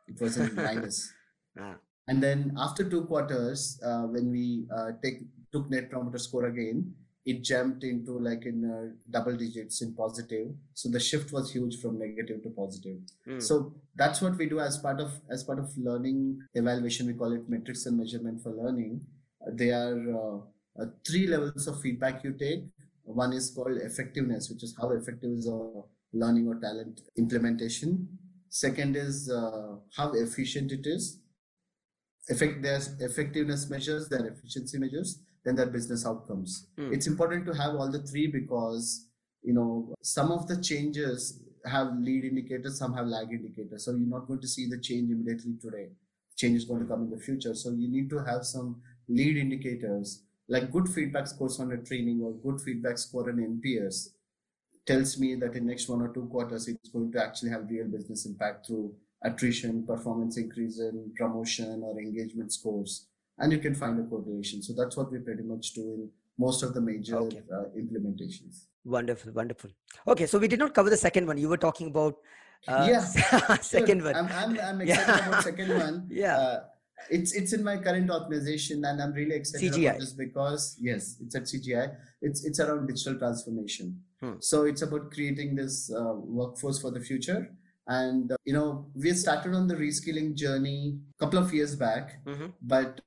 It 0.07 0.19
was 0.19 0.37
in 0.37 0.53
minus. 0.55 1.13
Ah. 1.57 1.75
And 2.07 2.21
then 2.21 2.53
after 2.57 2.89
two 2.89 3.05
quarters, 3.05 3.79
uh, 3.85 4.03
when 4.03 4.31
we 4.31 4.65
uh, 4.75 4.91
take 5.03 5.21
took 5.51 5.69
Net 5.69 5.89
Promoter 5.89 6.17
Score 6.17 6.45
again, 6.45 6.93
it 7.25 7.43
jumped 7.43 7.83
into 7.83 8.17
like 8.17 8.45
in 8.45 8.65
uh, 8.65 8.93
double 9.09 9.35
digits 9.35 9.81
in 9.81 9.93
positive. 9.93 10.47
So 10.73 10.89
the 10.89 10.99
shift 10.99 11.31
was 11.31 11.51
huge 11.51 11.79
from 11.79 11.99
negative 11.99 12.41
to 12.43 12.49
positive. 12.49 12.97
Mm. 13.27 13.41
so 13.41 13.73
that's 13.95 14.21
what 14.21 14.37
we 14.37 14.47
do 14.47 14.59
as 14.59 14.77
part 14.77 14.99
of 14.99 15.11
as 15.29 15.43
part 15.43 15.59
of 15.59 15.69
learning 15.77 16.39
evaluation. 16.55 17.07
We 17.07 17.13
call 17.13 17.33
it 17.33 17.47
metrics 17.47 17.85
and 17.85 17.97
measurement 17.97 18.41
for 18.41 18.51
learning. 18.51 19.01
Uh, 19.45 19.51
there 19.53 19.77
are 19.77 19.99
uh, 20.21 20.81
uh, 20.81 20.85
three 21.07 21.27
levels 21.27 21.67
of 21.67 21.79
feedback 21.81 22.23
you 22.23 22.33
take. 22.33 22.63
One 23.03 23.33
is 23.33 23.51
called 23.51 23.77
effectiveness 23.77 24.49
which 24.49 24.63
is 24.63 24.75
how 24.79 24.91
effective 24.91 25.31
is 25.31 25.47
our 25.47 25.85
learning 26.13 26.47
or 26.47 26.59
talent 26.59 27.01
implementation. 27.17 28.07
Second 28.49 28.95
is 28.95 29.29
uh, 29.29 29.75
how 29.95 30.11
efficient 30.13 30.71
it 30.71 30.85
is. 30.85 31.19
Effect 32.29 32.61
there's 32.61 32.99
effectiveness 32.99 33.69
measures 33.69 34.07
there 34.09 34.23
are 34.23 34.27
efficiency 34.27 34.77
measures 34.79 35.19
then 35.43 35.55
their 35.55 35.67
business 35.67 36.05
outcomes. 36.05 36.67
Mm. 36.77 36.93
It's 36.93 37.07
important 37.07 37.45
to 37.47 37.53
have 37.53 37.75
all 37.75 37.91
the 37.91 38.03
three 38.03 38.27
because 38.27 39.07
you 39.43 39.53
know 39.53 39.93
some 40.01 40.31
of 40.31 40.47
the 40.47 40.61
changes 40.61 41.43
have 41.65 41.95
lead 41.97 42.25
indicators, 42.25 42.77
some 42.77 42.93
have 42.93 43.07
lag 43.07 43.31
indicators. 43.31 43.85
So 43.85 43.91
you're 43.91 44.07
not 44.07 44.27
going 44.27 44.41
to 44.41 44.47
see 44.47 44.67
the 44.67 44.79
change 44.79 45.11
immediately 45.11 45.53
today. 45.61 45.89
Change 46.37 46.57
is 46.57 46.65
going 46.65 46.81
to 46.81 46.87
come 46.87 47.03
in 47.03 47.09
the 47.09 47.19
future. 47.19 47.53
So 47.53 47.71
you 47.71 47.89
need 47.89 48.09
to 48.09 48.19
have 48.23 48.45
some 48.45 48.81
lead 49.07 49.37
indicators 49.37 50.23
like 50.51 50.69
good 50.69 50.89
feedback 50.89 51.27
scores 51.27 51.59
on 51.61 51.71
a 51.71 51.77
training 51.77 52.21
or 52.21 52.33
good 52.33 52.59
feedback 52.61 52.97
score 52.97 53.29
on 53.29 53.37
NPS 53.37 54.09
tells 54.85 55.17
me 55.17 55.35
that 55.35 55.55
in 55.55 55.65
next 55.65 55.87
one 55.87 56.01
or 56.01 56.09
two 56.09 56.25
quarters 56.25 56.67
it's 56.67 56.89
going 56.89 57.11
to 57.11 57.23
actually 57.23 57.51
have 57.51 57.69
real 57.69 57.87
business 57.87 58.25
impact 58.25 58.67
through 58.67 58.93
attrition, 59.23 59.85
performance 59.85 60.37
increase 60.37 60.79
in 60.79 61.11
promotion 61.15 61.81
or 61.83 61.97
engagement 61.99 62.51
scores 62.51 63.07
and 63.39 63.51
you 63.51 63.59
can 63.59 63.73
find 63.75 63.99
a 63.99 64.03
correlation. 64.03 64.61
So 64.61 64.73
that's 64.73 64.95
what 64.97 65.11
we 65.11 65.19
pretty 65.19 65.43
much 65.43 65.73
do 65.73 65.81
in 65.81 66.09
most 66.37 66.63
of 66.63 66.73
the 66.73 66.81
major 66.81 67.17
Okay. 67.17 67.41
uh, 67.53 67.65
implementations. 67.77 68.65
Wonderful, 68.85 69.31
wonderful. 69.31 69.69
Okay, 70.07 70.25
so 70.25 70.39
we 70.39 70.47
did 70.47 70.59
not 70.59 70.73
cover 70.73 70.89
the 70.89 70.97
second 70.97 71.27
one. 71.27 71.37
You 71.37 71.49
were 71.49 71.57
talking 71.57 71.87
about 71.87 72.15
uh, 72.67 72.85
Yeah, 72.89 72.99
second 73.61 74.01
Sure. 74.01 74.11
one. 74.13 74.15
I'm, 74.15 74.27
I'm, 74.31 74.59
I'm 74.59 74.81
Yeah. 74.87 74.99
excited 75.01 75.27
about 75.27 75.43
second 75.43 75.69
one. 75.69 76.07
Yeah. 76.11 76.37
Uh, 76.37 76.63
it's 77.09 77.31
it's 77.33 77.51
in 77.51 77.63
my 77.63 77.77
current 77.77 78.11
organization, 78.11 78.85
and 78.85 79.01
I'm 79.01 79.11
really 79.13 79.33
excited 79.35 79.73
CGI. 79.73 79.89
about 79.89 79.99
this 80.01 80.13
because 80.13 80.77
yes, 80.79 81.17
it's 81.19 81.33
at 81.35 81.43
CGI. 81.43 81.95
It's 82.21 82.45
it's 82.45 82.59
around 82.59 82.85
digital 82.87 83.17
transformation. 83.17 83.99
Hmm. 84.21 84.33
So 84.39 84.65
it's 84.65 84.83
about 84.83 85.09
creating 85.09 85.55
this 85.55 85.91
uh, 85.91 86.13
workforce 86.13 86.79
for 86.79 86.91
the 86.91 86.99
future. 86.99 87.49
And 87.87 88.31
uh, 88.31 88.35
you 88.45 88.53
know, 88.53 88.85
we 88.93 89.11
started 89.13 89.55
on 89.55 89.67
the 89.67 89.73
reskilling 89.73 90.35
journey 90.35 90.99
a 91.19 91.25
couple 91.25 91.39
of 91.39 91.51
years 91.51 91.75
back, 91.75 92.23
Mhm. 92.25 92.53
but 92.61 93.01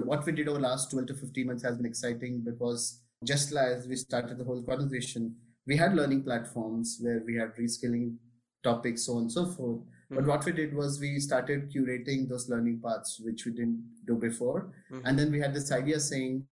what 0.00 0.24
we 0.24 0.32
did 0.32 0.48
over 0.48 0.58
the 0.58 0.66
last 0.66 0.90
12 0.90 1.06
to 1.08 1.14
15 1.14 1.46
months 1.46 1.62
has 1.62 1.76
been 1.76 1.86
exciting 1.86 2.40
because 2.40 3.00
just 3.24 3.54
as 3.54 3.86
we 3.86 3.96
started 3.96 4.38
the 4.38 4.44
whole 4.44 4.62
conversation, 4.62 5.34
we 5.66 5.76
had 5.76 5.94
learning 5.94 6.22
platforms 6.24 6.98
where 7.00 7.22
we 7.26 7.36
had 7.36 7.54
reskilling 7.56 8.16
topics, 8.64 9.06
so 9.06 9.14
on 9.14 9.22
and 9.22 9.32
so 9.32 9.46
forth. 9.46 9.80
But 10.10 10.24
Mhm. 10.24 10.26
what 10.28 10.44
we 10.44 10.52
did 10.52 10.74
was 10.74 10.98
we 11.00 11.18
started 11.20 11.70
curating 11.70 12.28
those 12.28 12.48
learning 12.48 12.80
paths, 12.80 13.20
which 13.20 13.44
we 13.46 13.52
didn't 13.52 13.82
do 14.06 14.16
before. 14.16 14.72
Mhm. 14.90 15.02
And 15.04 15.18
then 15.18 15.30
we 15.30 15.40
had 15.40 15.54
this 15.54 15.70
idea 15.72 16.00
saying, 16.00 16.46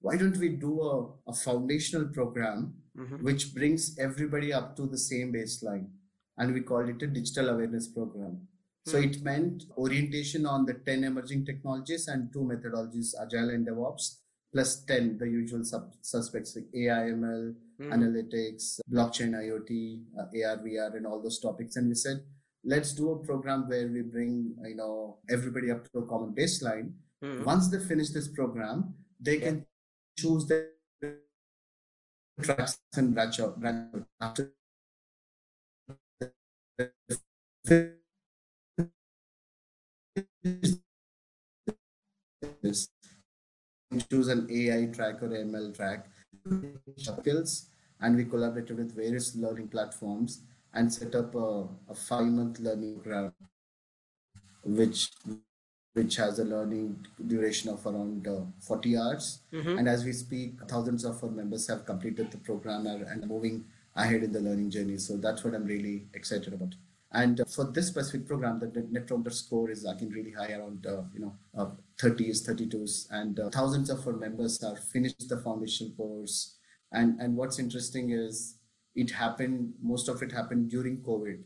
why 0.00 0.16
don't 0.16 0.36
we 0.36 0.48
do 0.50 0.80
a, 0.82 1.12
a 1.26 1.32
foundational 1.34 2.06
program 2.08 2.74
Mhm. 2.96 3.22
which 3.22 3.54
brings 3.54 3.98
everybody 3.98 4.52
up 4.52 4.76
to 4.76 4.86
the 4.86 4.98
same 4.98 5.32
baseline? 5.32 5.86
And 6.38 6.52
we 6.54 6.60
called 6.60 6.88
it 6.88 7.02
a 7.02 7.06
digital 7.06 7.48
awareness 7.50 7.86
program. 7.88 8.48
So 8.86 8.98
Hmm. 8.98 9.04
it 9.08 9.22
meant 9.22 9.64
orientation 9.78 10.44
on 10.46 10.66
the 10.66 10.74
10 10.74 11.04
emerging 11.04 11.44
technologies 11.46 12.06
and 12.08 12.32
two 12.32 12.40
methodologies, 12.40 13.14
Agile 13.20 13.50
and 13.50 13.66
DevOps, 13.66 14.18
plus 14.52 14.84
10, 14.84 15.18
the 15.18 15.26
usual 15.26 15.64
sub- 15.64 15.94
suspects 16.02 16.54
like 16.54 16.68
AI, 16.74 17.10
ML, 17.10 17.54
Mhm. 17.80 17.90
analytics, 17.94 18.80
blockchain, 18.90 19.34
IoT, 19.34 20.04
uh, 20.18 20.26
AR, 20.32 20.58
VR, 20.58 20.96
and 20.96 21.06
all 21.06 21.22
those 21.22 21.38
topics. 21.40 21.76
And 21.76 21.88
we 21.88 21.94
said, 21.94 22.24
let's 22.62 22.94
do 22.94 23.10
a 23.10 23.18
program 23.24 23.68
where 23.68 23.88
we 23.88 24.02
bring, 24.02 24.54
you 24.64 24.76
know, 24.76 25.18
everybody 25.28 25.70
up 25.70 25.90
to 25.90 25.98
a 26.00 26.06
common 26.06 26.34
baseline. 26.34 26.92
Mhm. 27.22 27.44
Once 27.44 27.68
they 27.68 27.78
finish 27.78 28.10
this 28.10 28.28
program, 28.28 28.94
they 29.18 29.38
Yeah. 29.38 29.44
can 29.46 29.66
choose 30.18 30.46
their 30.46 30.70
tracks 32.42 32.80
and 32.96 33.14
branch 33.14 33.40
out. 33.40 33.58
Branch 33.58 33.94
out. 34.20 34.40
After 37.66 38.00
this, 42.62 42.88
choose 44.10 44.28
an 44.28 44.46
AI 44.50 44.86
track 44.86 45.22
or 45.22 45.28
ML 45.28 45.74
track 45.74 46.06
skills, 46.96 47.66
and 48.00 48.16
we 48.16 48.24
collaborated 48.24 48.76
with 48.76 48.94
various 48.94 49.34
learning 49.36 49.68
platforms 49.68 50.42
and 50.74 50.92
set 50.92 51.14
up 51.14 51.34
a, 51.34 51.66
a 51.88 51.94
five 51.94 52.26
month 52.26 52.58
learning 52.60 53.00
program, 53.00 53.32
which 54.64 55.10
which 55.94 56.16
has 56.16 56.40
a 56.40 56.44
learning 56.44 57.06
duration 57.24 57.70
of 57.70 57.86
around 57.86 58.26
uh, 58.26 58.40
40 58.60 58.96
hours. 58.98 59.42
Mhm. 59.52 59.78
And 59.78 59.88
as 59.88 60.04
we 60.04 60.12
speak, 60.12 60.54
thousands 60.68 61.04
of 61.04 61.22
our 61.22 61.30
members 61.30 61.68
have 61.68 61.86
completed 61.86 62.32
the 62.32 62.38
program 62.38 62.86
and 62.86 63.22
are 63.22 63.26
moving 63.26 63.64
ahead 63.94 64.24
in 64.24 64.32
the 64.32 64.40
learning 64.40 64.70
journey. 64.70 64.98
So 64.98 65.16
that's 65.16 65.44
what 65.44 65.54
I'm 65.54 65.64
really 65.64 66.08
excited 66.12 66.52
about. 66.52 66.74
And 67.14 67.40
uh, 67.40 67.44
for 67.44 67.70
this 67.70 67.86
specific 67.86 68.26
program, 68.26 68.58
the 68.58 68.86
net- 68.90 69.06
promoter 69.06 69.30
score 69.30 69.70
is 69.70 69.84
again 69.84 70.10
really 70.10 70.32
high, 70.32 70.52
around 70.52 70.84
uh, 70.86 71.02
you 71.14 71.20
know 71.20 71.34
uh, 71.56 71.70
30s, 72.02 72.46
32s, 72.48 73.06
and 73.10 73.38
uh, 73.38 73.50
thousands 73.50 73.88
of 73.88 74.06
our 74.06 74.14
members 74.14 74.62
are 74.64 74.76
finished 74.76 75.28
the 75.28 75.38
foundation 75.38 75.94
course. 75.96 76.56
And 76.92 77.20
and 77.20 77.36
what's 77.36 77.60
interesting 77.60 78.10
is 78.10 78.58
it 78.96 79.12
happened. 79.12 79.74
Most 79.80 80.08
of 80.08 80.22
it 80.22 80.32
happened 80.32 80.70
during 80.70 80.98
COVID. 81.02 81.38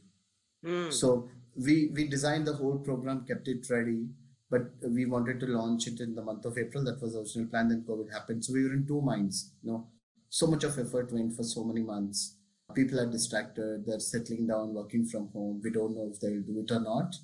Mm. 0.64 0.92
So 0.92 1.28
we 1.54 1.90
we 1.94 2.08
designed 2.08 2.46
the 2.46 2.54
whole 2.54 2.78
program, 2.78 3.26
kept 3.26 3.46
it 3.46 3.68
ready, 3.68 4.06
but 4.50 4.70
we 4.82 5.04
wanted 5.04 5.38
to 5.40 5.46
launch 5.46 5.86
it 5.86 6.00
in 6.00 6.14
the 6.14 6.22
month 6.22 6.46
of 6.46 6.56
April. 6.56 6.82
That 6.82 7.02
was 7.02 7.12
the 7.12 7.20
original 7.20 7.48
plan. 7.48 7.68
Then 7.68 7.84
COVID 7.86 8.10
happened, 8.10 8.42
so 8.42 8.54
we 8.54 8.64
were 8.64 8.72
in 8.72 8.86
two 8.86 9.02
minds. 9.02 9.52
You 9.62 9.72
know, 9.72 9.86
so 10.30 10.46
much 10.46 10.64
of 10.64 10.78
effort 10.78 11.12
went 11.12 11.36
for 11.36 11.42
so 11.42 11.62
many 11.62 11.82
months. 11.82 12.37
People 12.74 13.00
are 13.00 13.10
distracted. 13.10 13.86
They're 13.86 13.98
settling 13.98 14.46
down, 14.46 14.74
working 14.74 15.06
from 15.06 15.28
home. 15.28 15.60
We 15.64 15.70
don't 15.70 15.94
know 15.94 16.10
if 16.12 16.20
they'll 16.20 16.42
do 16.42 16.60
it 16.60 16.70
or 16.70 16.80
not. 16.80 17.14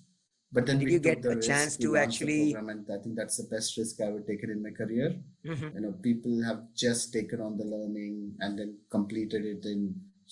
But 0.52 0.66
then 0.66 0.78
Did 0.78 0.86
we 0.86 0.92
you 0.94 0.98
get 1.00 1.22
the 1.22 1.30
a 1.38 1.40
chance 1.40 1.76
to 1.78 1.96
actually- 1.96 2.54
and 2.54 2.90
I 2.90 2.98
think 3.02 3.16
that's 3.16 3.36
the 3.36 3.48
best 3.54 3.76
risk 3.76 4.00
I 4.00 4.04
ever 4.04 4.20
taken 4.20 4.50
in 4.50 4.62
my 4.62 4.70
career 4.70 5.08
Mhm. 5.44 5.74
you 5.74 5.80
know 5.80 5.92
people 6.08 6.42
have 6.48 6.60
just 6.74 7.12
taken 7.12 7.40
on 7.46 7.58
the 7.58 7.64
learning 7.64 8.36
and 8.40 8.58
then 8.58 8.70
completed 8.96 9.44
it 9.44 9.64
in 9.72 9.80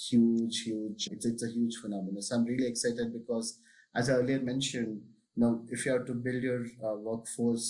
huge 0.08 0.62
huge 0.62 1.08
it's, 1.12 1.26
it's 1.26 1.42
a 1.42 1.50
huge 1.56 1.76
phenomenon 1.82 2.22
so 2.22 2.36
i'm 2.36 2.44
really 2.52 2.66
excited 2.72 3.12
because 3.18 3.48
as 3.94 4.08
i 4.08 4.14
earlier 4.20 4.40
mentioned 4.52 5.02
you 5.34 5.40
know 5.42 5.52
if 5.74 5.84
you 5.84 5.92
have 5.92 6.06
to 6.06 6.14
build 6.14 6.42
your 6.50 6.60
uh, 6.86 6.94
workforce 7.08 7.66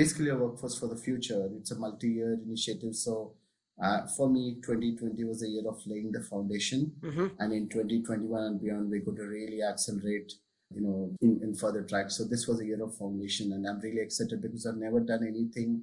reskill 0.00 0.26
your 0.30 0.38
workforce 0.44 0.78
for 0.78 0.86
the 0.94 0.96
future 1.08 1.42
it's 1.58 1.72
a 1.72 1.78
multi-year 1.86 2.32
initiative 2.46 2.94
so 2.94 3.34
uh, 3.82 4.06
for 4.16 4.28
me 4.30 4.42
2020 4.62 5.24
was 5.24 5.42
a 5.42 5.48
year 5.48 5.68
of 5.68 5.80
laying 5.86 6.10
the 6.12 6.22
foundation. 6.22 6.92
Mhm. 7.02 7.30
and 7.40 7.52
in 7.52 7.68
2021 7.68 8.44
and 8.48 8.60
beyond 8.60 8.90
we 8.90 9.00
could 9.00 9.18
really 9.18 9.62
accelerate 9.62 10.32
you 10.74 10.80
know 10.80 10.98
in, 11.20 11.32
in 11.42 11.54
further 11.62 11.82
tracks 11.82 12.16
so 12.16 12.24
this 12.24 12.46
was 12.48 12.60
a 12.60 12.66
year 12.66 12.82
of 12.82 12.94
foundation 12.96 13.52
and 13.52 13.66
i'm 13.66 13.80
really 13.86 14.00
excited 14.00 14.40
because 14.44 14.66
i've 14.66 14.76
never 14.86 15.00
done 15.00 15.26
anything 15.32 15.82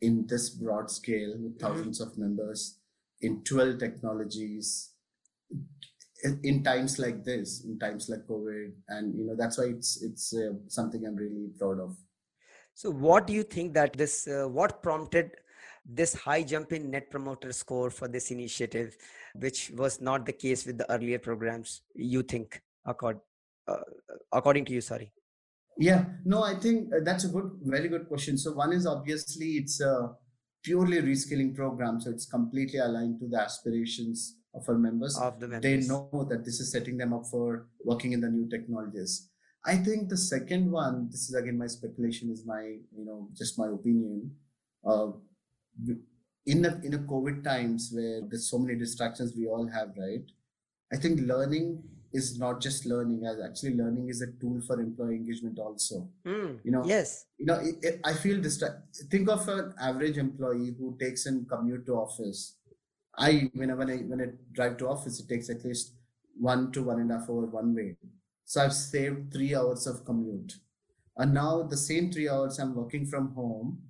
in 0.00 0.26
this 0.26 0.48
broad 0.50 0.90
scale 0.90 1.34
with 1.42 1.58
1000s 1.58 2.00
of 2.00 2.16
members 2.18 2.78
in 3.20 3.42
12 3.44 3.78
technologies 3.78 4.90
in, 6.24 6.40
in 6.42 6.62
times 6.64 6.98
like 6.98 7.24
this 7.24 7.64
in 7.64 7.78
times 7.78 8.08
like 8.08 8.26
covid. 8.26 8.72
And 8.88 9.18
you 9.18 9.26
know 9.26 9.36
that's 9.36 9.58
why 9.58 9.66
it's 9.66 10.02
it's 10.02 10.34
uh, 10.34 10.52
something 10.68 11.04
i'm 11.06 11.16
really 11.16 11.48
proud 11.58 11.80
of. 11.80 11.96
So, 12.74 12.90
what 12.90 13.26
do 13.26 13.34
you 13.34 13.42
think 13.42 13.74
that 13.74 13.92
this, 13.92 14.26
uh, 14.26 14.46
what 14.48 14.82
prompted 14.82 15.32
this 15.84 16.14
high 16.14 16.42
jump 16.42 16.72
in 16.72 16.90
net 16.90 17.10
promoter 17.10 17.52
score 17.52 17.90
for 17.90 18.08
this 18.08 18.30
initiative, 18.30 18.96
which 19.34 19.70
was 19.76 20.00
not 20.00 20.26
the 20.26 20.32
case 20.32 20.64
with 20.66 20.78
the 20.78 20.90
earlier 20.90 21.18
programs? 21.18 21.82
You 21.94 22.22
think, 22.22 22.60
accord, 22.86 23.18
uh, 23.68 23.78
according 24.32 24.64
to 24.66 24.72
you, 24.72 24.80
sorry. 24.80 25.12
Yeah, 25.78 26.04
no, 26.24 26.42
I 26.42 26.54
think 26.54 26.92
uh, 26.94 26.98
that's 27.02 27.24
a 27.24 27.28
good, 27.28 27.50
very 27.62 27.88
good 27.88 28.06
question. 28.08 28.36
So 28.38 28.52
one 28.52 28.72
is 28.72 28.86
obviously 28.86 29.52
it's 29.52 29.80
a 29.80 30.10
purely 30.62 31.00
reskilling 31.00 31.54
program, 31.54 32.00
so 32.00 32.10
it's 32.10 32.26
completely 32.26 32.78
aligned 32.78 33.18
to 33.20 33.28
the 33.28 33.40
aspirations 33.40 34.36
of 34.54 34.68
our 34.68 34.76
members. 34.76 35.18
Of 35.18 35.40
the 35.40 35.48
members. 35.48 35.62
They 35.62 35.88
know 35.88 36.26
that 36.28 36.44
this 36.44 36.60
is 36.60 36.70
setting 36.70 36.96
them 36.96 37.12
up 37.12 37.26
for 37.30 37.66
working 37.84 38.12
in 38.12 38.20
the 38.20 38.28
new 38.28 38.48
technologies. 38.48 39.30
I 39.64 39.76
think 39.76 40.08
the 40.08 40.16
second 40.16 40.70
one, 40.70 41.08
this 41.10 41.28
is 41.28 41.34
again 41.34 41.56
my 41.56 41.68
speculation, 41.68 42.30
is 42.30 42.44
my 42.46 42.62
you 42.96 43.04
know 43.04 43.28
just 43.34 43.58
my 43.58 43.68
opinion. 43.68 44.32
Uh, 44.84 45.12
in 46.46 46.64
a 46.64 46.80
in 46.84 46.94
a 46.94 46.98
COVID 46.98 47.44
times 47.44 47.90
where 47.92 48.20
there's 48.28 48.48
so 48.50 48.58
many 48.58 48.78
distractions 48.78 49.34
we 49.36 49.46
all 49.46 49.68
have, 49.68 49.90
right? 49.96 50.24
I 50.92 50.96
think 50.96 51.20
learning 51.20 51.82
is 52.12 52.38
not 52.38 52.60
just 52.60 52.84
learning 52.84 53.24
as 53.24 53.38
actually 53.42 53.74
learning 53.74 54.08
is 54.10 54.20
a 54.20 54.30
tool 54.40 54.60
for 54.66 54.80
employee 54.80 55.16
engagement 55.16 55.58
also 55.58 56.10
Mm, 56.26 56.60
you 56.62 56.70
know 56.70 56.84
yes. 56.84 57.24
you 57.38 57.46
know 57.46 57.54
it, 57.54 57.76
it- 57.82 58.00
i 58.04 58.12
feel 58.12 58.38
this 58.42 58.62
think 59.10 59.30
of 59.30 59.48
an 59.48 59.72
average 59.80 60.18
employee 60.18 60.74
who 60.78 60.94
takes 61.00 61.24
in 61.24 61.46
commute 61.46 61.86
to 61.86 61.94
office 61.94 62.56
i 63.16 63.50
when 63.54 63.70
I, 63.70 63.74
when 63.74 63.90
I 63.90 63.96
when 64.10 64.20
i 64.20 64.26
drive 64.52 64.76
to 64.78 64.88
office 64.88 65.20
it 65.20 65.28
takes 65.30 65.48
at 65.48 65.64
least 65.64 65.94
one 66.38 66.70
to 66.72 66.82
one 66.82 67.00
and 67.00 67.10
a 67.10 67.18
half 67.18 67.30
hour 67.30 67.46
one 67.46 67.74
way 67.74 67.96
so 68.44 68.62
i've 68.62 68.74
saved 68.74 69.32
three 69.32 69.54
hours 69.54 69.86
of 69.86 70.04
commute 70.04 70.56
and 71.16 71.32
now 71.32 71.62
the 71.62 71.78
same 71.78 72.12
three 72.12 72.28
hours 72.28 72.58
i'm 72.58 72.74
working 72.74 73.06
from 73.06 73.32
home 73.34 73.82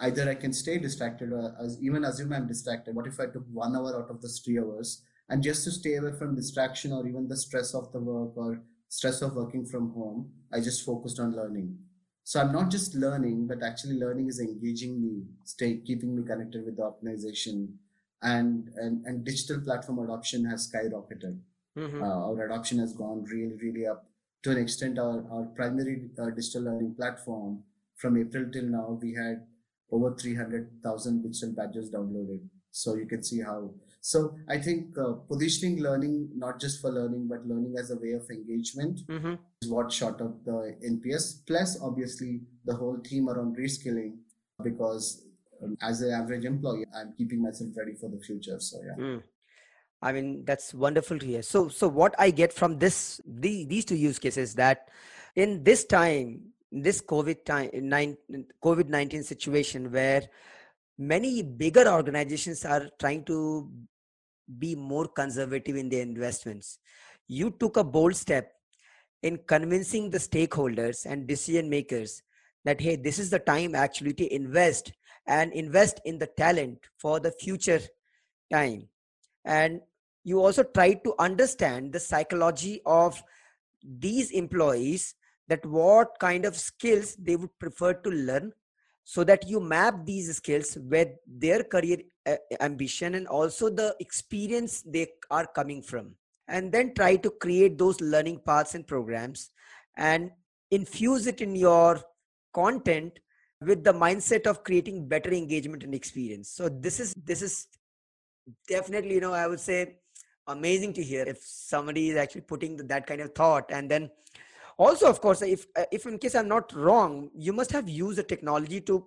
either 0.00 0.28
i 0.30 0.34
can 0.34 0.52
stay 0.52 0.78
distracted 0.78 1.32
or 1.32 1.54
as, 1.62 1.78
even 1.82 2.04
assume 2.04 2.32
i'm 2.32 2.46
distracted. 2.46 2.94
What 2.94 3.06
if 3.06 3.18
i 3.20 3.26
took 3.26 3.44
one 3.52 3.76
hour 3.76 3.96
out 3.96 4.10
of 4.10 4.20
those 4.22 4.40
three 4.40 4.58
hours? 4.58 5.02
And 5.28 5.42
just 5.42 5.64
to 5.64 5.70
stay 5.72 5.94
away 5.96 6.12
from 6.18 6.36
distraction 6.36 6.92
or 6.92 7.06
even 7.06 7.26
the 7.28 7.36
stress 7.36 7.74
of 7.74 7.90
the 7.92 7.98
work 8.00 8.36
or 8.36 8.62
stress 8.88 9.22
of 9.22 9.34
working 9.34 9.64
from 9.66 9.92
home 9.92 10.30
i 10.52 10.60
just 10.60 10.84
focused 10.84 11.18
on 11.20 11.34
learning. 11.36 11.76
So 12.24 12.40
i'm 12.40 12.52
not 12.52 12.70
just 12.70 12.94
learning 12.94 13.46
but 13.46 13.62
actually 13.62 13.98
learning 13.98 14.28
is 14.28 14.40
engaging 14.40 15.00
me 15.02 15.24
stay 15.44 15.78
keeping 15.78 16.14
me 16.16 16.22
connected 16.24 16.64
with 16.64 16.76
the 16.76 16.82
organization. 16.82 17.78
And 18.22 18.70
and, 18.76 19.04
and 19.06 19.24
digital 19.24 19.60
platform 19.60 19.98
adoption 20.00 20.44
has 20.46 20.70
skyrocketed. 20.70 21.38
Mhm. 21.76 22.00
uh, 22.02 22.20
our 22.28 22.46
adoption 22.46 22.78
has 22.78 22.92
gone 22.94 23.24
really 23.32 23.56
really 23.62 23.86
up 23.86 24.06
to 24.42 24.50
an 24.52 24.58
extent. 24.58 24.98
Our, 24.98 25.18
our 25.30 25.44
primary 25.58 26.10
uh, 26.18 26.30
digital 26.30 26.62
learning 26.68 26.94
platform 26.94 27.62
from 27.96 28.16
april 28.22 28.46
till 28.54 28.64
now 28.78 28.98
we 29.02 29.12
had 29.14 29.44
over 29.92 30.14
300000 30.14 31.22
digital 31.22 31.52
badges 31.52 31.90
downloaded 31.90 32.40
so 32.70 32.94
you 32.94 33.06
can 33.06 33.22
see 33.22 33.40
how 33.40 33.70
so 34.00 34.34
i 34.48 34.58
think 34.58 34.96
uh, 34.98 35.12
positioning 35.32 35.80
learning 35.82 36.28
not 36.36 36.60
just 36.60 36.80
for 36.80 36.90
learning 36.90 37.26
but 37.28 37.46
learning 37.46 37.74
as 37.78 37.90
a 37.90 37.96
way 37.96 38.12
of 38.12 38.28
engagement 38.30 39.00
Mhm. 39.08 39.38
is 39.62 39.70
what 39.70 39.92
shot 39.92 40.20
up 40.20 40.44
the 40.44 40.58
nps 40.92 41.46
plus 41.46 41.78
obviously 41.80 42.40
the 42.64 42.74
whole 42.74 42.98
theme 43.08 43.28
around 43.28 43.56
reskilling 43.56 44.16
because 44.62 45.22
um, 45.62 45.76
as 45.82 46.02
an 46.02 46.12
average 46.12 46.44
employee, 46.44 46.84
I'm 46.94 47.12
keeping 47.16 47.42
myself 47.42 47.70
ready 47.76 47.94
for 47.94 48.08
the 48.10 48.18
future. 48.18 48.58
So 48.60 48.78
yeah. 48.84 49.02
Mm. 49.02 49.22
I 50.02 50.12
mean, 50.12 50.44
that's 50.44 50.74
wonderful 50.74 51.18
to 51.18 51.26
hear. 51.26 51.42
So, 51.42 51.68
so 51.68 51.88
what 51.88 52.14
I 52.18 52.30
get 52.30 52.52
from 52.52 52.78
this, 52.78 53.20
the, 53.26 53.64
these 53.64 53.84
two 53.84 53.96
use 53.96 54.18
cases 54.18 54.54
that 54.56 54.88
in 55.34 55.64
this 55.64 55.84
time, 55.84 56.52
this 56.82 57.00
COVID 57.00 57.44
time 57.44 57.70
COVID 58.64 58.88
nineteen 58.88 59.22
situation, 59.22 59.90
where 59.92 60.22
many 60.98 61.42
bigger 61.42 61.88
organizations 61.88 62.64
are 62.64 62.88
trying 62.98 63.24
to 63.24 63.70
be 64.58 64.74
more 64.74 65.08
conservative 65.08 65.76
in 65.76 65.88
their 65.88 66.02
investments, 66.02 66.78
you 67.28 67.50
took 67.50 67.76
a 67.76 67.84
bold 67.84 68.14
step 68.14 68.52
in 69.22 69.38
convincing 69.46 70.10
the 70.10 70.18
stakeholders 70.18 71.04
and 71.04 71.26
decision 71.26 71.68
makers 71.68 72.22
that 72.64 72.80
hey, 72.80 72.96
this 72.96 73.18
is 73.18 73.30
the 73.30 73.38
time 73.38 73.74
actually 73.74 74.12
to 74.12 74.34
invest 74.34 74.92
and 75.26 75.52
invest 75.52 76.00
in 76.04 76.18
the 76.18 76.28
talent 76.36 76.78
for 76.98 77.18
the 77.20 77.32
future 77.32 77.80
time. 78.52 78.88
And 79.44 79.80
you 80.24 80.40
also 80.40 80.62
tried 80.62 81.04
to 81.04 81.14
understand 81.18 81.92
the 81.92 82.00
psychology 82.00 82.80
of 82.84 83.22
these 83.82 84.30
employees 84.30 85.14
that 85.48 85.64
what 85.66 86.18
kind 86.18 86.44
of 86.44 86.56
skills 86.56 87.16
they 87.16 87.36
would 87.36 87.56
prefer 87.58 87.94
to 87.94 88.10
learn 88.10 88.52
so 89.04 89.22
that 89.22 89.48
you 89.48 89.60
map 89.60 90.04
these 90.04 90.36
skills 90.36 90.76
with 90.90 91.08
their 91.26 91.62
career 91.62 91.98
uh, 92.26 92.36
ambition 92.60 93.14
and 93.14 93.28
also 93.28 93.70
the 93.70 93.94
experience 94.00 94.82
they 94.82 95.06
are 95.30 95.46
coming 95.46 95.80
from. 95.80 96.14
And 96.48 96.72
then 96.72 96.94
try 96.94 97.16
to 97.16 97.30
create 97.30 97.78
those 97.78 98.00
learning 98.00 98.40
paths 98.44 98.74
and 98.74 98.86
programs 98.86 99.50
and 99.96 100.30
infuse 100.70 101.26
it 101.26 101.40
in 101.40 101.54
your 101.54 102.00
content 102.52 103.18
with 103.60 103.84
the 103.84 103.92
mindset 103.92 104.46
of 104.46 104.64
creating 104.64 105.08
better 105.08 105.32
engagement 105.32 105.82
and 105.82 105.94
experience. 105.94 106.50
So 106.50 106.68
this 106.68 107.00
is 107.00 107.14
this 107.24 107.42
is 107.42 107.68
definitely 108.68 109.14
you 109.14 109.20
know 109.20 109.32
i 109.32 109.44
would 109.44 109.58
say 109.58 109.96
amazing 110.48 110.92
to 110.92 111.02
hear 111.02 111.24
if 111.24 111.38
somebody 111.42 112.10
is 112.10 112.16
actually 112.16 112.42
putting 112.42 112.76
that 112.76 113.06
kind 113.06 113.20
of 113.20 113.34
thought. 113.34 113.70
And 113.70 113.90
then 113.90 114.10
also 114.78 115.08
of 115.08 115.20
course 115.20 115.42
if 115.42 115.66
uh, 115.76 115.84
if 115.90 116.06
in 116.06 116.18
case 116.18 116.34
i'm 116.34 116.48
not 116.48 116.72
wrong 116.74 117.30
you 117.34 117.52
must 117.52 117.72
have 117.72 117.88
used 117.88 118.18
the 118.18 118.22
technology 118.22 118.80
to 118.80 119.06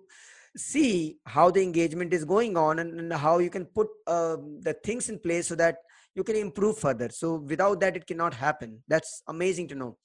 see 0.58 1.18
how 1.26 1.50
the 1.52 1.62
engagement 1.62 2.14
is 2.14 2.26
going 2.26 2.58
on 2.58 2.80
and, 2.80 3.00
and 3.00 3.14
how 3.14 3.40
you 3.40 3.50
can 3.50 3.66
put 3.66 3.88
uh, 4.08 4.38
the 4.62 4.76
things 4.84 5.10
in 5.10 5.20
place 5.20 5.48
so 5.48 5.56
that 5.56 5.78
you 6.16 6.24
can 6.24 6.36
improve 6.36 6.78
further. 6.78 7.10
So 7.10 7.36
without 7.36 7.80
that 7.82 7.96
it 7.96 8.08
cannot 8.08 8.34
happen. 8.34 8.84
That's 8.88 9.24
amazing 9.28 9.68
to 9.70 9.76
know. 9.76 9.98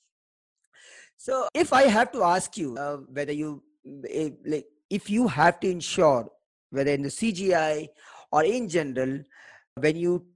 So 1.17 1.47
if 1.55 1.73
i 1.73 1.83
have 1.85 2.11
to 2.13 2.23
ask 2.25 2.57
you 2.57 2.77
uh, 2.77 2.97
whether 3.19 3.33
you 3.33 3.63
eh, 4.11 4.31
like 4.45 4.67
if 4.91 5.09
you 5.09 5.29
have 5.29 5.61
to 5.61 5.71
ensure 5.71 6.29
whether 6.71 6.91
in 6.91 7.03
the 7.03 7.09
cgi 7.09 7.87
or 8.33 8.43
in 8.43 8.69
general 8.69 9.21
when 9.77 9.97
you 9.97 10.27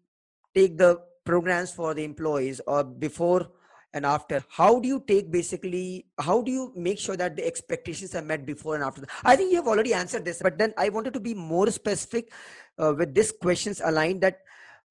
take 0.55 0.79
the 0.79 1.01
programs 1.24 1.72
for 1.72 1.95
the 1.95 2.05
employees 2.05 2.61
or 2.66 2.85
before 2.85 3.51
and 3.95 4.05
after 4.05 4.43
how 4.49 4.78
do 4.78 4.89
you 4.89 5.03
take 5.07 5.30
basically 5.30 6.07
how 6.18 6.43
do 6.43 6.53
you 6.53 6.72
make 6.76 6.99
sure 6.99 7.16
that 7.16 7.36
the 7.36 7.47
expectations 7.47 8.14
are 8.14 8.22
met 8.22 8.45
before 8.45 8.74
and 8.74 8.84
after 8.84 9.05
i 9.24 9.34
think 9.34 9.51
you 9.51 9.57
have 9.57 9.66
already 9.66 9.95
answered 9.95 10.24
this 10.24 10.41
but 10.43 10.59
then 10.59 10.74
i 10.76 10.89
wanted 10.89 11.12
to 11.12 11.20
be 11.20 11.34
more 11.34 11.70
specific 11.70 12.32
uh, 12.78 12.95
with 12.97 13.14
these 13.14 13.32
questions 13.32 13.80
aligned 13.84 14.20
that 14.20 14.41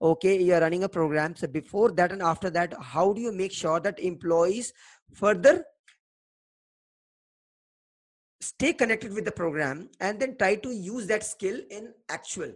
okay 0.01 0.41
you're 0.41 0.59
running 0.59 0.83
a 0.83 0.89
program 0.89 1.35
so 1.35 1.47
before 1.47 1.91
that 1.91 2.11
and 2.11 2.21
after 2.21 2.49
that 2.49 2.73
how 2.81 3.13
do 3.13 3.21
you 3.21 3.31
make 3.31 3.51
sure 3.51 3.79
that 3.79 3.99
employees 3.99 4.73
further 5.13 5.63
stay 8.41 8.73
connected 8.73 9.13
with 9.13 9.25
the 9.25 9.31
program 9.31 9.89
and 9.99 10.19
then 10.19 10.35
try 10.37 10.55
to 10.55 10.71
use 10.71 11.07
that 11.07 11.23
skill 11.23 11.59
in 11.69 11.93
actual 12.09 12.51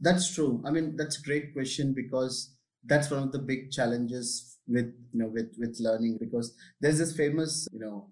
that's 0.00 0.32
true. 0.34 0.62
I 0.64 0.70
mean, 0.70 0.96
that's 0.96 1.18
a 1.18 1.22
great 1.22 1.52
question 1.52 1.92
because 1.92 2.54
that's 2.84 3.10
one 3.10 3.22
of 3.22 3.32
the 3.32 3.38
big 3.38 3.70
challenges 3.70 4.57
with 4.68 4.92
you 5.12 5.20
know 5.20 5.28
with 5.28 5.54
with 5.58 5.76
learning 5.80 6.18
because 6.20 6.54
there's 6.80 6.98
this 6.98 7.16
famous 7.16 7.66
you 7.72 7.80
know 7.80 8.06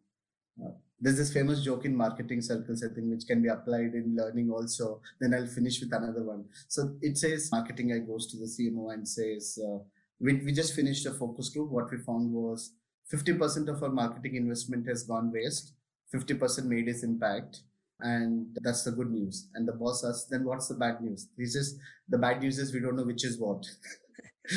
uh, 0.64 0.70
there's 1.00 1.18
this 1.18 1.32
famous 1.32 1.62
joke 1.62 1.84
in 1.84 1.94
marketing 1.94 2.40
circles 2.40 2.82
I 2.82 2.94
think 2.94 3.10
which 3.10 3.26
can 3.26 3.42
be 3.42 3.48
applied 3.48 3.92
in 3.94 4.16
learning 4.16 4.50
also. 4.50 5.00
Then 5.20 5.34
I'll 5.34 5.46
finish 5.46 5.80
with 5.80 5.92
another 5.92 6.22
one. 6.22 6.46
So 6.68 6.96
it 7.02 7.18
says 7.18 7.50
marketing 7.52 7.90
guy 7.90 7.98
goes 7.98 8.26
to 8.28 8.38
the 8.38 8.46
CMO 8.46 8.94
and 8.94 9.06
says 9.06 9.58
uh, 9.62 9.78
we 10.18 10.34
we 10.44 10.52
just 10.52 10.74
finished 10.74 11.04
a 11.06 11.12
focus 11.12 11.50
group. 11.50 11.70
What 11.70 11.90
we 11.90 11.98
found 11.98 12.32
was 12.32 12.72
50% 13.12 13.68
of 13.68 13.82
our 13.82 13.90
marketing 13.90 14.36
investment 14.36 14.88
has 14.88 15.04
gone 15.04 15.30
waste. 15.32 15.74
50% 16.14 16.64
made 16.64 16.88
its 16.88 17.02
impact 17.02 17.60
and 18.00 18.56
that's 18.62 18.84
the 18.84 18.92
good 18.92 19.10
news. 19.10 19.48
And 19.54 19.66
the 19.66 19.72
boss 19.72 20.04
asks, 20.04 20.28
then 20.30 20.44
what's 20.44 20.68
the 20.68 20.74
bad 20.74 21.00
news? 21.00 21.28
He 21.36 21.46
says, 21.46 21.78
the 22.08 22.18
bad 22.18 22.40
news 22.42 22.58
is 22.58 22.72
we 22.72 22.80
don't 22.80 22.96
know 22.96 23.04
which 23.04 23.24
is 23.24 23.38
what. 23.38 23.64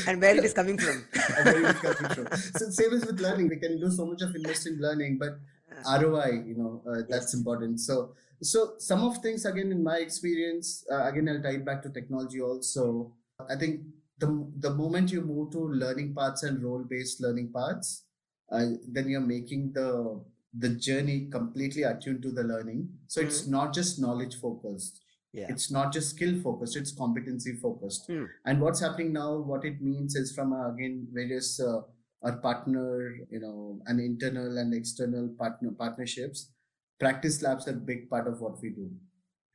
and 0.07 0.21
where 0.21 0.35
it 0.35 0.43
is 0.43 0.53
coming 0.59 0.77
from. 0.77 1.05
where 1.43 1.59
it 1.59 1.75
is 1.75 1.81
coming 1.81 2.13
from. 2.13 2.37
So 2.37 2.69
same 2.69 2.93
as 2.93 3.05
with 3.05 3.19
learning, 3.19 3.49
we 3.49 3.57
can 3.57 3.79
do 3.79 3.89
so 3.89 4.05
much 4.05 4.21
of 4.21 4.35
invest 4.35 4.67
in 4.67 4.79
learning, 4.79 5.17
but 5.19 5.39
ROI, 5.85 6.43
you 6.45 6.55
know, 6.57 6.81
uh, 6.89 7.01
that's 7.07 7.33
important. 7.33 7.79
So, 7.79 8.13
so 8.41 8.73
some 8.77 9.03
of 9.03 9.17
things 9.17 9.45
again 9.45 9.71
in 9.71 9.83
my 9.83 9.97
experience, 9.97 10.85
uh, 10.91 11.05
again 11.05 11.29
I'll 11.29 11.41
tie 11.41 11.57
it 11.57 11.65
back 11.65 11.81
to 11.83 11.89
technology 11.89 12.41
also. 12.41 13.13
I 13.49 13.55
think 13.55 13.81
the 14.17 14.47
the 14.57 14.73
moment 14.73 15.11
you 15.11 15.21
move 15.21 15.51
to 15.51 15.59
learning 15.59 16.13
paths 16.15 16.43
and 16.43 16.61
role 16.63 16.83
based 16.83 17.21
learning 17.21 17.51
paths, 17.55 18.03
uh, 18.51 18.65
then 18.87 19.09
you're 19.09 19.21
making 19.21 19.73
the 19.73 20.21
the 20.57 20.69
journey 20.69 21.27
completely 21.31 21.83
attuned 21.83 22.21
to 22.23 22.31
the 22.31 22.43
learning. 22.43 22.89
So 23.07 23.21
it's 23.21 23.43
mm. 23.43 23.49
not 23.49 23.73
just 23.73 23.99
knowledge 23.99 24.39
focused. 24.39 25.01
Yeah. 25.34 25.47
It's 25.49 25.71
not 25.71 25.93
just 25.93 26.11
skill 26.11 26.39
focused, 26.41 26.75
it's 26.75 26.91
competency 26.91 27.53
focused. 27.53 28.09
Mm. 28.09 28.27
And 28.45 28.61
what's 28.61 28.80
happening 28.80 29.13
now, 29.13 29.36
what 29.38 29.63
it 29.63 29.82
means 29.82 30.15
is 30.15 30.34
from 30.34 30.53
uh, 30.53 30.73
again 30.73 31.07
various 31.11 31.59
uh, 31.59 31.82
our 32.23 32.38
partner, 32.38 33.15
you 33.30 33.39
know, 33.39 33.80
and 33.86 33.99
internal 33.99 34.57
and 34.57 34.73
external 34.73 35.30
partner 35.38 35.71
partnerships. 35.71 36.51
Practice 36.99 37.41
labs 37.41 37.67
are 37.67 37.71
a 37.71 37.86
big 37.91 38.09
part 38.09 38.27
of 38.27 38.41
what 38.41 38.61
we 38.61 38.71
do. 38.71 38.91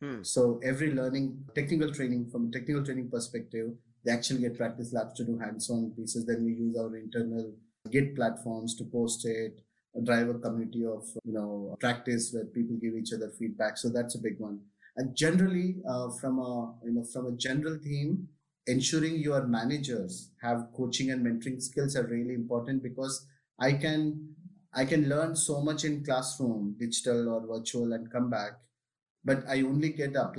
Mm. 0.03 0.25
So 0.25 0.61
every 0.63 0.93
learning, 0.93 1.45
technical 1.55 1.93
training 1.93 2.31
from 2.31 2.49
a 2.49 2.51
technical 2.51 2.85
training 2.85 3.11
perspective, 3.11 3.73
they 4.05 4.13
actually 4.13 4.41
get 4.41 4.57
practice 4.57 4.93
labs 4.93 5.15
to 5.15 5.25
do 5.25 5.39
hands-on 5.39 5.93
pieces. 5.97 6.25
Then 6.25 6.45
we 6.45 6.53
use 6.53 6.77
our 6.79 6.97
internal 6.97 7.53
Git 7.91 8.17
platforms 8.17 8.75
to 8.77 8.85
post 8.85 9.27
it 9.27 9.61
drive 10.03 10.29
a 10.29 10.35
community 10.35 10.85
of 10.85 11.05
you 11.25 11.33
know 11.33 11.77
practice 11.79 12.33
where 12.33 12.45
people 12.47 12.77
give 12.77 12.97
each 12.97 13.13
other 13.13 13.31
feedback 13.39 13.79
so 13.79 13.89
that's 13.89 14.17
a 14.17 14.19
big 14.19 14.39
one 14.39 14.59
and 14.97 15.17
generally 15.17 15.77
uh, 15.89 16.09
from 16.21 16.39
a 16.39 16.75
you 16.85 16.93
know 16.93 17.05
from 17.13 17.27
a 17.27 17.37
general 17.37 17.79
theme 17.83 18.29
ensuring 18.67 19.17
your 19.17 19.47
managers 19.47 20.31
have 20.43 20.69
coaching 20.77 21.11
and 21.11 21.25
mentoring 21.27 21.61
skills 21.61 21.97
are 21.97 22.07
really 22.07 22.35
important 22.35 22.83
because 22.83 23.27
i 23.61 23.73
can 23.73 24.29
i 24.75 24.85
can 24.85 25.09
learn 25.09 25.35
so 25.37 25.61
much 25.61 25.85
in 25.85 26.05
classroom 26.05 26.75
digital 26.79 27.29
or 27.29 27.41
virtual 27.47 27.93
and 27.93 28.11
come 28.11 28.31
back 28.31 28.53
but 29.25 29.45
i 29.49 29.61
only 29.63 29.91
get 29.91 30.17
uh, 30.17 30.31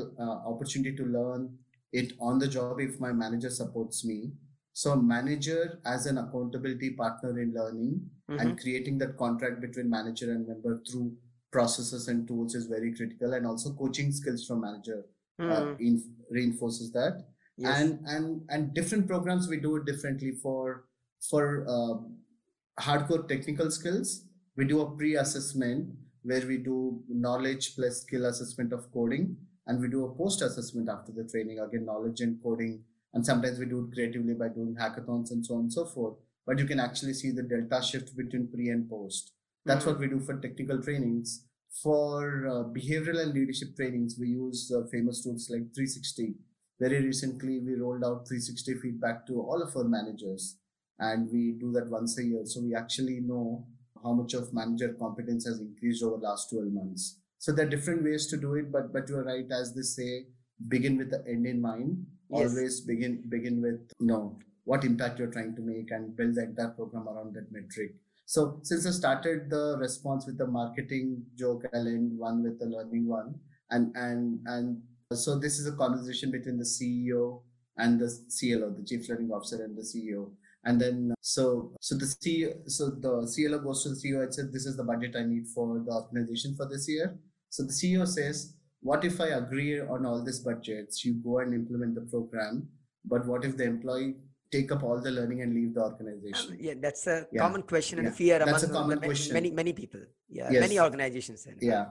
opportunity 0.53 0.95
to 0.95 1.06
learn 1.06 1.53
it 1.91 2.14
on 2.20 2.39
the 2.39 2.47
job 2.47 2.80
if 2.80 2.99
my 2.99 3.12
manager 3.12 3.49
supports 3.49 4.03
me 4.03 4.32
so 4.74 4.95
manager 4.95 5.80
as 5.86 6.06
an 6.06 6.18
accountability 6.18 6.89
partner 6.91 7.39
in 7.39 7.53
learning 7.53 8.01
mm-hmm. 8.30 8.39
and 8.39 8.60
creating 8.60 8.97
that 8.97 9.18
contract 9.18 9.62
between 9.62 9.89
manager 9.89 10.32
and 10.32 10.47
member 10.47 10.82
through 10.89 11.14
processes 11.51 12.07
and 12.07 12.27
tools 12.27 12.55
is 12.55 12.67
very 12.67 12.93
critical. 12.93 13.33
And 13.33 13.45
also 13.45 13.73
coaching 13.73 14.11
skills 14.11 14.45
from 14.45 14.61
manager 14.61 15.05
mm-hmm. 15.39 15.51
uh, 15.51 15.73
hmm. 15.73 15.83
in, 15.83 16.03
reinforces 16.29 16.91
that. 16.93 17.25
Yes. 17.57 17.79
And 17.79 17.99
and 18.05 18.41
and 18.49 18.73
different 18.73 19.07
programs 19.07 19.47
we 19.47 19.57
do 19.57 19.77
it 19.77 19.85
differently 19.85 20.31
for 20.31 20.85
for 21.29 21.65
uh, 21.67 22.83
hardcore 22.83 23.27
technical 23.27 23.71
skills. 23.71 24.25
We 24.57 24.65
do 24.65 24.81
a 24.81 24.91
pre-assessment 24.91 25.89
where 26.23 26.45
we 26.45 26.57
do 26.57 27.01
knowledge 27.07 27.75
plus 27.75 28.01
skill 28.01 28.25
assessment 28.25 28.73
of 28.73 28.91
coding, 28.91 29.37
and 29.67 29.79
we 29.79 29.87
do 29.87 30.05
a 30.05 30.13
post 30.15 30.41
assessment 30.41 30.89
after 30.89 31.13
the 31.13 31.23
training 31.23 31.59
again 31.59 31.85
knowledge 31.85 32.19
and 32.19 32.41
coding 32.43 32.83
and 33.15 33.25
sometimes 33.25 33.57
we 33.57 33.65
do 33.65 33.79
it 33.79 33.93
creatively 33.93 34.33
by 34.33 34.49
doing 34.49 34.75
hackathons 34.75 35.31
and 35.31 35.43
so 35.43 35.55
on 35.55 35.61
and 35.61 35.73
so 35.73 35.85
forth. 35.85 36.15
But 36.45 36.59
you 36.59 36.65
can 36.65 36.81
actually 36.81 37.13
see 37.13 37.31
the 37.31 37.43
delta 37.43 37.81
shift 37.81 38.15
between 38.15 38.49
pre 38.53 38.69
and 38.69 38.87
post. 38.89 39.31
That's 39.66 39.86
what 39.86 39.99
we 39.99 40.07
do 40.07 40.20
for 40.20 40.39
technical 40.39 40.82
trainings. 40.82 41.45
For 41.82 42.47
uh, 42.47 42.63
behavioral 42.74 43.22
and 43.22 43.34
leadership 43.34 43.76
trainings, 43.76 44.16
we 44.20 44.30
use 44.30 44.72
uh, 44.76 44.88
famous 44.91 45.24
tools 45.24 45.49
like 45.49 45.74
360. 45.74 46.36
Very 46.80 47.03
recently, 47.03 47.59
we 47.59 47.76
rolled 47.76 48.03
out 48.03 48.28
360 48.28 48.76
feedback 48.76 49.26
to 49.28 49.41
all 49.41 49.61
of 49.61 49.76
our 49.76 49.84
managers, 49.84 50.57
and 50.99 51.30
we 51.32 51.53
do 51.59 51.72
that 51.74 51.89
once 51.89 52.18
a 52.18 52.24
year. 52.24 52.45
So 52.45 52.61
we 52.61 52.76
actually 52.76 53.20
know 53.22 53.66
how 54.03 54.13
much 54.13 54.34
of 54.34 54.53
manager 54.53 54.95
competence 54.99 55.45
has 55.45 55.59
increased 55.59 56.03
over 56.03 56.18
the 56.18 56.28
last 56.28 56.49
12 56.49 56.72
months. 56.72 57.20
So 57.39 57.51
there 57.51 57.66
are 57.66 57.70
different 57.70 58.03
ways 58.03 58.28
to 58.28 58.38
do 58.38 58.55
it, 58.55 58.72
but 58.72 58.93
but 58.93 59.09
you're 59.09 59.24
right, 59.24 59.45
as 59.51 59.74
they 59.74 59.82
say, 59.82 60.28
begin 60.68 60.97
with 60.97 61.11
the 61.11 61.24
end 61.28 61.45
in 61.45 61.61
mind 61.61 62.05
yes. 62.30 62.39
always 62.39 62.82
begin 62.82 63.24
begin 63.30 63.61
with 63.61 63.91
you 63.99 64.07
know 64.07 64.38
what 64.63 64.84
impact 64.84 65.20
you're 65.20 65.32
trying 65.32 65.55
to 65.55 65.61
make 65.61 65.91
and 65.91 66.16
build 66.16 66.34
that, 66.36 66.55
that 66.55 66.76
program 66.76 67.07
around 67.07 67.34
that 67.36 67.51
metric 67.51 67.93
So 68.26 68.59
since 68.63 68.88
I 68.88 68.91
started 68.91 69.49
the 69.49 69.78
response 69.80 70.26
with 70.26 70.38
the 70.38 70.47
marketing 70.47 71.23
joke, 71.38 71.63
I'll 71.73 71.88
end 71.88 72.17
one 72.17 72.43
with 72.43 72.59
the 72.59 72.65
learning 72.65 73.07
one. 73.07 73.36
And 73.69 73.95
and 73.95 74.39
and 74.45 74.82
so 75.13 75.38
this 75.39 75.59
is 75.59 75.67
a 75.67 75.76
conversation 75.76 76.32
between 76.32 76.57
the 76.57 76.65
CEO 76.65 77.41
and 77.78 77.99
the 77.99 78.07
CLO, 78.07 78.71
the 78.71 78.84
Chief 78.84 79.07
Learning 79.09 79.32
Officer, 79.32 79.63
and 79.63 79.78
the 79.78 79.84
CEO. 79.84 80.32
And 80.63 80.82
then 80.82 81.13
so 81.21 81.73
so 81.82 81.95
the 81.95 82.05
CEO 82.05 82.67
so 82.69 82.89
the 82.89 83.32
CLO 83.34 83.59
goes 83.59 83.84
to 83.84 83.89
the 83.89 83.95
CEO 83.95 84.23
and 84.23 84.34
says, 84.34 84.51
"This 84.51 84.65
is 84.65 84.76
the 84.76 84.84
budget 84.84 85.15
I 85.15 85.23
need 85.23 85.47
for 85.47 85.84
the 85.86 85.91
organization 85.91 86.55
for 86.55 86.67
this 86.67 86.89
year." 86.89 87.19
So 87.49 87.63
the 87.63 87.73
CEO 87.73 88.07
says, 88.07 88.55
"What 88.82 89.05
if 89.05 89.21
I 89.21 89.28
agree 89.28 89.80
on 89.80 90.05
all 90.05 90.23
these 90.23 90.39
budgets? 90.39 91.05
You 91.05 91.13
go 91.23 91.39
and 91.39 91.53
implement 91.53 91.93
the 91.93 92.01
program, 92.01 92.69
but 93.05 93.28
what 93.28 93.45
if 93.45 93.55
the 93.55 93.65
employee 93.65 94.15
take 94.56 94.72
up 94.76 94.84
all 94.88 94.99
the 95.08 95.12
learning 95.18 95.41
and 95.43 95.53
leave 95.58 95.72
the 95.78 95.84
organization? 95.89 96.51
Um, 96.53 96.58
yeah, 96.68 96.76
that's 96.86 97.03
a 97.08 97.18
Yeah. 97.32 97.41
common 97.43 97.64
question 97.74 97.99
and 98.01 98.08
Yeah. 98.10 98.20
fear 98.22 98.38
That's 98.39 98.64
among 98.64 98.76
a 98.76 98.80
common 98.80 98.95
the 98.97 99.01
ma- 99.01 99.08
question. 99.12 99.34
many 99.39 99.51
many 99.62 99.74
people. 99.82 100.03
Yeah, 100.39 100.49
Yes. 100.56 100.62
many 100.66 100.78
organizations. 100.88 101.45
fact. 101.45 101.64
Yeah, 101.72 101.86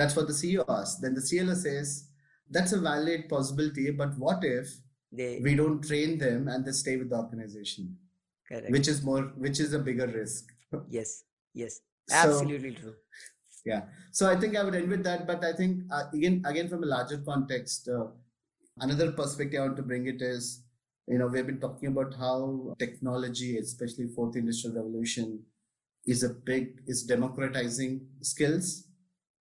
that's 0.00 0.14
what 0.16 0.26
the 0.32 0.36
CEO 0.42 0.64
asks. 0.78 1.00
Then 1.04 1.14
the 1.18 1.24
CLO 1.30 1.54
says, 1.66 1.88
"That's 2.56 2.72
a 2.78 2.80
valid 2.90 3.28
possibility, 3.34 3.86
but 4.02 4.16
what 4.26 4.42
if 4.56 4.66
They 5.20 5.30
we 5.46 5.52
don't 5.60 5.80
train 5.90 6.10
them 6.24 6.48
and 6.52 6.64
they 6.66 6.74
stay 6.82 6.96
with 7.00 7.08
the 7.12 7.18
organization, 7.24 7.84
correct. 8.48 8.70
which 8.76 8.88
is 8.92 8.98
more, 9.10 9.22
which 9.46 9.58
is 9.66 9.72
a 9.80 9.82
bigger 9.88 10.08
risk." 10.20 10.44
yes, 10.98 11.10
yes, 11.62 11.72
So- 12.08 12.16
absolutely 12.24 12.72
true. 12.80 12.94
Yeah. 13.70 13.82
So 14.18 14.28
I 14.28 14.34
think 14.40 14.56
I 14.60 14.62
would 14.66 14.74
end 14.78 14.88
with 14.94 15.02
that. 15.08 15.20
But 15.30 15.44
I 15.48 15.52
think 15.58 15.72
uh, 15.96 16.04
again, 16.18 16.36
again 16.52 16.68
from 16.72 16.82
a 16.86 16.88
larger 16.94 17.18
context, 17.30 17.88
uh, 17.96 18.06
another 18.86 19.08
perspective 19.20 19.60
I 19.60 19.66
want 19.66 19.76
to 19.82 19.84
bring 19.90 20.06
it 20.12 20.20
is, 20.28 20.48
you 21.08 21.18
know, 21.18 21.26
we've 21.26 21.46
been 21.46 21.60
talking 21.60 21.88
about 21.88 22.14
how 22.14 22.74
technology, 22.78 23.58
especially 23.58 24.08
fourth 24.08 24.36
industrial 24.36 24.76
revolution, 24.76 25.42
is 26.06 26.22
a 26.22 26.30
big 26.30 26.80
is 26.86 27.04
democratizing 27.04 28.06
skills 28.22 28.88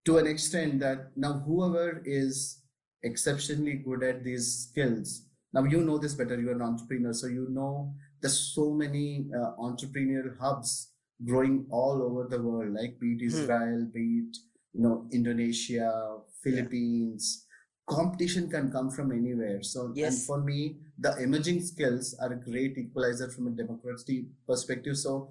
to 0.05 0.17
an 0.17 0.27
extent 0.27 0.79
that 0.79 1.11
now 1.15 1.33
whoever 1.45 2.01
is 2.05 2.61
exceptionally 3.03 3.75
good 3.75 4.03
at 4.03 4.23
these 4.23 4.69
skills. 4.69 5.25
Now 5.53 5.63
you 5.63 5.83
know 5.83 5.97
this 5.97 6.13
better. 6.13 6.39
You're 6.39 6.53
an 6.55 6.61
entrepreneur, 6.61 7.13
so 7.13 7.27
you 7.27 7.47
know 7.49 7.93
there's 8.21 8.37
so 8.55 8.71
many 8.71 9.29
uh, 9.35 9.51
entrepreneurial 9.59 10.37
hubs 10.39 10.91
growing 11.25 11.65
all 11.69 12.01
over 12.01 12.27
the 12.27 12.41
world, 12.41 12.73
like 12.73 12.99
be 12.99 13.13
it 13.13 13.21
Hmm. 13.21 13.27
Israel, 13.27 13.87
be 13.93 14.05
it 14.25 14.37
you 14.73 14.81
know 14.81 15.07
Indonesia, 15.11 16.19
Philippines. 16.43 17.45
Competition 17.91 18.49
can 18.49 18.71
come 18.71 18.89
from 18.89 19.11
anywhere. 19.11 19.61
So, 19.63 19.93
and 20.07 20.17
for 20.27 20.39
me, 20.41 20.77
the 20.97 21.15
emerging 21.21 21.61
skills 21.61 22.15
are 22.21 22.31
a 22.33 22.39
great 22.49 22.77
equalizer 22.77 23.29
from 23.29 23.47
a 23.47 23.51
democracy 23.51 24.27
perspective. 24.47 24.97
So, 24.97 25.29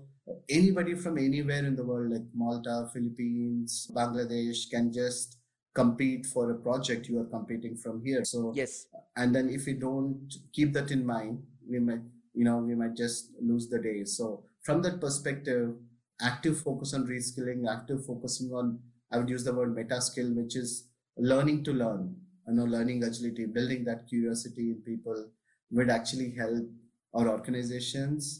anybody 0.49 0.95
from 0.95 1.19
anywhere 1.19 1.65
in 1.65 1.77
the 1.77 1.85
world, 1.85 2.13
like 2.13 2.27
Malta, 2.35 2.89
Philippines, 2.93 3.91
Bangladesh, 3.95 4.71
can 4.71 4.93
just 4.93 5.39
compete 5.75 6.27
for 6.27 6.51
a 6.51 6.55
project. 6.55 7.09
You 7.09 7.21
are 7.21 7.31
competing 7.37 7.77
from 7.77 8.03
here. 8.05 8.25
So, 8.25 8.53
Yes, 8.55 8.87
and 9.17 9.35
then 9.35 9.49
if 9.49 9.67
we 9.67 9.75
don't 9.75 10.33
keep 10.53 10.73
that 10.73 10.91
in 10.91 11.05
mind 11.07 11.43
we 11.69 11.79
might 11.79 12.01
you 12.35 12.45
know 12.45 12.59
we 12.59 12.75
might 12.75 12.97
just 12.97 13.31
lose 13.41 13.69
the 13.69 13.79
day 13.79 14.05
so 14.05 14.45
from 14.63 14.83
that 14.83 15.01
perspective 15.01 15.75
active 16.21 16.61
focus 16.61 16.95
on 16.95 17.07
reskilling 17.07 17.67
active 17.73 18.05
focusing 18.05 18.51
on 18.53 18.79
i 19.13 19.19
would 19.19 19.29
use 19.29 19.45
the 19.45 19.55
word 19.55 19.75
meta 19.75 20.01
skill 20.01 20.33
which 20.35 20.57
is 20.57 20.89
learning 21.17 21.63
to 21.65 21.73
learn 21.73 22.15
you 22.51 22.57
know 22.59 22.69
learning 22.77 23.03
agility 23.09 23.47
building 23.59 23.85
that 23.89 24.07
curiosity 24.13 24.67
in 24.75 24.79
people 24.91 25.19
would 25.71 25.91
actually 25.99 26.31
help 26.43 26.67
our 27.15 27.29
organizations 27.29 28.31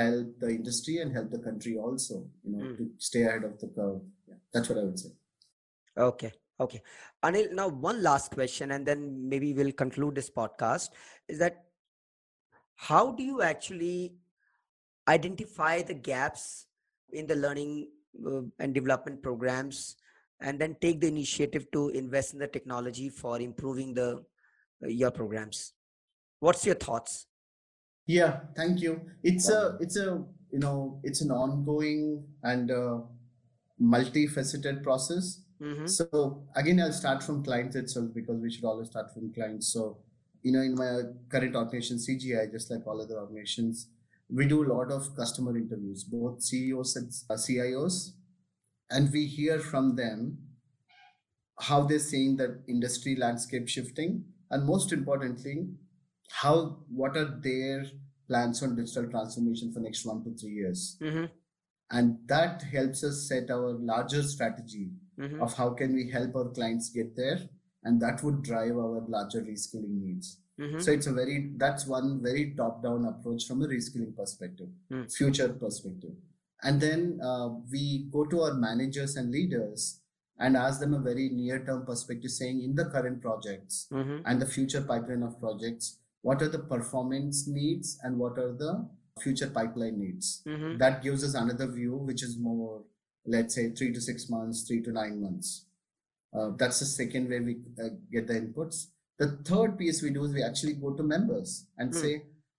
help 0.00 0.38
the 0.44 0.50
industry 0.58 0.98
and 1.02 1.12
help 1.18 1.30
the 1.36 1.42
country 1.48 1.76
also 1.88 2.16
you 2.44 2.52
know 2.54 2.64
Mm. 2.68 2.76
to 2.78 2.90
stay 3.10 3.22
ahead 3.28 3.44
of 3.50 3.58
the 3.64 3.68
curve 3.76 4.00
yeah, 4.30 4.40
that's 4.52 4.68
what 4.72 4.78
i 4.78 4.84
would 4.88 4.98
say 5.04 5.12
Okay. 5.96 6.32
Okay. 6.60 6.82
Anil, 7.24 7.52
now 7.52 7.68
one 7.68 8.02
last 8.02 8.32
question, 8.32 8.72
and 8.72 8.86
then 8.86 9.28
maybe 9.28 9.52
we'll 9.54 9.72
conclude 9.72 10.14
this 10.14 10.30
podcast. 10.30 10.90
Is 11.28 11.38
that 11.38 11.64
how 12.76 13.12
do 13.12 13.22
you 13.22 13.42
actually 13.42 14.14
identify 15.08 15.82
the 15.82 15.94
gaps 15.94 16.66
in 17.12 17.26
the 17.26 17.36
learning 17.36 17.88
uh, 18.26 18.42
and 18.58 18.74
development 18.74 19.22
programs 19.22 19.96
and 20.44 20.60
then 20.60 20.76
take 20.80 21.00
the 21.00 21.08
initiative 21.08 21.66
to 21.72 21.88
invest 21.88 22.34
in 22.34 22.38
the 22.38 22.46
technology 22.46 23.08
for 23.08 23.40
improving 23.40 23.94
the 23.94 24.22
uh, 24.84 24.88
your 24.88 25.10
programs? 25.10 25.72
What's 26.40 26.66
your 26.66 26.74
thoughts? 26.74 27.26
Yeah, 28.06 28.40
thank 28.54 28.80
you. 28.82 29.00
It's 29.22 29.48
a 29.48 29.78
it's 29.80 29.96
a 29.96 30.22
you 30.52 30.60
know 30.64 31.00
it's 31.02 31.22
an 31.22 31.30
ongoing 31.30 32.24
and 32.42 32.70
uh, 32.70 32.98
multifaceted 33.80 34.82
process. 34.82 35.40
Mhm. 35.60 35.88
So 35.88 36.44
again, 36.56 36.80
I'll 36.80 36.92
start 36.92 37.22
from 37.22 37.42
clients 37.42 37.76
itself 37.76 38.12
because 38.14 38.40
we 38.40 38.50
should 38.50 38.64
always 38.64 38.90
start 38.90 39.14
from 39.14 39.32
clients. 39.32 39.68
So 39.68 39.98
you 40.42 40.52
know, 40.52 40.60
in 40.60 40.74
my 40.74 40.90
current 41.30 41.56
organization, 41.56 41.96
CGI, 42.06 42.50
just 42.52 42.70
like 42.70 42.86
all 42.86 43.00
other 43.00 43.18
organizations, 43.18 43.88
we 44.28 44.46
do 44.46 44.62
a 44.64 44.68
lot 44.74 44.92
of 44.92 45.16
customer 45.16 45.56
interviews, 45.56 46.04
both 46.04 46.42
CEOs 46.42 46.96
and 46.96 47.08
uh, 47.30 47.34
CIOs, 47.34 48.12
and 48.90 49.12
we 49.12 49.26
hear 49.26 49.58
from 49.58 49.96
them 49.96 50.38
how 51.60 51.82
they're 51.84 51.98
seeing 51.98 52.36
the 52.36 52.62
industry 52.68 53.16
landscape 53.16 53.68
shifting, 53.68 54.24
and 54.50 54.66
most 54.66 54.92
importantly, 54.92 55.68
how 56.30 56.84
what 56.88 57.16
are 57.16 57.38
their 57.42 57.86
plans 58.28 58.62
on 58.62 58.74
digital 58.74 59.08
transformation 59.08 59.72
for 59.72 59.80
next 59.80 60.04
one 60.04 60.22
to 60.24 60.34
three 60.34 60.54
years, 60.54 60.96
Mhm. 61.00 61.30
and 61.90 62.18
that 62.26 62.62
helps 62.62 63.04
us 63.04 63.28
set 63.28 63.50
our 63.50 63.72
larger 63.74 64.22
strategy 64.22 64.90
Mhm. 65.18 65.40
of 65.40 65.54
how 65.54 65.70
can 65.74 65.94
we 65.94 66.10
help 66.10 66.34
our 66.34 66.48
clients 66.50 66.90
get 66.90 67.14
there, 67.16 67.48
and 67.84 68.00
that 68.00 68.22
would 68.24 68.42
drive 68.42 68.76
our 68.76 69.00
larger 69.08 69.42
reskilling 69.42 70.00
needs. 70.00 70.38
Mhm. 70.58 70.80
So 70.80 70.90
it's 70.92 71.06
a 71.06 71.12
very 71.12 71.52
that's 71.56 71.86
one 71.86 72.20
very 72.22 72.54
top-down 72.54 73.04
approach 73.04 73.46
from 73.46 73.62
a 73.62 73.66
reskilling 73.68 74.16
perspective, 74.16 74.70
Mm. 74.90 75.12
future 75.12 75.52
perspective, 75.52 76.16
and 76.64 76.80
then 76.80 77.20
uh, 77.22 77.48
we 77.70 78.06
go 78.12 78.24
to 78.24 78.40
our 78.42 78.54
managers 78.54 79.16
and 79.16 79.30
leaders 79.30 80.00
and 80.38 80.56
ask 80.56 80.80
them 80.80 80.94
a 80.94 80.98
very 80.98 81.28
near-term 81.28 81.84
perspective, 81.86 82.30
saying 82.30 82.62
in 82.62 82.74
the 82.74 82.86
current 82.86 83.20
projects 83.22 83.86
Mhm. 83.92 84.22
and 84.26 84.42
the 84.42 84.46
future 84.46 84.82
pipeline 84.82 85.22
of 85.22 85.38
projects, 85.38 85.98
what 86.22 86.42
are 86.42 86.48
the 86.48 86.58
performance 86.58 87.46
needs 87.46 87.98
and 88.02 88.18
what 88.18 88.38
are 88.38 88.52
the 88.52 88.72
future 89.20 89.50
pipeline 89.58 89.98
needs? 90.00 90.42
Mhm. 90.46 90.78
That 90.78 91.02
gives 91.02 91.22
us 91.22 91.34
another 91.34 91.66
view, 91.70 91.94
which 91.96 92.22
is 92.24 92.36
more, 92.38 92.82
let's 93.26 93.54
say, 93.54 93.70
three 93.70 93.92
to 93.92 94.00
six 94.00 94.28
months, 94.28 94.62
three 94.66 94.82
to 94.82 94.90
nine 94.92 95.20
months. 95.20 95.66
Uh, 96.32 96.50
that's 96.56 96.80
the 96.80 96.86
second 96.86 97.28
way 97.28 97.38
we 97.40 97.54
uh, 97.82 97.90
get 98.10 98.26
the 98.26 98.34
inputs. 98.40 98.86
The 99.18 99.28
third 99.50 99.78
piece 99.78 100.02
we 100.02 100.10
do 100.10 100.24
is 100.24 100.32
we 100.32 100.42
actually 100.42 100.72
go 100.74 100.92
to 100.94 101.02
members 101.04 101.66
and 101.78 101.94
Hmm. 101.94 102.00
say, 102.00 102.14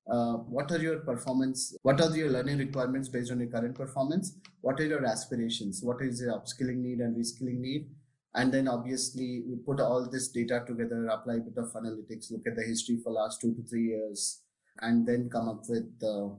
uh, 0.10 0.34
what 0.34 0.72
are 0.72 0.78
your 0.78 1.00
performance? 1.00 1.76
What 1.82 2.00
are 2.00 2.16
your 2.16 2.30
learning 2.30 2.60
requirements 2.60 3.10
based 3.10 3.32
on 3.32 3.40
your 3.40 3.50
current 3.50 3.76
performance? 3.76 4.38
What 4.62 4.80
are 4.80 4.86
your 4.86 5.06
aspirations? 5.06 5.82
What 5.84 6.02
is 6.02 6.22
your 6.22 6.34
upskilling 6.34 6.78
need 6.78 7.00
and 7.00 7.16
reskilling 7.16 7.60
need? 7.60 7.90
And 8.36 8.54
then 8.54 8.68
obviously 8.68 9.44
we 9.48 9.56
put 9.56 9.80
all 9.80 10.08
this 10.10 10.28
data 10.28 10.64
together, 10.68 11.08
apply 11.08 11.36
a 11.36 11.40
bit 11.40 11.58
of 11.58 11.74
analytics, 11.74 12.32
look 12.32 12.46
at 12.46 12.56
the 12.56 12.64
history 12.64 13.00
for 13.04 13.12
last 13.12 13.42
two 13.42 13.56
to 13.56 13.64
three 13.64 13.88
years, 13.88 14.42
and 14.82 15.08
then 15.08 15.30
come 15.32 15.48
up 15.50 15.64
with 15.70 15.90
uh, 16.04 16.36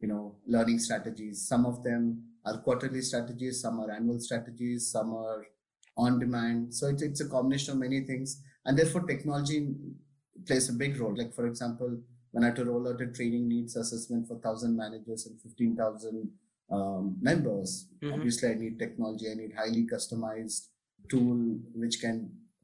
you 0.00 0.08
know 0.08 0.36
learning 0.46 0.78
strategies. 0.78 1.46
Some 1.46 1.66
of 1.66 1.84
them 1.84 2.24
are 2.44 2.58
quarterly 2.58 3.02
strategies, 3.02 3.60
some 3.60 3.78
are 3.80 3.90
annual 3.90 4.18
strategies, 4.18 4.90
some 4.90 5.14
are 5.14 5.44
on 5.96 6.18
demand. 6.18 6.74
So 6.74 6.88
it's, 6.88 7.02
it's 7.02 7.20
a 7.20 7.28
combination 7.28 7.74
of 7.74 7.80
many 7.80 8.00
things, 8.00 8.42
and 8.64 8.76
therefore 8.76 9.02
technology 9.02 9.74
plays 10.46 10.70
a 10.70 10.72
big 10.72 10.98
role. 10.98 11.14
Like 11.14 11.34
for 11.34 11.46
example, 11.46 12.00
when 12.36 12.44
I 12.44 12.48
had 12.48 12.56
to 12.56 12.66
roll 12.66 12.86
out 12.86 13.00
a 13.00 13.06
training 13.06 13.48
needs 13.48 13.76
assessment 13.76 14.28
for 14.28 14.38
thousand 14.40 14.76
managers 14.76 15.24
and 15.26 15.40
fifteen 15.40 15.74
thousand 15.74 16.28
um, 16.70 17.16
members, 17.22 17.88
Mhm. 18.02 18.12
obviously 18.14 18.50
I 18.50 18.54
need 18.54 18.78
technology. 18.78 19.30
I 19.30 19.34
need 19.36 19.54
highly 19.54 19.86
customized 19.86 20.68
tool 21.08 21.38
which 21.74 21.98
can 22.00 22.16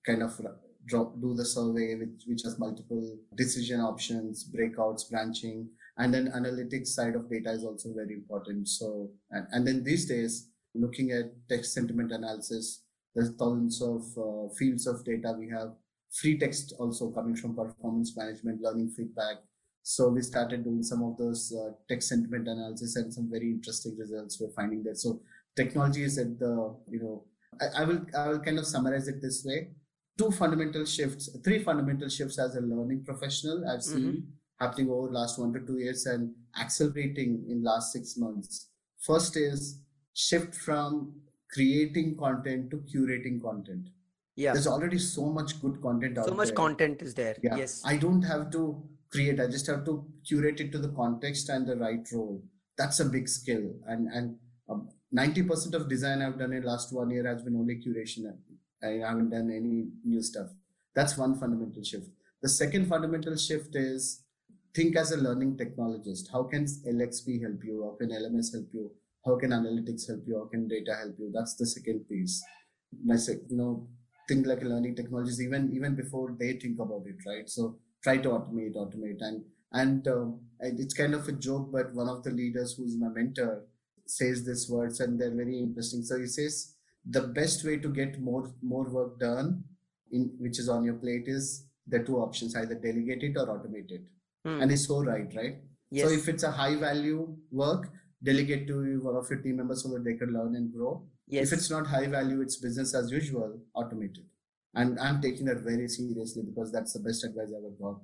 kind 0.05 0.23
of 0.23 0.39
drop, 0.85 1.18
do 1.23 1.33
the 1.35 1.45
survey, 1.45 1.95
which, 1.95 2.25
which 2.27 2.43
has 2.43 2.59
multiple 2.59 3.16
decision 3.37 3.81
options, 3.81 4.45
breakouts, 4.55 5.09
branching, 5.09 5.70
and 5.97 6.12
then 6.12 6.27
analytics 6.41 6.89
side 6.89 7.14
of 7.14 7.31
data 7.31 7.51
is 7.53 7.64
also 7.64 7.95
very 7.95 8.14
important. 8.14 8.68
So, 8.68 9.11
and, 9.31 9.47
and 9.53 9.66
then 9.66 9.85
these 9.85 10.05
days, 10.07 10.51
looking 10.75 11.12
at 11.12 11.33
text 11.49 11.73
sentiment 11.73 12.12
analysis, 12.12 12.83
there's 13.14 13.31
thousands 13.37 13.81
of 13.81 14.03
uh, 14.18 14.53
fields 14.59 14.87
of 14.87 15.03
data. 15.05 15.35
We 15.39 15.49
have 15.51 15.70
free 16.11 16.37
text 16.39 16.75
also 16.79 17.11
coming 17.11 17.37
from 17.37 17.55
performance 17.55 18.16
management, 18.16 18.61
learning 18.61 18.91
feedback. 18.91 19.37
So 19.83 20.09
we 20.09 20.22
started 20.22 20.64
doing 20.64 20.83
some 20.83 21.03
of 21.03 21.16
those 21.16 21.53
uh, 21.53 21.72
text 21.89 22.09
sentiment 22.09 22.47
analysis 22.47 22.97
and 22.97 23.12
some 23.12 23.28
very 23.30 23.51
interesting 23.51 23.97
results 23.99 24.41
we're 24.41 24.55
finding 24.55 24.83
there. 24.83 24.95
So 24.95 25.20
technology 25.57 26.05
is 26.05 26.18
at 26.18 26.39
the, 26.39 26.74
you 26.89 27.01
know, 27.01 27.24
I, 27.61 27.83
I 27.83 27.85
will 27.85 28.01
I 28.16 28.28
will 28.28 28.41
kind 28.41 28.59
of 28.59 28.66
summarize 28.66 29.09
it 29.09 29.20
this 29.20 29.45
way. 29.45 29.70
Two 30.16 30.30
fundamental 30.30 30.85
shifts, 30.85 31.28
three 31.45 31.59
fundamental 31.59 32.09
shifts 32.09 32.39
as 32.39 32.55
a 32.55 32.61
learning 32.61 33.05
professional 33.05 33.68
I've 33.68 33.83
seen 33.83 34.28
happening 34.61 34.91
over 34.91 35.11
last 35.11 35.39
one 35.39 35.53
to 35.53 35.61
two 35.61 35.78
years 35.78 36.07
and 36.07 36.33
accelerating 36.61 37.45
in 37.49 37.64
last 37.64 37.93
six 37.93 38.16
months. 38.16 38.68
First 39.01 39.37
is 39.37 39.80
shift 40.14 40.55
from 40.55 41.14
creating 41.53 42.16
content 42.16 42.70
to 42.70 42.76
curating 42.93 43.43
content. 43.43 43.89
Yeah. 44.37 44.53
There's 44.53 44.66
already 44.66 44.99
so 44.99 45.26
much 45.26 45.61
good 45.61 45.83
content 45.83 46.18
out 46.18 46.26
there. 46.26 46.33
So 46.33 46.37
much 46.37 46.49
there. 46.49 46.57
content 46.57 47.03
is 47.03 47.14
there. 47.14 47.37
Yeah. 47.43 47.57
Yes. 47.57 47.83
I 47.85 47.97
don't 47.97 48.22
have 48.22 48.51
to 48.53 48.83
create. 49.12 49.40
I 49.40 49.46
just 49.46 49.66
have 49.66 49.84
to 49.84 50.04
curate 50.26 50.60
it 50.60 50.72
to 50.72 50.78
the 50.78 50.88
context 50.88 51.48
and 51.48 51.66
the 51.66 51.76
right 51.76 52.06
role. 52.12 52.42
That's 52.76 53.00
a 53.00 53.04
big 53.04 53.28
skill. 53.28 53.74
And 53.86 54.08
and 54.08 54.38
um, 54.68 54.88
90% 55.14 55.74
of 55.74 55.88
design 55.88 56.22
I've 56.22 56.38
done 56.38 56.52
in 56.52 56.64
last 56.64 56.92
one 56.92 57.10
year 57.10 57.26
has 57.26 57.42
been 57.42 57.56
only 57.56 57.76
curation. 57.76 58.32
I 58.82 59.06
haven't 59.06 59.30
done 59.30 59.50
any 59.50 59.88
new 60.04 60.22
stuff. 60.22 60.48
That's 60.94 61.16
one 61.16 61.38
fundamental 61.38 61.82
shift. 61.82 62.08
The 62.42 62.48
second 62.48 62.86
fundamental 62.88 63.36
shift 63.36 63.76
is 63.76 64.24
think 64.74 64.96
as 64.96 65.12
a 65.12 65.16
learning 65.16 65.58
technologist. 65.58 66.32
How 66.32 66.44
can 66.44 66.64
LXP 66.64 67.42
help 67.42 67.62
you? 67.62 67.84
How 67.84 67.96
can 67.98 68.10
LMS 68.10 68.52
help 68.52 68.68
you? 68.72 68.90
How 69.24 69.36
can 69.36 69.50
analytics 69.50 70.08
help 70.08 70.22
you? 70.26 70.38
How 70.38 70.46
can 70.46 70.66
data 70.66 70.94
help 70.94 71.14
you? 71.18 71.30
That's 71.32 71.54
the 71.54 71.66
second 71.66 72.08
piece. 72.08 72.42
My 73.04 73.16
you 73.48 73.56
know, 73.56 73.88
think 74.28 74.46
like 74.46 74.62
a 74.62 74.64
learning 74.64 74.96
technologist 74.96 75.40
even 75.40 75.72
even 75.74 75.94
before 75.94 76.34
they 76.38 76.54
think 76.54 76.78
about 76.78 77.04
it, 77.06 77.16
right? 77.26 77.48
So 77.48 77.78
try 78.03 78.16
to 78.18 78.28
automate, 78.30 78.74
automate, 78.76 79.20
and 79.20 79.44
and 79.72 80.07
um, 80.09 80.40
it's 80.61 80.94
kind 80.94 81.14
of 81.14 81.26
a 81.28 81.32
joke, 81.32 81.70
but 81.72 81.92
one 81.94 82.09
of 82.09 82.22
the 82.22 82.30
leaders 82.30 82.74
who's 82.74 82.96
my 82.96 83.09
mentor 83.09 83.64
says 84.07 84.44
these 84.44 84.68
words, 84.70 85.00
and 85.00 85.20
they're 85.20 85.34
very 85.34 85.59
interesting. 85.59 86.03
So 86.03 86.18
he 86.18 86.26
says 86.26 86.74
the 87.09 87.22
best 87.22 87.64
way 87.64 87.76
to 87.78 87.88
get 87.88 88.20
more 88.20 88.53
more 88.62 88.84
work 88.84 89.18
done 89.18 89.64
in 90.11 90.30
which 90.38 90.59
is 90.59 90.68
on 90.68 90.84
your 90.84 90.94
plate 90.94 91.24
is 91.26 91.66
the 91.86 91.98
two 92.00 92.16
options 92.18 92.55
either 92.57 92.74
delegate 92.74 93.22
it 93.22 93.36
or 93.36 93.46
automate 93.55 93.90
it 93.90 94.03
Hmm. 94.44 94.61
and 94.61 94.70
he's 94.72 94.86
so 94.88 95.03
right 95.05 95.32
right 95.36 95.57
Yes. 95.90 96.09
so 96.09 96.12
if 96.14 96.28
it's 96.28 96.42
a 96.42 96.50
high 96.50 96.74
value 96.76 97.36
work 97.50 97.88
delegate 98.22 98.66
to 98.68 98.76
one 99.03 99.16
of 99.16 99.28
your 99.30 99.38
team 99.40 99.57
members 99.57 99.82
so 99.84 99.88
that 99.90 100.05
they 100.05 100.14
can 100.14 100.32
learn 100.32 100.57
and 100.57 100.72
grow 100.72 100.92
yes. 101.28 101.46
if 101.53 101.59
it's 101.59 101.70
not 101.70 101.86
high 101.86 102.07
value 102.07 102.40
it's 102.40 102.57
business 102.57 102.94
as 103.00 103.11
usual 103.12 103.59
automate 103.76 104.18
it 104.22 104.26
and 104.75 104.99
i'm 105.01 105.20
taking 105.20 105.47
that 105.47 105.59
very 105.59 105.89
seriously 105.89 106.43
because 106.43 106.73
that's 106.73 106.93
the 106.95 107.01
best 107.01 107.25
advice 107.25 107.53
i 107.55 107.59
ever 107.59 107.75
got. 107.81 108.01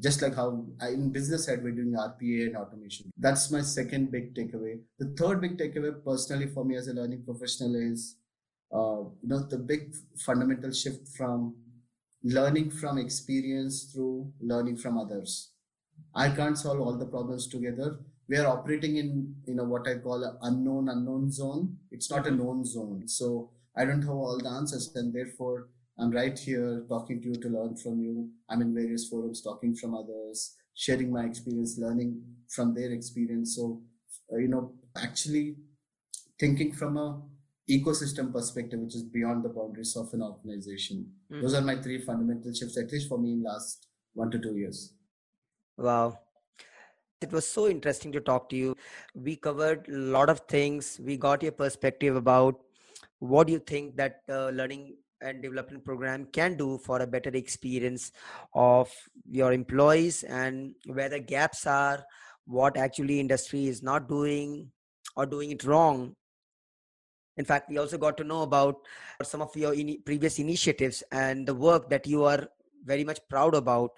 Just 0.00 0.22
like 0.22 0.34
how 0.34 0.64
in 0.88 1.12
business 1.12 1.44
side 1.44 1.62
we're 1.62 1.72
doing 1.72 1.92
rpa 1.92 2.46
and 2.46 2.56
automation. 2.56 3.10
That's 3.18 3.50
my 3.50 3.60
second 3.60 4.10
big 4.10 4.34
takeaway. 4.34 4.80
The 4.98 5.14
third 5.18 5.42
big 5.42 5.58
takeaway 5.58 6.02
personally 6.02 6.46
for 6.46 6.64
me 6.64 6.76
as 6.76 6.88
a 6.88 6.94
learning 6.94 7.24
professional 7.24 7.74
is 7.74 8.16
uh, 8.72 9.00
you 9.22 9.28
know 9.28 9.40
the 9.40 9.58
big 9.58 9.94
fundamental 10.16 10.72
shift 10.72 11.08
from 11.08 11.56
learning 12.24 12.70
from 12.70 12.96
experience 12.96 13.92
through 13.92 14.32
learning 14.40 14.76
from 14.78 14.96
others. 14.96 15.50
I 16.14 16.30
can't 16.30 16.56
solve 16.56 16.80
all 16.80 16.96
the 16.96 17.06
problems 17.06 17.46
together. 17.46 17.98
We 18.28 18.38
are 18.38 18.46
operating 18.46 18.96
in 18.96 19.34
you 19.46 19.54
know 19.54 19.64
what 19.64 19.86
i 19.86 19.96
call 19.96 20.24
an 20.24 20.38
unknown 20.40 20.88
unknown 20.88 21.30
zone. 21.30 21.76
It's 21.90 22.10
not 22.10 22.26
a 22.26 22.30
known 22.30 22.64
zone. 22.64 23.08
So 23.08 23.50
i 23.76 23.84
don't 23.84 24.02
have 24.02 24.20
all 24.24 24.38
the 24.38 24.48
answers 24.48 24.90
and 24.94 25.14
therefore 25.14 25.68
i'm 25.98 26.10
right 26.10 26.38
here 26.38 26.84
talking 26.88 27.20
to 27.20 27.28
you 27.28 27.34
to 27.44 27.48
learn 27.48 27.76
from 27.76 28.00
you 28.00 28.30
i'm 28.48 28.62
in 28.62 28.74
various 28.74 29.08
forums 29.08 29.42
talking 29.42 29.74
from 29.74 29.94
others 29.94 30.56
sharing 30.74 31.10
my 31.12 31.24
experience 31.24 31.78
learning 31.78 32.12
from 32.56 32.74
their 32.74 32.92
experience 32.92 33.56
so 33.56 33.82
uh, 34.32 34.36
you 34.36 34.48
know 34.48 34.74
actually 34.96 35.56
thinking 36.38 36.72
from 36.72 36.96
a 36.96 37.08
ecosystem 37.70 38.32
perspective 38.32 38.80
which 38.80 38.94
is 38.96 39.04
beyond 39.04 39.44
the 39.44 39.48
boundaries 39.58 39.96
of 39.96 40.12
an 40.14 40.22
organization 40.22 40.98
Mhm. 41.30 41.40
those 41.42 41.54
are 41.54 41.66
my 41.70 41.76
three 41.82 42.00
fundamental 42.10 42.52
shifts 42.60 42.78
at 42.84 42.92
least 42.92 43.08
for 43.08 43.18
me 43.18 43.32
in 43.34 43.42
last 43.42 43.88
one 44.14 44.30
to 44.30 44.38
two 44.38 44.56
years 44.64 44.82
Wow. 45.76 46.18
It 47.20 47.32
was 47.32 47.46
so 47.46 47.68
interesting 47.68 48.12
to 48.12 48.20
talk 48.20 48.48
to 48.50 48.56
you. 48.56 48.76
We 49.14 49.36
covered 49.36 49.88
a 49.88 49.92
lot 49.92 50.28
of 50.28 50.40
things. 50.40 50.98
We 51.00 51.16
got 51.16 51.42
your 51.42 51.52
perspective 51.52 52.16
about 52.16 52.60
what 53.20 53.46
do 53.46 53.52
you 53.52 53.60
think 53.60 53.96
that 53.96 54.22
uh, 54.28 54.50
learning 54.50 54.98
and 55.22 55.42
development 55.42 55.84
program 55.84 56.26
can 56.32 56.56
do 56.56 56.78
for 56.78 57.00
a 57.00 57.06
better 57.06 57.30
experience 57.30 58.12
of 58.54 58.90
your 59.28 59.52
employees 59.52 60.22
and 60.24 60.74
where 60.86 61.08
the 61.08 61.20
gaps 61.20 61.66
are, 61.66 62.04
what 62.46 62.76
actually 62.76 63.20
industry 63.20 63.66
is 63.66 63.82
not 63.82 64.08
doing 64.08 64.70
or 65.16 65.26
doing 65.26 65.50
it 65.50 65.64
wrong. 65.64 66.14
In 67.36 67.44
fact, 67.44 67.70
we 67.70 67.78
also 67.78 67.96
got 67.96 68.16
to 68.18 68.24
know 68.24 68.42
about 68.42 68.76
some 69.22 69.40
of 69.40 69.54
your 69.56 69.72
ini 69.72 70.04
previous 70.04 70.38
initiatives 70.38 71.02
and 71.12 71.46
the 71.46 71.54
work 71.54 71.88
that 71.88 72.06
you 72.06 72.24
are 72.24 72.46
very 72.84 73.04
much 73.04 73.20
proud 73.30 73.54
about. 73.54 73.92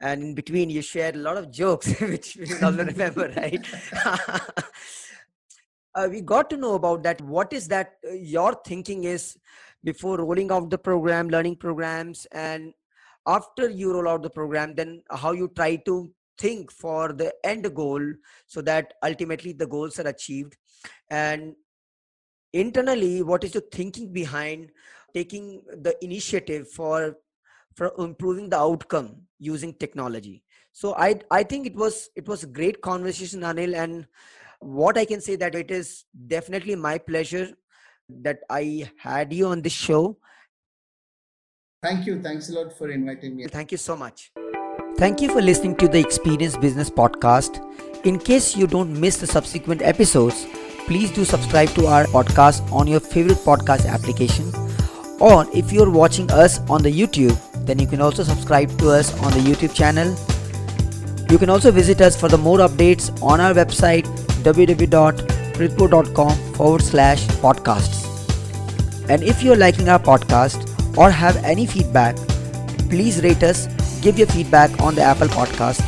And 0.00 0.22
in 0.22 0.34
between 0.34 0.70
you 0.70 0.80
shared 0.80 1.16
a 1.16 1.18
lot 1.18 1.36
of 1.36 1.50
jokes 1.50 2.00
which 2.00 2.36
we 2.36 2.52
also 2.52 2.84
remember 2.84 3.32
right? 3.36 3.66
Uh, 5.94 6.06
we 6.08 6.20
got 6.20 6.48
to 6.48 6.56
know 6.56 6.74
about 6.74 7.02
that. 7.02 7.20
What 7.22 7.52
is 7.52 7.66
that 7.68 7.94
uh, 8.08 8.12
your 8.12 8.54
thinking 8.64 9.02
is 9.02 9.36
before 9.84 10.18
rolling 10.18 10.50
out 10.50 10.70
the 10.70 10.78
program 10.78 11.28
learning 11.28 11.56
programs 11.56 12.26
and 12.32 12.72
after 13.26 13.68
you 13.68 13.92
roll 13.92 14.08
out 14.08 14.22
the 14.22 14.30
program 14.30 14.74
then 14.74 15.02
how 15.10 15.32
you 15.32 15.50
try 15.54 15.76
to 15.76 16.10
think 16.38 16.70
for 16.70 17.12
the 17.12 17.32
end 17.44 17.72
goal 17.74 18.00
so 18.46 18.62
that 18.62 18.94
ultimately 19.04 19.52
the 19.52 19.66
goals 19.66 19.98
are 19.98 20.08
achieved. 20.08 20.56
And 21.10 21.54
internally 22.52 23.22
what 23.22 23.44
is 23.44 23.54
your 23.54 23.64
thinking 23.72 24.12
behind 24.12 24.70
taking 25.14 25.62
the 25.82 25.94
initiative 26.02 26.68
for 26.70 27.16
for 27.74 27.92
improving 27.98 28.48
the 28.48 28.58
outcome 28.58 29.22
using 29.38 29.74
technology? 29.74 30.42
So 30.72 30.94
i 30.94 31.16
i 31.30 31.42
think 31.42 31.66
it 31.66 31.74
was 31.74 32.08
it 32.16 32.26
was 32.26 32.44
a 32.44 32.54
great 32.58 32.80
conversation 32.80 33.40
anil 33.40 33.74
and 33.74 34.06
what 34.60 34.98
i 34.98 35.04
can 35.04 35.20
say 35.20 35.36
that 35.36 35.54
it 35.54 35.70
is 35.70 36.04
definitely 36.26 36.74
my 36.74 36.98
pleasure 36.98 37.48
that 38.08 38.40
i 38.50 38.88
had 38.96 39.32
you 39.32 39.46
on 39.46 39.62
this 39.62 39.72
show. 39.72 40.16
Thank 41.82 42.06
you. 42.06 42.20
Thanks 42.20 42.48
a 42.48 42.54
lot 42.54 42.76
for 42.76 42.90
inviting 42.90 43.36
me. 43.36 43.46
Thank 43.46 43.70
you 43.70 43.78
so 43.78 43.96
much. 43.96 44.32
Thank 44.96 45.20
you 45.20 45.28
for 45.28 45.40
listening 45.40 45.76
to 45.76 45.86
the 45.86 46.00
experience 46.00 46.56
business 46.56 46.90
podcast. 46.90 47.64
In 48.04 48.18
case 48.18 48.56
you 48.56 48.66
don't 48.66 48.98
miss 49.00 49.18
the 49.18 49.26
subsequent 49.26 49.82
episodes 49.82 50.46
please 50.88 51.10
do 51.10 51.24
subscribe 51.30 51.68
to 51.78 51.86
our 51.86 52.04
podcast 52.12 52.72
on 52.72 52.86
your 52.86 53.00
favorite 53.00 53.40
podcast 53.48 53.86
application. 53.86 54.50
Or 55.20 55.46
if 55.54 55.70
you're 55.70 55.90
watching 55.90 56.30
us 56.30 56.60
on 56.70 56.82
the 56.82 56.92
youtube 57.00 57.36
then 57.66 57.78
you 57.78 57.86
can 57.86 58.00
also 58.00 58.22
subscribe 58.22 58.70
to 58.78 58.90
us 58.90 59.12
on 59.22 59.32
the 59.32 59.40
youtube 59.50 59.74
channel. 59.74 60.16
You 61.30 61.38
can 61.38 61.50
also 61.50 61.70
visit 61.70 62.00
us 62.00 62.18
for 62.18 62.28
the 62.30 62.38
more 62.38 62.58
updates 62.58 63.22
on 63.22 63.40
our 63.40 63.52
website 63.52 64.06
www.pritpo.com 64.48 66.36
forward 66.54 66.82
slash 66.82 67.26
podcasts 67.46 67.97
and 69.08 69.22
if 69.22 69.42
you're 69.42 69.56
liking 69.56 69.88
our 69.88 69.98
podcast 69.98 70.66
or 70.96 71.10
have 71.10 71.36
any 71.44 71.66
feedback 71.66 72.16
please 72.88 73.22
rate 73.22 73.42
us 73.42 73.66
give 74.00 74.18
your 74.18 74.28
feedback 74.28 74.80
on 74.80 74.94
the 74.94 75.02
apple 75.02 75.28
podcast. 75.28 75.82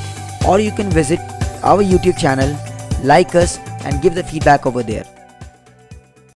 Or 0.49 0.59
you 0.59 0.73
can 0.73 0.91
visit 0.91 1.21
our 1.63 1.83
youtube 1.83 2.19
channel 2.19 2.57
like 3.05 3.35
us 3.35 3.59
and 3.85 4.01
give 4.03 4.15
the 4.15 4.25
feedback 4.25 4.67
over 4.67 4.83
there 4.83 5.05